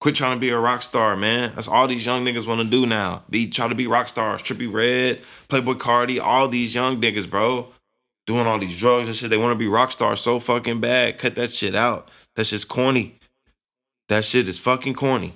Quit 0.00 0.14
trying 0.14 0.36
to 0.36 0.40
be 0.40 0.50
a 0.50 0.58
rock 0.58 0.82
star, 0.82 1.16
man. 1.16 1.52
That's 1.54 1.68
all 1.68 1.86
these 1.86 2.04
young 2.04 2.24
niggas 2.24 2.46
want 2.46 2.60
to 2.60 2.66
do 2.66 2.84
now. 2.86 3.22
Be 3.30 3.46
try 3.46 3.68
to 3.68 3.74
be 3.74 3.86
rock 3.86 4.08
stars. 4.08 4.42
Trippie 4.42 4.70
Redd, 4.70 5.20
Playboi 5.48 5.78
Carti, 5.78 6.20
all 6.20 6.48
these 6.48 6.74
young 6.74 7.00
niggas, 7.00 7.28
bro. 7.28 7.68
Doing 8.26 8.46
all 8.46 8.58
these 8.58 8.78
drugs 8.78 9.08
and 9.08 9.16
shit. 9.16 9.30
They 9.30 9.38
want 9.38 9.52
to 9.52 9.58
be 9.58 9.68
rock 9.68 9.92
stars 9.92 10.20
so 10.20 10.38
fucking 10.38 10.80
bad. 10.80 11.18
Cut 11.18 11.34
that 11.36 11.50
shit 11.50 11.74
out. 11.74 12.10
That's 12.36 12.50
just 12.50 12.68
corny. 12.68 13.18
That 14.08 14.24
shit 14.24 14.48
is 14.48 14.58
fucking 14.58 14.94
corny. 14.94 15.34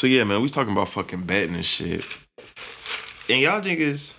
So 0.00 0.06
yeah, 0.06 0.24
man, 0.24 0.40
we 0.40 0.48
talking 0.48 0.72
about 0.72 0.88
fucking 0.88 1.24
betting 1.24 1.54
and 1.54 1.62
shit. 1.62 2.02
And 3.28 3.38
y'all 3.38 3.60
niggas, 3.60 4.14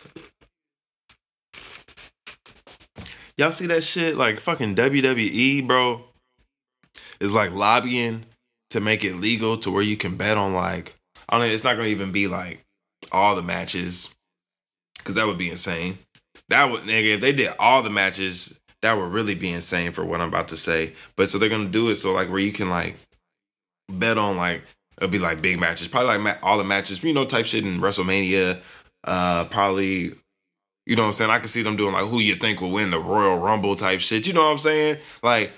y'all 3.36 3.52
see 3.52 3.66
that 3.66 3.84
shit? 3.84 4.16
Like 4.16 4.40
fucking 4.40 4.76
WWE, 4.76 5.66
bro, 5.66 6.04
is 7.20 7.34
like 7.34 7.52
lobbying 7.54 8.26
to 8.70 8.80
make 8.80 9.04
it 9.04 9.16
legal 9.16 9.58
to 9.58 9.72
where 9.72 9.82
you 9.82 9.98
can 9.98 10.18
bet 10.18 10.38
on 10.38 10.54
like 10.54 10.98
I 11.28 11.40
don't 11.40 11.48
know. 11.48 11.52
It's 11.52 11.64
not 11.64 11.78
gonna 11.78 11.88
even 11.88 12.12
be 12.12 12.28
like 12.28 12.64
all 13.12 13.36
the 13.36 13.42
matches 13.42 14.08
because 15.00 15.16
that 15.16 15.26
would 15.26 15.40
be 15.40 15.50
insane. 15.50 15.98
That 16.50 16.70
would 16.70 16.84
nigga 16.84 17.16
if 17.16 17.22
they 17.22 17.32
did 17.32 17.56
all 17.58 17.82
the 17.82 17.90
matches, 17.90 18.62
that 18.84 19.00
would 19.00 19.12
really 19.12 19.34
be 19.34 19.50
insane 19.50 19.94
for 19.94 20.06
what 20.06 20.22
I'm 20.22 20.28
about 20.28 20.50
to 20.50 20.58
say. 20.58 20.94
But 21.16 21.32
so 21.32 21.40
they're 21.40 21.50
gonna 21.50 21.70
do 21.70 21.90
it 21.90 21.96
so 21.96 22.14
like 22.14 22.30
where 22.30 22.38
you 22.38 22.52
can 22.52 22.70
like 22.70 22.98
bet 23.90 24.20
on 24.20 24.38
like 24.38 24.62
it'll 25.02 25.12
be 25.12 25.20
like 25.20 25.42
big 25.42 25.60
matches, 25.60 25.88
probably 25.88 26.18
like 26.18 26.38
all 26.44 26.60
the 26.60 26.64
matches, 26.64 27.04
you 27.04 27.12
know, 27.12 27.26
type 27.26 27.48
shit 27.48 27.66
in 27.66 27.82
WrestleMania. 27.82 28.62
Uh, 29.04 29.46
probably, 29.46 30.14
you 30.86 30.96
know 30.96 31.02
what 31.02 31.08
I'm 31.08 31.14
saying? 31.14 31.32
I 31.32 31.40
can 31.40 31.48
see 31.48 31.64
them 31.64 31.76
doing 31.76 31.94
like 31.94 32.08
who 32.08 32.20
you 32.20 32.36
think 32.36 32.62
will 32.62 32.70
win 32.70 32.92
the 32.92 33.00
Royal 33.00 33.40
Rumble 33.40 33.76
type 33.76 34.00
shit. 34.00 34.28
You 34.28 34.34
know 34.34 34.44
what 34.44 34.52
I'm 34.52 34.58
saying? 34.60 34.98
Like, 35.24 35.54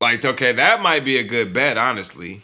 like 0.00 0.24
okay, 0.24 0.50
that 0.52 0.82
might 0.82 1.04
be 1.04 1.18
a 1.18 1.22
good 1.22 1.52
bet, 1.52 1.78
honestly. 1.78 2.42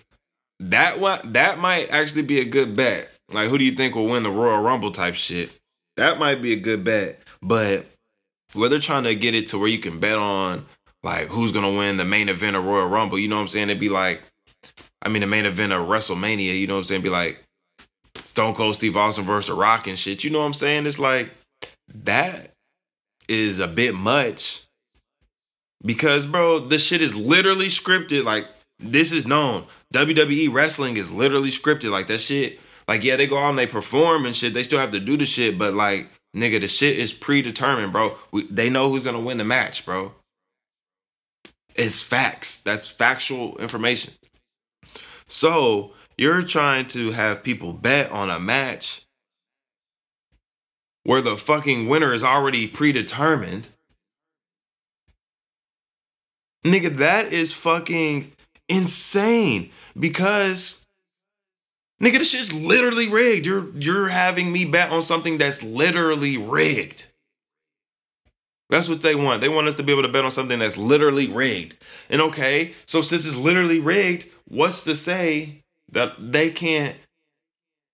That 0.60 1.00
one, 1.00 1.32
that 1.32 1.58
might 1.58 1.90
actually 1.90 2.22
be 2.22 2.38
a 2.40 2.44
good 2.44 2.76
bet. 2.76 3.10
Like, 3.28 3.50
who 3.50 3.58
do 3.58 3.64
you 3.64 3.72
think 3.72 3.96
will 3.96 4.06
win 4.06 4.22
the 4.22 4.30
Royal 4.30 4.62
Rumble 4.62 4.92
type 4.92 5.16
shit? 5.16 5.50
That 5.96 6.18
might 6.18 6.40
be 6.40 6.52
a 6.52 6.56
good 6.56 6.84
bet, 6.84 7.20
but 7.42 7.86
where 8.52 8.68
they're 8.68 8.78
trying 8.78 9.04
to 9.04 9.14
get 9.16 9.34
it 9.34 9.48
to 9.48 9.58
where 9.58 9.68
you 9.68 9.78
can 9.80 9.98
bet 9.98 10.16
on 10.16 10.64
like 11.06 11.28
who's 11.28 11.52
gonna 11.52 11.70
win 11.70 11.98
the 11.98 12.04
main 12.04 12.28
event 12.28 12.56
of 12.56 12.64
Royal 12.64 12.88
Rumble. 12.88 13.16
You 13.16 13.28
know 13.28 13.36
what 13.36 13.42
I'm 13.42 13.48
saying? 13.48 13.70
It'd 13.70 13.78
be 13.78 13.88
like, 13.88 14.22
I 15.00 15.08
mean, 15.08 15.20
the 15.20 15.28
main 15.28 15.46
event 15.46 15.72
of 15.72 15.86
WrestleMania. 15.86 16.58
You 16.58 16.66
know 16.66 16.74
what 16.74 16.78
I'm 16.78 16.84
saying? 16.84 17.00
It'd 17.00 17.04
be 17.04 17.16
like 17.16 17.44
Stone 18.24 18.56
Cold 18.56 18.74
Steve 18.74 18.96
Austin 18.96 19.24
versus 19.24 19.48
The 19.48 19.54
Rock 19.54 19.86
and 19.86 19.96
shit. 19.96 20.24
You 20.24 20.30
know 20.30 20.40
what 20.40 20.46
I'm 20.46 20.54
saying? 20.54 20.84
It's 20.84 20.98
like 20.98 21.30
that 21.94 22.50
is 23.28 23.60
a 23.60 23.68
bit 23.68 23.94
much 23.94 24.64
because, 25.84 26.26
bro, 26.26 26.58
this 26.58 26.84
shit 26.84 27.00
is 27.00 27.14
literally 27.14 27.66
scripted. 27.66 28.24
Like 28.24 28.48
this 28.80 29.12
is 29.12 29.28
known. 29.28 29.66
WWE 29.94 30.52
wrestling 30.52 30.96
is 30.96 31.12
literally 31.12 31.50
scripted. 31.50 31.92
Like 31.92 32.08
that 32.08 32.18
shit. 32.18 32.58
Like 32.88 33.04
yeah, 33.04 33.14
they 33.14 33.28
go 33.28 33.38
out 33.38 33.50
and 33.50 33.58
they 33.58 33.68
perform 33.68 34.26
and 34.26 34.34
shit. 34.34 34.54
They 34.54 34.64
still 34.64 34.80
have 34.80 34.90
to 34.90 34.98
do 34.98 35.16
the 35.16 35.24
shit, 35.24 35.56
but 35.56 35.72
like 35.72 36.08
nigga, 36.36 36.60
the 36.60 36.66
shit 36.66 36.98
is 36.98 37.12
predetermined, 37.12 37.92
bro. 37.92 38.16
We, 38.32 38.48
they 38.48 38.70
know 38.70 38.90
who's 38.90 39.04
gonna 39.04 39.20
win 39.20 39.38
the 39.38 39.44
match, 39.44 39.86
bro. 39.86 40.12
It's 41.76 42.02
facts. 42.02 42.58
That's 42.60 42.88
factual 42.88 43.56
information. 43.58 44.14
So 45.28 45.92
you're 46.16 46.42
trying 46.42 46.86
to 46.88 47.12
have 47.12 47.42
people 47.42 47.72
bet 47.72 48.10
on 48.10 48.30
a 48.30 48.40
match 48.40 49.02
where 51.04 51.20
the 51.20 51.36
fucking 51.36 51.88
winner 51.88 52.12
is 52.12 52.24
already 52.24 52.66
predetermined. 52.66 53.68
Nigga, 56.64 56.96
that 56.96 57.32
is 57.32 57.52
fucking 57.52 58.32
insane 58.68 59.70
because 59.98 60.78
nigga, 62.02 62.18
this 62.18 62.30
shit's 62.30 62.52
literally 62.52 63.08
rigged. 63.08 63.46
You're 63.46 63.70
you're 63.76 64.08
having 64.08 64.52
me 64.52 64.64
bet 64.64 64.90
on 64.90 65.02
something 65.02 65.38
that's 65.38 65.62
literally 65.62 66.36
rigged. 66.36 67.04
That's 68.68 68.88
what 68.88 69.02
they 69.02 69.14
want. 69.14 69.40
They 69.40 69.48
want 69.48 69.68
us 69.68 69.76
to 69.76 69.82
be 69.82 69.92
able 69.92 70.02
to 70.02 70.08
bet 70.08 70.24
on 70.24 70.32
something 70.32 70.58
that's 70.58 70.76
literally 70.76 71.28
rigged. 71.28 71.76
And 72.10 72.20
okay, 72.20 72.74
so 72.84 73.00
since 73.00 73.24
it's 73.24 73.36
literally 73.36 73.78
rigged, 73.78 74.26
what's 74.48 74.82
to 74.84 74.96
say 74.96 75.62
that 75.92 76.32
they 76.32 76.50
can't 76.50 76.96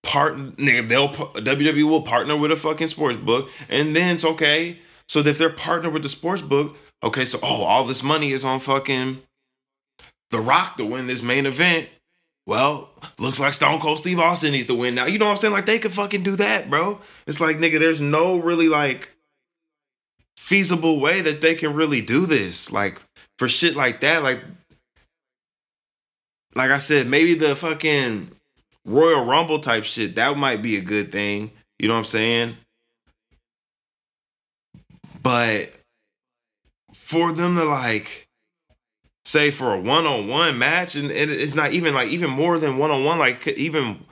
part 0.01 0.35
nigga, 0.57 0.87
they'll 0.87 1.09
WWE 1.09 1.89
will 1.89 2.01
partner 2.01 2.35
with 2.35 2.51
a 2.51 2.55
fucking 2.55 2.87
sports 2.87 3.17
book 3.17 3.49
and 3.69 3.95
then 3.95 4.15
it's 4.15 4.25
okay. 4.25 4.79
So 5.07 5.19
if 5.19 5.37
they're 5.37 5.49
partnered 5.49 5.93
with 5.93 6.03
the 6.03 6.09
sports 6.09 6.41
book, 6.41 6.75
okay, 7.03 7.25
so 7.25 7.39
oh, 7.43 7.63
all 7.63 7.85
this 7.85 8.01
money 8.01 8.31
is 8.31 8.43
on 8.43 8.59
fucking 8.59 9.21
The 10.31 10.39
Rock 10.39 10.77
to 10.77 10.85
win 10.85 11.07
this 11.07 11.21
main 11.21 11.45
event. 11.45 11.89
Well, 12.45 12.89
looks 13.19 13.39
like 13.39 13.53
Stone 13.53 13.79
Cold 13.79 13.99
Steve 13.99 14.19
Austin 14.19 14.51
needs 14.51 14.67
to 14.67 14.75
win 14.75 14.95
now. 14.95 15.05
You 15.05 15.17
know 15.17 15.25
what 15.25 15.31
I'm 15.31 15.37
saying? 15.37 15.53
Like 15.53 15.65
they 15.65 15.79
could 15.79 15.93
fucking 15.93 16.23
do 16.23 16.35
that, 16.35 16.69
bro. 16.69 16.99
It's 17.25 17.39
like 17.39 17.57
nigga, 17.57 17.79
there's 17.79 18.01
no 18.01 18.37
really 18.37 18.67
like 18.67 19.12
feasible 20.43 20.99
way 20.99 21.21
that 21.21 21.39
they 21.39 21.55
can 21.55 21.73
really 21.73 22.01
do 22.01 22.25
this. 22.25 22.69
Like 22.69 23.01
for 23.37 23.47
shit 23.47 23.77
like 23.77 24.01
that, 24.01 24.23
like 24.23 24.43
like 26.53 26.69
I 26.69 26.79
said, 26.79 27.07
maybe 27.07 27.33
the 27.33 27.55
fucking 27.55 28.29
Royal 28.85 29.23
Rumble 29.23 29.59
type 29.59 29.85
shit, 29.85 30.15
that 30.15 30.37
might 30.37 30.61
be 30.61 30.75
a 30.75 30.81
good 30.81 31.13
thing. 31.13 31.51
You 31.79 31.87
know 31.87 31.93
what 31.93 31.99
I'm 31.99 32.05
saying? 32.05 32.57
But 35.23 35.73
for 36.91 37.31
them 37.31 37.55
to 37.55 37.63
like 37.63 38.27
say 39.23 39.49
for 39.49 39.73
a 39.73 39.79
one-on-one 39.79 40.57
match 40.57 40.95
and, 40.95 41.09
and 41.09 41.31
it's 41.31 41.55
not 41.55 41.71
even 41.71 41.93
like 41.93 42.09
even 42.09 42.29
more 42.29 42.59
than 42.59 42.77
one-on-one 42.77 43.17
like 43.17 43.47
even 43.47 44.03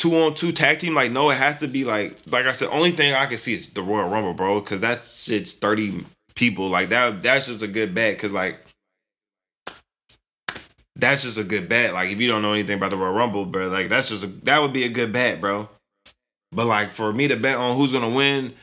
two 0.00 0.16
on 0.16 0.34
two 0.34 0.50
tag 0.50 0.78
team. 0.78 0.94
Like, 0.94 1.12
no, 1.12 1.28
it 1.28 1.36
has 1.36 1.58
to 1.58 1.68
be 1.68 1.84
like, 1.84 2.16
like 2.26 2.46
I 2.46 2.52
said, 2.52 2.68
only 2.72 2.90
thing 2.92 3.12
I 3.12 3.26
can 3.26 3.36
see 3.36 3.52
is 3.52 3.68
the 3.68 3.82
Royal 3.82 4.08
Rumble, 4.08 4.32
bro, 4.32 4.60
because 4.60 4.80
that 4.80 5.04
shit's 5.04 5.52
thirty 5.52 6.06
people. 6.34 6.68
Like 6.68 6.88
that, 6.88 7.22
that's 7.22 7.48
just 7.48 7.62
a 7.62 7.68
good 7.68 7.94
bet. 7.94 8.16
Because 8.16 8.32
like, 8.32 8.64
that's 10.96 11.22
just 11.22 11.36
a 11.36 11.44
good 11.44 11.68
bet. 11.68 11.92
Like, 11.92 12.08
if 12.08 12.18
you 12.18 12.28
don't 12.28 12.40
know 12.40 12.54
anything 12.54 12.78
about 12.78 12.90
the 12.90 12.96
Royal 12.96 13.12
Rumble, 13.12 13.44
bro, 13.44 13.68
like 13.68 13.90
that's 13.90 14.08
just 14.08 14.24
a, 14.24 14.28
that 14.44 14.62
would 14.62 14.72
be 14.72 14.84
a 14.84 14.88
good 14.88 15.12
bet, 15.12 15.38
bro. 15.38 15.68
But 16.50 16.64
like 16.64 16.92
for 16.92 17.12
me 17.12 17.28
to 17.28 17.36
bet 17.36 17.56
on 17.56 17.76
who's 17.76 17.92
gonna 17.92 18.08
win, 18.08 18.54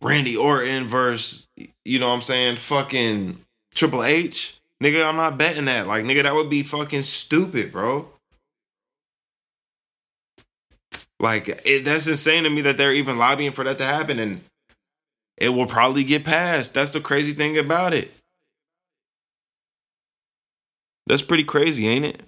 Randy 0.00 0.36
Orton 0.36 0.88
versus, 0.88 1.46
you 1.84 2.00
know 2.00 2.08
what 2.08 2.14
I'm 2.14 2.22
saying, 2.22 2.56
fucking 2.56 3.38
Triple 3.72 4.02
H, 4.02 4.60
nigga, 4.82 5.06
I'm 5.06 5.16
not 5.16 5.38
betting 5.38 5.66
that. 5.66 5.86
Like, 5.86 6.04
nigga, 6.04 6.24
that 6.24 6.34
would 6.34 6.50
be 6.50 6.64
fucking 6.64 7.02
stupid, 7.02 7.70
bro. 7.70 8.08
Like 11.22 11.48
it, 11.64 11.84
that's 11.84 12.08
insane 12.08 12.42
to 12.42 12.50
me 12.50 12.62
that 12.62 12.76
they're 12.76 12.92
even 12.92 13.16
lobbying 13.16 13.52
for 13.52 13.62
that 13.64 13.78
to 13.78 13.84
happen, 13.84 14.18
and 14.18 14.42
it 15.38 15.50
will 15.50 15.66
probably 15.66 16.02
get 16.02 16.24
passed. 16.24 16.74
That's 16.74 16.90
the 16.90 17.00
crazy 17.00 17.32
thing 17.32 17.56
about 17.56 17.94
it. 17.94 18.12
That's 21.06 21.22
pretty 21.22 21.44
crazy, 21.44 21.86
ain't 21.86 22.04
it? 22.04 22.22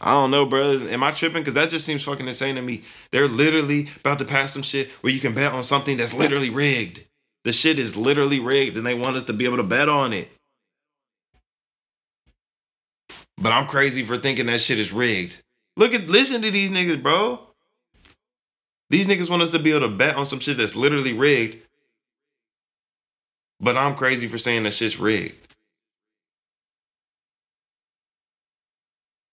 I 0.00 0.10
don't 0.10 0.32
know, 0.32 0.44
bro. 0.44 0.78
Am 0.88 1.04
I 1.04 1.12
tripping? 1.12 1.42
Because 1.42 1.54
that 1.54 1.70
just 1.70 1.86
seems 1.86 2.02
fucking 2.02 2.26
insane 2.26 2.56
to 2.56 2.62
me. 2.62 2.82
They're 3.12 3.28
literally 3.28 3.88
about 4.00 4.18
to 4.18 4.24
pass 4.24 4.52
some 4.52 4.62
shit 4.62 4.90
where 5.00 5.12
you 5.12 5.20
can 5.20 5.34
bet 5.34 5.52
on 5.52 5.62
something 5.62 5.96
that's 5.96 6.12
literally 6.14 6.50
rigged. 6.50 7.04
The 7.44 7.52
shit 7.52 7.78
is 7.78 7.96
literally 7.96 8.40
rigged, 8.40 8.76
and 8.76 8.84
they 8.84 8.94
want 8.94 9.16
us 9.16 9.24
to 9.24 9.32
be 9.32 9.44
able 9.44 9.58
to 9.58 9.62
bet 9.62 9.88
on 9.88 10.12
it. 10.12 10.30
But 13.38 13.52
I'm 13.52 13.68
crazy 13.68 14.02
for 14.02 14.18
thinking 14.18 14.46
that 14.46 14.60
shit 14.60 14.80
is 14.80 14.92
rigged. 14.92 15.40
Look 15.76 15.94
at, 15.94 16.08
listen 16.08 16.42
to 16.42 16.50
these 16.50 16.72
niggas, 16.72 17.02
bro. 17.02 17.53
These 18.90 19.06
niggas 19.06 19.30
want 19.30 19.42
us 19.42 19.50
to 19.50 19.58
be 19.58 19.70
able 19.70 19.88
to 19.88 19.94
bet 19.94 20.16
on 20.16 20.26
some 20.26 20.40
shit 20.40 20.56
that's 20.56 20.76
literally 20.76 21.12
rigged. 21.12 21.58
But 23.60 23.76
I'm 23.76 23.94
crazy 23.94 24.26
for 24.26 24.38
saying 24.38 24.64
that 24.64 24.74
shit's 24.74 24.98
rigged. 24.98 25.36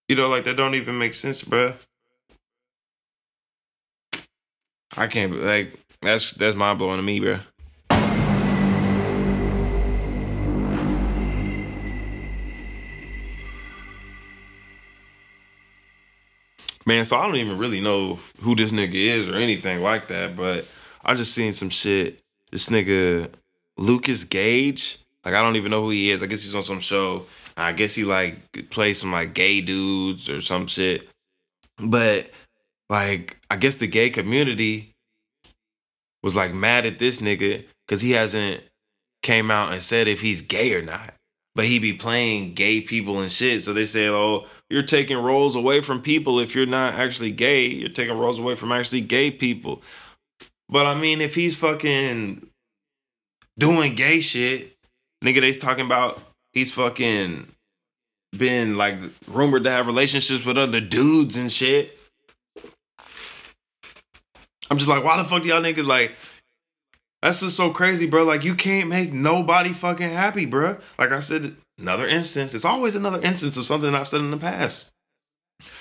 You 0.08 0.16
know, 0.16 0.28
like 0.28 0.44
that 0.44 0.56
don't 0.56 0.74
even 0.74 0.98
make 0.98 1.14
sense, 1.14 1.42
bro. 1.42 1.74
I 4.96 5.06
can't 5.06 5.42
like 5.42 5.78
that's 6.02 6.32
that's 6.34 6.56
mind 6.56 6.78
blowing 6.78 6.98
to 6.98 7.02
me, 7.02 7.20
bro. 7.20 7.38
Man, 16.84 17.04
so 17.04 17.16
I 17.16 17.26
don't 17.26 17.36
even 17.36 17.58
really 17.58 17.80
know 17.80 18.18
who 18.40 18.56
this 18.56 18.72
nigga 18.72 18.94
is 18.94 19.28
or 19.28 19.34
anything 19.34 19.82
like 19.82 20.08
that, 20.08 20.34
but 20.34 20.66
I 21.04 21.14
just 21.14 21.34
seen 21.34 21.52
some 21.52 21.70
shit. 21.70 22.20
This 22.50 22.68
nigga 22.68 23.30
Lucas 23.78 24.24
Gage, 24.24 24.98
like 25.24 25.34
I 25.34 25.42
don't 25.42 25.56
even 25.56 25.70
know 25.70 25.82
who 25.82 25.90
he 25.90 26.10
is. 26.10 26.22
I 26.22 26.26
guess 26.26 26.42
he's 26.42 26.54
on 26.54 26.62
some 26.62 26.80
show 26.80 27.26
I 27.56 27.72
guess 27.72 27.94
he 27.94 28.04
like 28.04 28.70
plays 28.70 29.00
some 29.00 29.12
like 29.12 29.34
gay 29.34 29.60
dudes 29.60 30.30
or 30.30 30.40
some 30.40 30.66
shit. 30.66 31.08
But 31.78 32.30
like 32.88 33.38
I 33.50 33.56
guess 33.56 33.76
the 33.76 33.86
gay 33.86 34.10
community 34.10 34.94
was 36.22 36.34
like 36.34 36.54
mad 36.54 36.86
at 36.86 36.98
this 36.98 37.20
nigga 37.20 37.64
because 37.86 38.00
he 38.00 38.12
hasn't 38.12 38.62
came 39.22 39.50
out 39.50 39.72
and 39.72 39.82
said 39.82 40.08
if 40.08 40.20
he's 40.20 40.40
gay 40.40 40.74
or 40.74 40.82
not. 40.82 41.14
But 41.54 41.66
he 41.66 41.78
be 41.78 41.92
playing 41.92 42.54
gay 42.54 42.80
people 42.80 43.20
and 43.20 43.30
shit. 43.30 43.62
So 43.62 43.74
they 43.74 43.84
say, 43.84 44.08
oh, 44.08 44.46
you're 44.72 44.82
taking 44.82 45.18
roles 45.18 45.54
away 45.54 45.82
from 45.82 46.00
people 46.00 46.40
if 46.40 46.54
you're 46.54 46.64
not 46.64 46.94
actually 46.94 47.30
gay. 47.30 47.66
You're 47.66 47.90
taking 47.90 48.16
roles 48.16 48.38
away 48.38 48.54
from 48.54 48.72
actually 48.72 49.02
gay 49.02 49.30
people. 49.30 49.82
But 50.70 50.86
I 50.86 50.94
mean, 50.94 51.20
if 51.20 51.34
he's 51.34 51.54
fucking 51.54 52.48
doing 53.58 53.94
gay 53.94 54.20
shit, 54.20 54.74
nigga, 55.22 55.42
they's 55.42 55.58
talking 55.58 55.84
about 55.84 56.22
he's 56.54 56.72
fucking 56.72 57.48
been 58.36 58.76
like 58.76 58.96
rumored 59.28 59.64
to 59.64 59.70
have 59.70 59.86
relationships 59.86 60.46
with 60.46 60.56
other 60.56 60.80
dudes 60.80 61.36
and 61.36 61.52
shit. 61.52 61.98
I'm 64.70 64.78
just 64.78 64.88
like, 64.88 65.04
why 65.04 65.18
the 65.18 65.24
fuck 65.24 65.42
do 65.42 65.50
y'all 65.50 65.60
niggas 65.60 65.86
like? 65.86 66.12
That's 67.20 67.40
just 67.40 67.56
so 67.56 67.70
crazy, 67.70 68.06
bro. 68.06 68.24
Like, 68.24 68.42
you 68.42 68.54
can't 68.54 68.88
make 68.88 69.12
nobody 69.12 69.74
fucking 69.74 70.08
happy, 70.08 70.46
bro. 70.46 70.78
Like 70.98 71.12
I 71.12 71.20
said, 71.20 71.56
another 71.78 72.06
instance. 72.06 72.54
It's 72.54 72.64
always 72.64 72.94
another 72.94 73.20
instance 73.20 73.56
of 73.56 73.64
something 73.64 73.94
I've 73.94 74.08
said 74.08 74.20
in 74.20 74.30
the 74.30 74.36
past. 74.36 74.90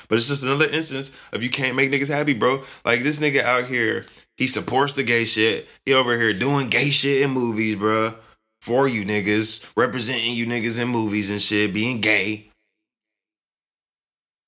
But 0.07 0.17
it's 0.17 0.27
just 0.27 0.43
another 0.43 0.69
instance 0.69 1.11
of 1.31 1.41
you 1.41 1.49
can't 1.49 1.75
make 1.75 1.91
niggas 1.91 2.07
happy, 2.07 2.33
bro. 2.33 2.63
Like 2.85 3.03
this 3.03 3.19
nigga 3.19 3.43
out 3.43 3.65
here, 3.65 4.05
he 4.37 4.45
supports 4.45 4.93
the 4.93 5.03
gay 5.03 5.25
shit. 5.25 5.67
He 5.85 5.93
over 5.93 6.17
here 6.17 6.33
doing 6.33 6.69
gay 6.69 6.91
shit 6.91 7.21
in 7.21 7.31
movies, 7.31 7.75
bro 7.75 8.13
for 8.61 8.87
you 8.87 9.03
niggas, 9.03 9.69
representing 9.75 10.35
you 10.35 10.45
niggas 10.45 10.79
in 10.79 10.87
movies 10.87 11.29
and 11.29 11.41
shit, 11.41 11.73
being 11.73 11.99
gay, 11.99 12.51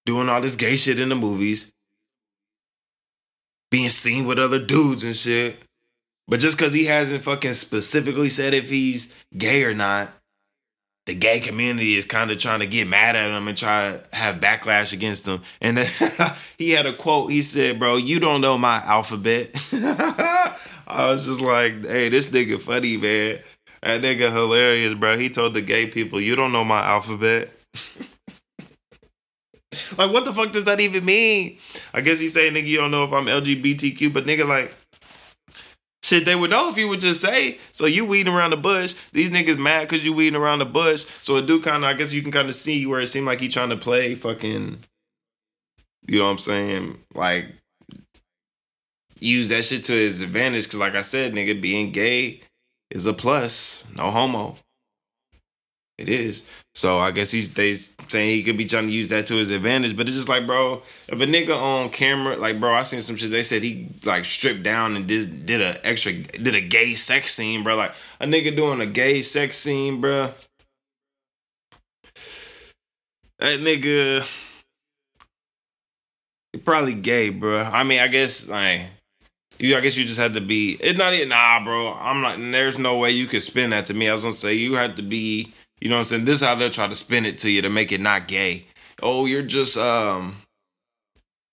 doing 0.05 0.29
all 0.29 0.39
this 0.39 0.55
gay 0.55 0.75
shit 0.75 0.99
in 0.99 1.09
the 1.09 1.15
movies, 1.15 1.73
being 3.71 3.89
seen 3.89 4.25
with 4.25 4.37
other 4.37 4.59
dudes 4.59 5.03
and 5.03 5.15
shit. 5.15 5.63
But 6.27 6.39
just 6.39 6.57
because 6.57 6.73
he 6.73 6.85
hasn't 6.85 7.23
fucking 7.23 7.53
specifically 7.53 8.29
said 8.29 8.53
if 8.53 8.69
he's 8.69 9.13
gay 9.35 9.63
or 9.63 9.73
not, 9.73 10.13
the 11.05 11.13
gay 11.13 11.39
community 11.39 11.97
is 11.97 12.05
kind 12.05 12.31
of 12.31 12.37
trying 12.37 12.59
to 12.59 12.67
get 12.67 12.87
mad 12.87 13.15
at 13.15 13.29
him 13.29 13.47
and 13.47 13.57
try 13.57 13.91
to 13.91 14.15
have 14.15 14.39
backlash 14.39 14.93
against 14.93 15.27
him. 15.27 15.41
And 15.59 15.79
he 16.57 16.71
had 16.71 16.85
a 16.85 16.93
quote. 16.93 17.31
He 17.31 17.41
said, 17.41 17.79
"Bro, 17.79 17.97
you 17.97 18.19
don't 18.19 18.41
know 18.41 18.57
my 18.57 18.77
alphabet." 18.83 19.51
I 19.73 21.09
was 21.09 21.25
just 21.25 21.41
like, 21.41 21.85
"Hey, 21.85 22.09
this 22.09 22.29
nigga 22.29 22.61
funny, 22.61 22.97
man." 22.97 23.39
That 23.81 24.01
nigga 24.01 24.31
hilarious, 24.31 24.93
bro. 24.93 25.17
He 25.17 25.29
told 25.29 25.53
the 25.53 25.61
gay 25.61 25.87
people, 25.87 26.21
"You 26.21 26.35
don't 26.37 26.53
know 26.53 26.63
my 26.63 26.81
alphabet." 26.85 27.51
like, 29.97 30.11
what 30.11 30.23
the 30.23 30.33
fuck 30.33 30.53
does 30.53 30.63
that 30.63 30.79
even 30.79 31.03
mean? 31.03 31.57
I 31.93 31.99
guess 31.99 32.17
he's 32.17 32.33
saying, 32.33 32.53
"Nigga, 32.53 32.67
you 32.67 32.77
don't 32.77 32.91
know 32.91 33.03
if 33.03 33.11
I'm 33.11 33.25
LGBTQ," 33.25 34.13
but 34.13 34.25
nigga, 34.25 34.47
like, 34.47 34.73
shit, 36.03 36.25
they 36.25 36.35
would 36.35 36.51
know 36.51 36.69
if 36.69 36.77
you 36.77 36.87
would 36.89 36.99
just 36.99 37.21
say. 37.21 37.57
So 37.71 37.85
you 37.85 38.05
weeding 38.05 38.31
around 38.31 38.51
the 38.51 38.57
bush. 38.57 38.93
These 39.13 39.31
niggas 39.31 39.57
mad 39.57 39.87
because 39.87 40.05
you 40.05 40.13
weeding 40.13 40.39
around 40.39 40.59
the 40.59 40.65
bush. 40.65 41.05
So 41.21 41.37
it 41.37 41.47
do 41.47 41.59
kind 41.59 41.83
of, 41.83 41.89
I 41.89 41.93
guess 41.93 42.13
you 42.13 42.21
can 42.21 42.31
kind 42.31 42.49
of 42.49 42.55
see 42.55 42.85
where 42.85 42.99
it 42.99 43.07
seemed 43.07 43.25
like 43.25 43.39
he 43.39 43.47
trying 43.47 43.69
to 43.69 43.77
play 43.77 44.13
fucking. 44.13 44.83
You 46.07 46.19
know 46.19 46.25
what 46.25 46.31
I'm 46.31 46.37
saying? 46.37 46.97
Like, 47.15 47.47
use 49.19 49.49
that 49.49 49.63
shit 49.63 49.85
to 49.85 49.93
his 49.93 50.19
advantage. 50.19 50.69
Cause 50.69 50.79
like 50.79 50.95
I 50.95 51.01
said, 51.01 51.33
nigga, 51.33 51.59
being 51.59 51.91
gay 51.91 52.41
is 52.91 53.05
a 53.05 53.13
plus. 53.13 53.85
No 53.95 54.11
homo. 54.11 54.57
It 55.97 56.09
is. 56.09 56.43
So 56.73 56.97
I 56.97 57.11
guess 57.11 57.29
he's 57.29 57.53
they 57.53 57.73
saying 57.73 58.29
he 58.29 58.43
could 58.43 58.57
be 58.57 58.65
trying 58.65 58.87
to 58.87 58.93
use 58.93 59.09
that 59.09 59.27
to 59.27 59.35
his 59.35 59.51
advantage. 59.51 59.95
But 59.95 60.07
it's 60.07 60.17
just 60.17 60.29
like, 60.29 60.47
bro, 60.47 60.81
if 61.07 61.21
a 61.21 61.25
nigga 61.25 61.55
on 61.55 61.91
camera, 61.91 62.35
like, 62.35 62.59
bro, 62.59 62.73
I 62.73 62.81
seen 62.81 63.01
some 63.01 63.15
shit. 63.15 63.29
They 63.29 63.43
said 63.43 63.61
he 63.61 63.89
like 64.03 64.25
stripped 64.25 64.63
down 64.63 64.95
and 64.95 65.05
did 65.07 65.45
did 65.45 65.61
a 65.61 65.85
extra 65.85 66.13
did 66.13 66.55
a 66.55 66.61
gay 66.61 66.95
sex 66.95 67.33
scene, 67.33 67.61
bro. 67.63 67.75
Like 67.75 67.93
a 68.19 68.25
nigga 68.25 68.55
doing 68.55 68.81
a 68.81 68.87
gay 68.87 69.21
sex 69.21 69.55
scene, 69.57 70.01
bro. 70.01 70.31
That 73.39 73.59
nigga, 73.59 74.25
probably 76.65 76.93
gay, 76.95 77.29
bro. 77.29 77.59
I 77.59 77.83
mean, 77.83 77.99
I 77.99 78.07
guess 78.07 78.47
like 78.47 78.81
you, 79.59 79.77
I 79.77 79.81
guess 79.81 79.95
you 79.95 80.05
just 80.05 80.19
had 80.19 80.33
to 80.33 80.41
be. 80.41 80.73
It's 80.81 80.97
not 80.97 81.13
even 81.13 81.29
nah, 81.29 81.63
bro. 81.63 81.93
I'm 81.93 82.21
not. 82.21 82.39
There's 82.39 82.79
no 82.79 82.97
way 82.97 83.11
you 83.11 83.27
could 83.27 83.43
spin 83.43 83.69
that 83.69 83.85
to 83.85 83.93
me. 83.93 84.09
I 84.09 84.13
was 84.13 84.23
gonna 84.23 84.33
say 84.33 84.55
you 84.55 84.73
had 84.73 84.95
to 84.95 85.03
be. 85.03 85.53
You 85.83 85.89
know 85.89 85.95
what 85.95 85.99
I'm 85.99 86.05
saying? 86.05 86.25
This 86.25 86.37
is 86.37 86.47
how 86.47 86.55
they'll 86.55 86.69
try 86.69 86.87
to 86.87 86.95
spin 86.95 87.25
it 87.25 87.37
to 87.39 87.49
you 87.49 87.61
to 87.61 87.69
make 87.69 87.91
it 87.91 87.99
not 87.99 88.29
gay. 88.29 88.67
Oh, 89.01 89.25
you're 89.25 89.41
just 89.41 89.75
um. 89.75 90.37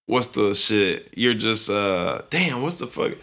What's 0.07 0.29
the 0.29 0.55
shit? 0.55 1.13
You're 1.17 1.35
just 1.35 1.69
uh. 1.69 2.23
Damn. 2.31 2.63
What's 2.63 2.79
the 2.79 2.87
fuck? 2.87 3.15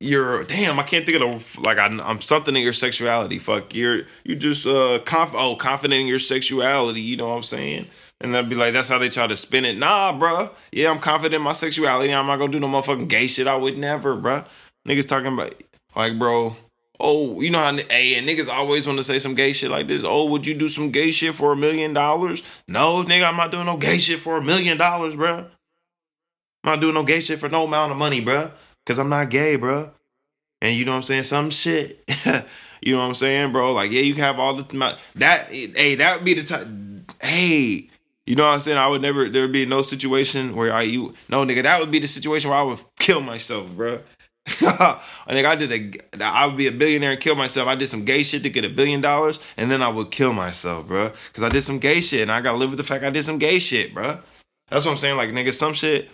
You're 0.00 0.42
damn. 0.42 0.80
I 0.80 0.82
can't 0.82 1.06
think 1.06 1.22
of 1.22 1.54
the 1.54 1.60
like. 1.60 1.78
I, 1.78 1.86
am 1.86 2.20
something 2.20 2.56
in 2.56 2.62
your 2.62 2.72
sexuality. 2.72 3.38
Fuck. 3.38 3.72
You're 3.76 4.02
you 4.24 4.34
just 4.34 4.66
uh. 4.66 4.98
Conf, 5.04 5.32
oh, 5.32 5.54
confident 5.54 6.00
in 6.00 6.06
your 6.08 6.18
sexuality. 6.18 7.00
You 7.00 7.16
know 7.16 7.28
what 7.28 7.36
I'm 7.36 7.42
saying? 7.44 7.86
And 8.20 8.34
they'll 8.34 8.42
be 8.42 8.56
like, 8.56 8.72
that's 8.72 8.88
how 8.88 8.98
they 8.98 9.08
try 9.08 9.28
to 9.28 9.36
spin 9.36 9.64
it. 9.64 9.78
Nah, 9.78 10.10
bro. 10.18 10.50
Yeah, 10.72 10.90
I'm 10.90 10.98
confident 10.98 11.34
in 11.34 11.42
my 11.42 11.52
sexuality. 11.52 12.12
I'm 12.12 12.26
not 12.26 12.38
gonna 12.38 12.50
do 12.50 12.58
no 12.58 12.66
motherfucking 12.66 13.06
gay 13.06 13.28
shit. 13.28 13.46
I 13.46 13.54
would 13.54 13.78
never, 13.78 14.16
bro. 14.16 14.42
Niggas 14.88 15.06
talking 15.06 15.32
about 15.32 15.54
like, 15.94 16.18
bro. 16.18 16.56
Oh, 17.00 17.40
you 17.40 17.50
know 17.50 17.58
how? 17.58 17.76
Hey, 17.76 18.14
and 18.14 18.28
niggas 18.28 18.48
always 18.48 18.86
want 18.86 18.98
to 18.98 19.04
say 19.04 19.18
some 19.18 19.34
gay 19.34 19.52
shit 19.52 19.70
like 19.70 19.88
this. 19.88 20.04
Oh, 20.04 20.26
would 20.26 20.46
you 20.46 20.54
do 20.54 20.68
some 20.68 20.90
gay 20.90 21.10
shit 21.10 21.34
for 21.34 21.52
a 21.52 21.56
million 21.56 21.92
dollars? 21.92 22.42
No, 22.68 23.02
nigga, 23.02 23.28
I'm 23.28 23.36
not 23.36 23.50
doing 23.50 23.66
no 23.66 23.76
gay 23.76 23.98
shit 23.98 24.20
for 24.20 24.36
a 24.36 24.42
million 24.42 24.78
dollars, 24.78 25.16
bro. 25.16 25.38
I'm 26.62 26.70
not 26.70 26.80
doing 26.80 26.94
no 26.94 27.02
gay 27.02 27.20
shit 27.20 27.40
for 27.40 27.48
no 27.48 27.64
amount 27.64 27.92
of 27.92 27.98
money, 27.98 28.20
bro. 28.20 28.52
Cause 28.86 28.98
I'm 28.98 29.08
not 29.08 29.30
gay, 29.30 29.56
bro. 29.56 29.90
And 30.60 30.76
you 30.76 30.84
know 30.84 30.92
what 30.92 30.98
I'm 30.98 31.02
saying? 31.02 31.24
Some 31.24 31.50
shit. 31.50 32.02
you 32.80 32.94
know 32.94 33.00
what 33.00 33.06
I'm 33.06 33.14
saying, 33.14 33.52
bro? 33.52 33.72
Like, 33.72 33.90
yeah, 33.90 34.00
you 34.00 34.14
can 34.14 34.22
have 34.22 34.38
all 34.38 34.54
the 34.54 34.98
that. 35.16 35.50
Hey, 35.50 35.94
that 35.96 36.16
would 36.16 36.24
be 36.24 36.34
the 36.34 36.42
time. 36.42 37.06
Hey, 37.20 37.88
you 38.26 38.36
know 38.36 38.44
what 38.44 38.54
I'm 38.54 38.60
saying? 38.60 38.78
I 38.78 38.86
would 38.86 39.02
never. 39.02 39.28
There 39.28 39.42
would 39.42 39.52
be 39.52 39.66
no 39.66 39.82
situation 39.82 40.56
where 40.56 40.72
I 40.72 40.82
you 40.82 41.14
no 41.28 41.44
nigga. 41.44 41.62
That 41.62 41.80
would 41.80 41.90
be 41.90 41.98
the 41.98 42.08
situation 42.08 42.50
where 42.50 42.58
I 42.58 42.62
would 42.62 42.78
kill 42.98 43.20
myself, 43.20 43.70
bro. 43.72 44.00
Think 44.46 45.46
I 45.46 45.56
did 45.56 45.72
a. 45.72 46.24
I 46.24 46.44
would 46.46 46.56
be 46.56 46.66
a 46.66 46.72
billionaire 46.72 47.12
and 47.12 47.20
kill 47.20 47.34
myself. 47.34 47.66
I 47.66 47.76
did 47.76 47.88
some 47.88 48.04
gay 48.04 48.22
shit 48.22 48.42
to 48.42 48.50
get 48.50 48.64
a 48.64 48.68
billion 48.68 49.00
dollars, 49.00 49.40
and 49.56 49.70
then 49.70 49.82
I 49.82 49.88
would 49.88 50.10
kill 50.10 50.34
myself, 50.34 50.86
bro. 50.86 51.12
Because 51.28 51.42
I 51.42 51.48
did 51.48 51.62
some 51.62 51.78
gay 51.78 52.02
shit, 52.02 52.20
and 52.20 52.30
I 52.30 52.42
gotta 52.42 52.58
live 52.58 52.70
with 52.70 52.76
the 52.76 52.84
fact 52.84 53.04
I 53.04 53.10
did 53.10 53.24
some 53.24 53.38
gay 53.38 53.58
shit, 53.58 53.94
bro. 53.94 54.18
That's 54.68 54.84
what 54.84 54.92
I'm 54.92 54.98
saying. 54.98 55.16
Like 55.16 55.30
nigga, 55.30 55.54
some 55.54 55.72
shit. 55.72 56.10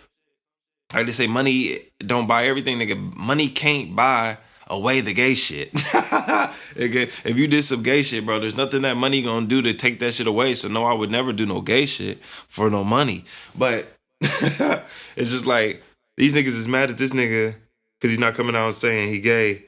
I 0.93 1.03
just 1.03 1.19
say 1.19 1.27
money 1.27 1.91
don't 1.99 2.29
buy 2.29 2.47
everything, 2.47 2.79
nigga. 2.79 3.17
Money 3.17 3.49
can't 3.49 3.97
buy 3.97 4.39
away 4.69 5.01
the 5.01 5.13
gay 5.13 5.35
shit. 5.35 5.71
if 6.77 7.37
you 7.37 7.49
did 7.49 7.65
some 7.65 7.83
gay 7.83 8.03
shit, 8.03 8.25
bro, 8.25 8.39
there's 8.39 8.57
nothing 8.57 8.83
that 8.83 8.97
money 8.97 9.23
gonna 9.23 9.47
do 9.47 9.61
to 9.63 9.75
take 9.75 9.99
that 9.99 10.15
shit 10.15 10.29
away. 10.29 10.55
So 10.55 10.69
no, 10.69 10.85
I 10.85 10.95
would 10.95 11.11
never 11.11 11.33
do 11.33 11.47
no 11.47 11.61
gay 11.61 11.85
shit 11.85 12.23
for 12.25 12.71
no 12.71 12.85
money. 12.85 13.25
But 13.59 13.93
it's 14.21 15.31
just 15.31 15.47
like 15.47 15.83
These 16.17 16.35
niggas 16.35 16.57
is 16.57 16.69
mad 16.69 16.91
at 16.91 16.99
this 16.99 17.11
nigga 17.11 17.57
because 18.01 18.11
he's 18.13 18.19
not 18.19 18.35
coming 18.35 18.57
out 18.57 18.75
saying 18.75 19.11
he 19.11 19.21
gay 19.21 19.65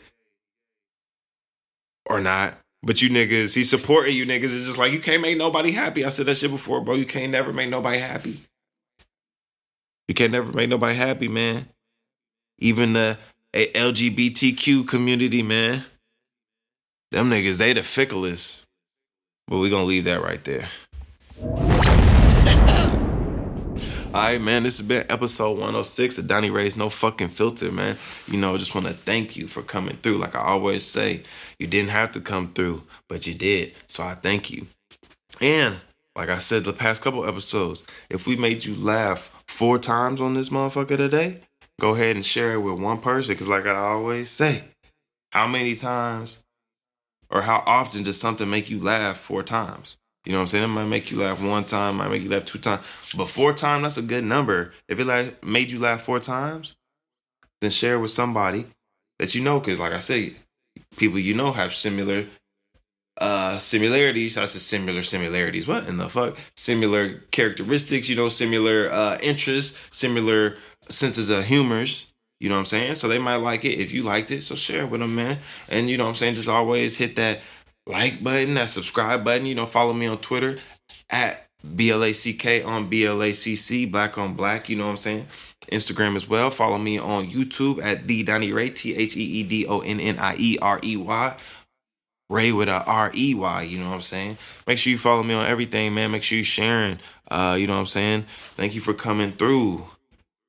or 2.07 2.21
not. 2.21 2.55
But 2.83 3.01
you 3.01 3.11
niggas, 3.11 3.55
he's 3.55 3.71
supporting 3.71 4.17
you 4.17 4.27
niggas. 4.27 4.45
It's 4.45 4.65
just 4.65 4.79
like 4.79 4.93
you 4.93 4.99
can't 4.99 5.23
make 5.23 5.39
nobody 5.39 5.71
happy. 5.71 6.05
I 6.05 6.09
said 6.09 6.27
that 6.27 6.37
shit 6.37 6.51
before, 6.51 6.81
bro. 6.81 6.97
You 6.97 7.07
can't 7.07 7.31
never 7.31 7.53
make 7.53 7.71
nobody 7.71 7.99
happy. 7.99 8.41
You 10.09 10.15
can't 10.15 10.33
never 10.33 10.51
make 10.53 10.69
nobody 10.69 10.97
happy, 10.97 11.29
man. 11.29 11.69
Even 12.59 12.93
the 12.93 13.19
LGBTQ 13.55 14.89
community, 14.89 15.43
man. 15.43 15.85
Them 17.13 17.31
niggas, 17.31 17.59
they 17.59 17.73
the 17.73 17.83
ficklest. 17.83 18.65
But 19.47 19.59
we 19.59 19.71
gonna 19.71 19.85
leave 19.85 20.05
that 20.05 20.23
right 20.23 20.43
there. 20.43 20.69
All 24.15 24.21
right, 24.21 24.39
man. 24.39 24.65
This 24.65 24.77
has 24.77 24.87
been 24.87 25.07
episode 25.09 25.53
106 25.53 26.19
of 26.19 26.27
Donnie 26.27 26.51
Rey's 26.51 26.77
No 26.77 26.91
Fucking 26.91 27.31
Filter, 27.31 27.73
man. 27.73 27.97
You 28.29 28.39
know, 28.39 28.59
just 28.59 28.75
want 28.75 28.87
to 28.87 28.93
thank 28.93 29.39
you 29.39 29.47
for 29.47 29.63
coming 29.63 29.97
through. 30.03 30.19
Like 30.19 30.35
I 30.35 30.41
always 30.41 30.85
say, 30.85 31.23
you 31.59 31.67
didn't 31.67 31.93
have 31.93 32.13
to 32.13 32.21
come 32.21 32.53
through, 32.53 32.83
but 33.09 33.27
you 33.27 33.33
did. 33.33 33.73
So 33.87 34.03
I 34.03 34.15
thank 34.15 34.51
you. 34.51 34.67
And 35.41 35.77
like 36.15 36.29
I 36.29 36.37
said 36.37 36.65
the 36.65 36.75
past 36.75 37.01
couple 37.01 37.27
episodes, 37.27 37.85
if 38.11 38.27
we 38.27 38.37
made 38.37 38.67
you 38.67 38.75
laugh 38.75 39.35
four 39.49 39.79
times 39.79 40.21
on 40.21 40.35
this 40.35 40.51
motherfucker 40.51 40.99
today, 40.99 41.41
go 41.81 41.95
ahead 41.95 42.15
and 42.15 42.27
share 42.27 42.53
it 42.53 42.61
with 42.61 42.79
one 42.79 42.99
person. 42.99 43.35
Cause 43.35 43.49
like 43.49 43.65
I 43.65 43.75
always 43.75 44.29
say, 44.29 44.65
how 45.31 45.47
many 45.47 45.75
times 45.75 46.45
or 47.31 47.41
how 47.41 47.63
often 47.65 48.03
does 48.03 48.21
something 48.21 48.51
make 48.51 48.69
you 48.69 48.79
laugh 48.79 49.17
four 49.17 49.43
times? 49.43 49.97
You 50.25 50.33
know 50.33 50.39
what 50.39 50.43
I'm 50.43 50.47
saying? 50.49 50.65
It 50.65 50.69
might 50.69 50.85
make 50.85 51.11
you 51.11 51.21
laugh 51.21 51.43
one 51.43 51.65
time, 51.65 51.97
might 51.97 52.11
make 52.11 52.23
you 52.23 52.31
laugh 52.31 52.45
two 52.45 52.59
times. 52.59 52.85
But 53.17 53.29
four 53.29 53.53
times, 53.53 53.83
that's 53.83 53.97
a 53.99 54.03
good 54.03 54.25
number. 54.25 54.73
If 54.89 55.01
it 55.01 55.07
like 55.07 55.45
made 55.45 55.71
you 55.71 55.81
laugh 55.81 56.03
four 56.03 56.21
times, 56.21 56.77
then 57.61 57.71
share 57.71 57.99
with 57.99 58.13
somebody 58.13 58.67
that 59.19 59.35
you 59.35 59.43
know. 59.43 59.61
Cause 59.61 59.81
like 59.81 59.93
I 59.93 59.99
say, 59.99 60.35
people 60.97 61.19
you 61.19 61.35
know 61.35 61.53
have 61.53 61.75
similar 61.75 62.27
uh 63.19 63.59
similarities. 63.59 64.39
I 64.39 64.45
said 64.45 64.63
similar 64.63 65.03
similarities. 65.03 65.67
What 65.67 65.89
in 65.89 65.97
the 65.97 66.09
fuck? 66.09 66.39
Similar 66.57 67.23
characteristics, 67.33 68.09
you 68.09 68.15
know, 68.15 68.29
similar 68.29 68.93
uh 68.93 69.19
interests, 69.21 69.77
similar 69.91 70.57
senses 70.89 71.31
of 71.31 71.45
humors. 71.45 72.07
You 72.39 72.49
know 72.49 72.57
what 72.57 72.61
I'm 72.61 72.67
saying? 72.67 72.95
So 72.97 73.07
they 73.07 73.19
might 73.19 73.37
like 73.37 73.65
it 73.65 73.79
if 73.79 73.93
you 73.93 74.03
liked 74.03 74.31
it. 74.33 74.43
So 74.43 74.55
share 74.55 74.87
with 74.87 75.01
them, 75.01 75.15
man. 75.15 75.39
And 75.69 75.89
you 75.89 75.97
know 75.97 76.05
what 76.05 76.11
I'm 76.11 76.17
saying? 76.17 76.35
Just 76.35 76.49
always 76.49 76.97
hit 76.97 77.15
that 77.17 77.41
like 77.87 78.23
button, 78.23 78.55
that 78.55 78.69
subscribe 78.69 79.25
button. 79.25 79.47
You 79.47 79.55
know, 79.55 79.67
follow 79.67 79.93
me 79.93 80.07
on 80.07 80.19
Twitter 80.19 80.59
at 81.11 81.47
BLACK 81.65 82.65
on 82.65 82.91
BLACC, 82.91 83.91
Black 83.91 84.19
on 84.19 84.35
Black. 84.35 84.69
You 84.69 84.77
know 84.77 84.85
what 84.85 84.91
I'm 84.91 84.97
saying? 84.97 85.27
Instagram 85.71 86.17
as 86.17 86.29
well. 86.29 86.51
Follow 86.51 86.79
me 86.79 86.99
on 86.99 87.29
YouTube 87.29 87.83
at 87.83 88.09
the 88.09 88.23
Donnie 88.23 88.53
Rey, 88.53 88.71
T 88.71 88.95
H 88.95 89.17
E 89.17 89.21
E 89.23 89.43
D 89.43 89.67
O 89.67 89.81
N 89.81 90.01
N 90.01 90.19
I 90.19 90.35
E 90.39 90.59
R 90.61 90.81
E 90.83 90.97
Y. 90.97 91.37
Ray 92.29 92.51
with 92.51 92.69
a 92.69 92.83
R 92.85 93.13
E 93.15 93.35
Y, 93.35 93.63
you 93.63 93.79
know 93.79 93.91
what 93.91 93.97
I'm 93.97 94.01
saying? 94.01 94.39
Make 94.67 94.79
sure 94.79 94.91
you 94.91 94.99
follow 94.99 95.23
me 95.23 95.35
on 95.35 95.47
everything, 95.47 95.93
man. 95.95 96.11
Make 96.11 96.23
sure 96.23 96.39
you 96.39 96.45
sharing. 96.45 96.99
Uh, 97.31 97.57
you 97.59 97.67
know 97.67 97.75
what 97.75 97.81
I'm 97.81 97.87
saying? 97.87 98.23
Thank 98.57 98.75
you 98.75 98.81
for 98.81 98.95
coming 98.95 99.33
through. 99.33 99.87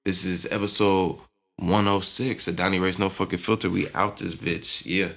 This 0.05 0.25
is 0.25 0.49
episode 0.51 1.19
106 1.57 2.47
of 2.47 2.55
Donnie 2.55 2.79
Rey's 2.79 2.99
No 2.99 3.09
Fucking 3.09 3.39
Filter. 3.39 3.69
We 3.69 3.89
out 3.93 4.17
this 4.17 4.35
bitch. 4.35 4.83
Yeah. 4.85 5.09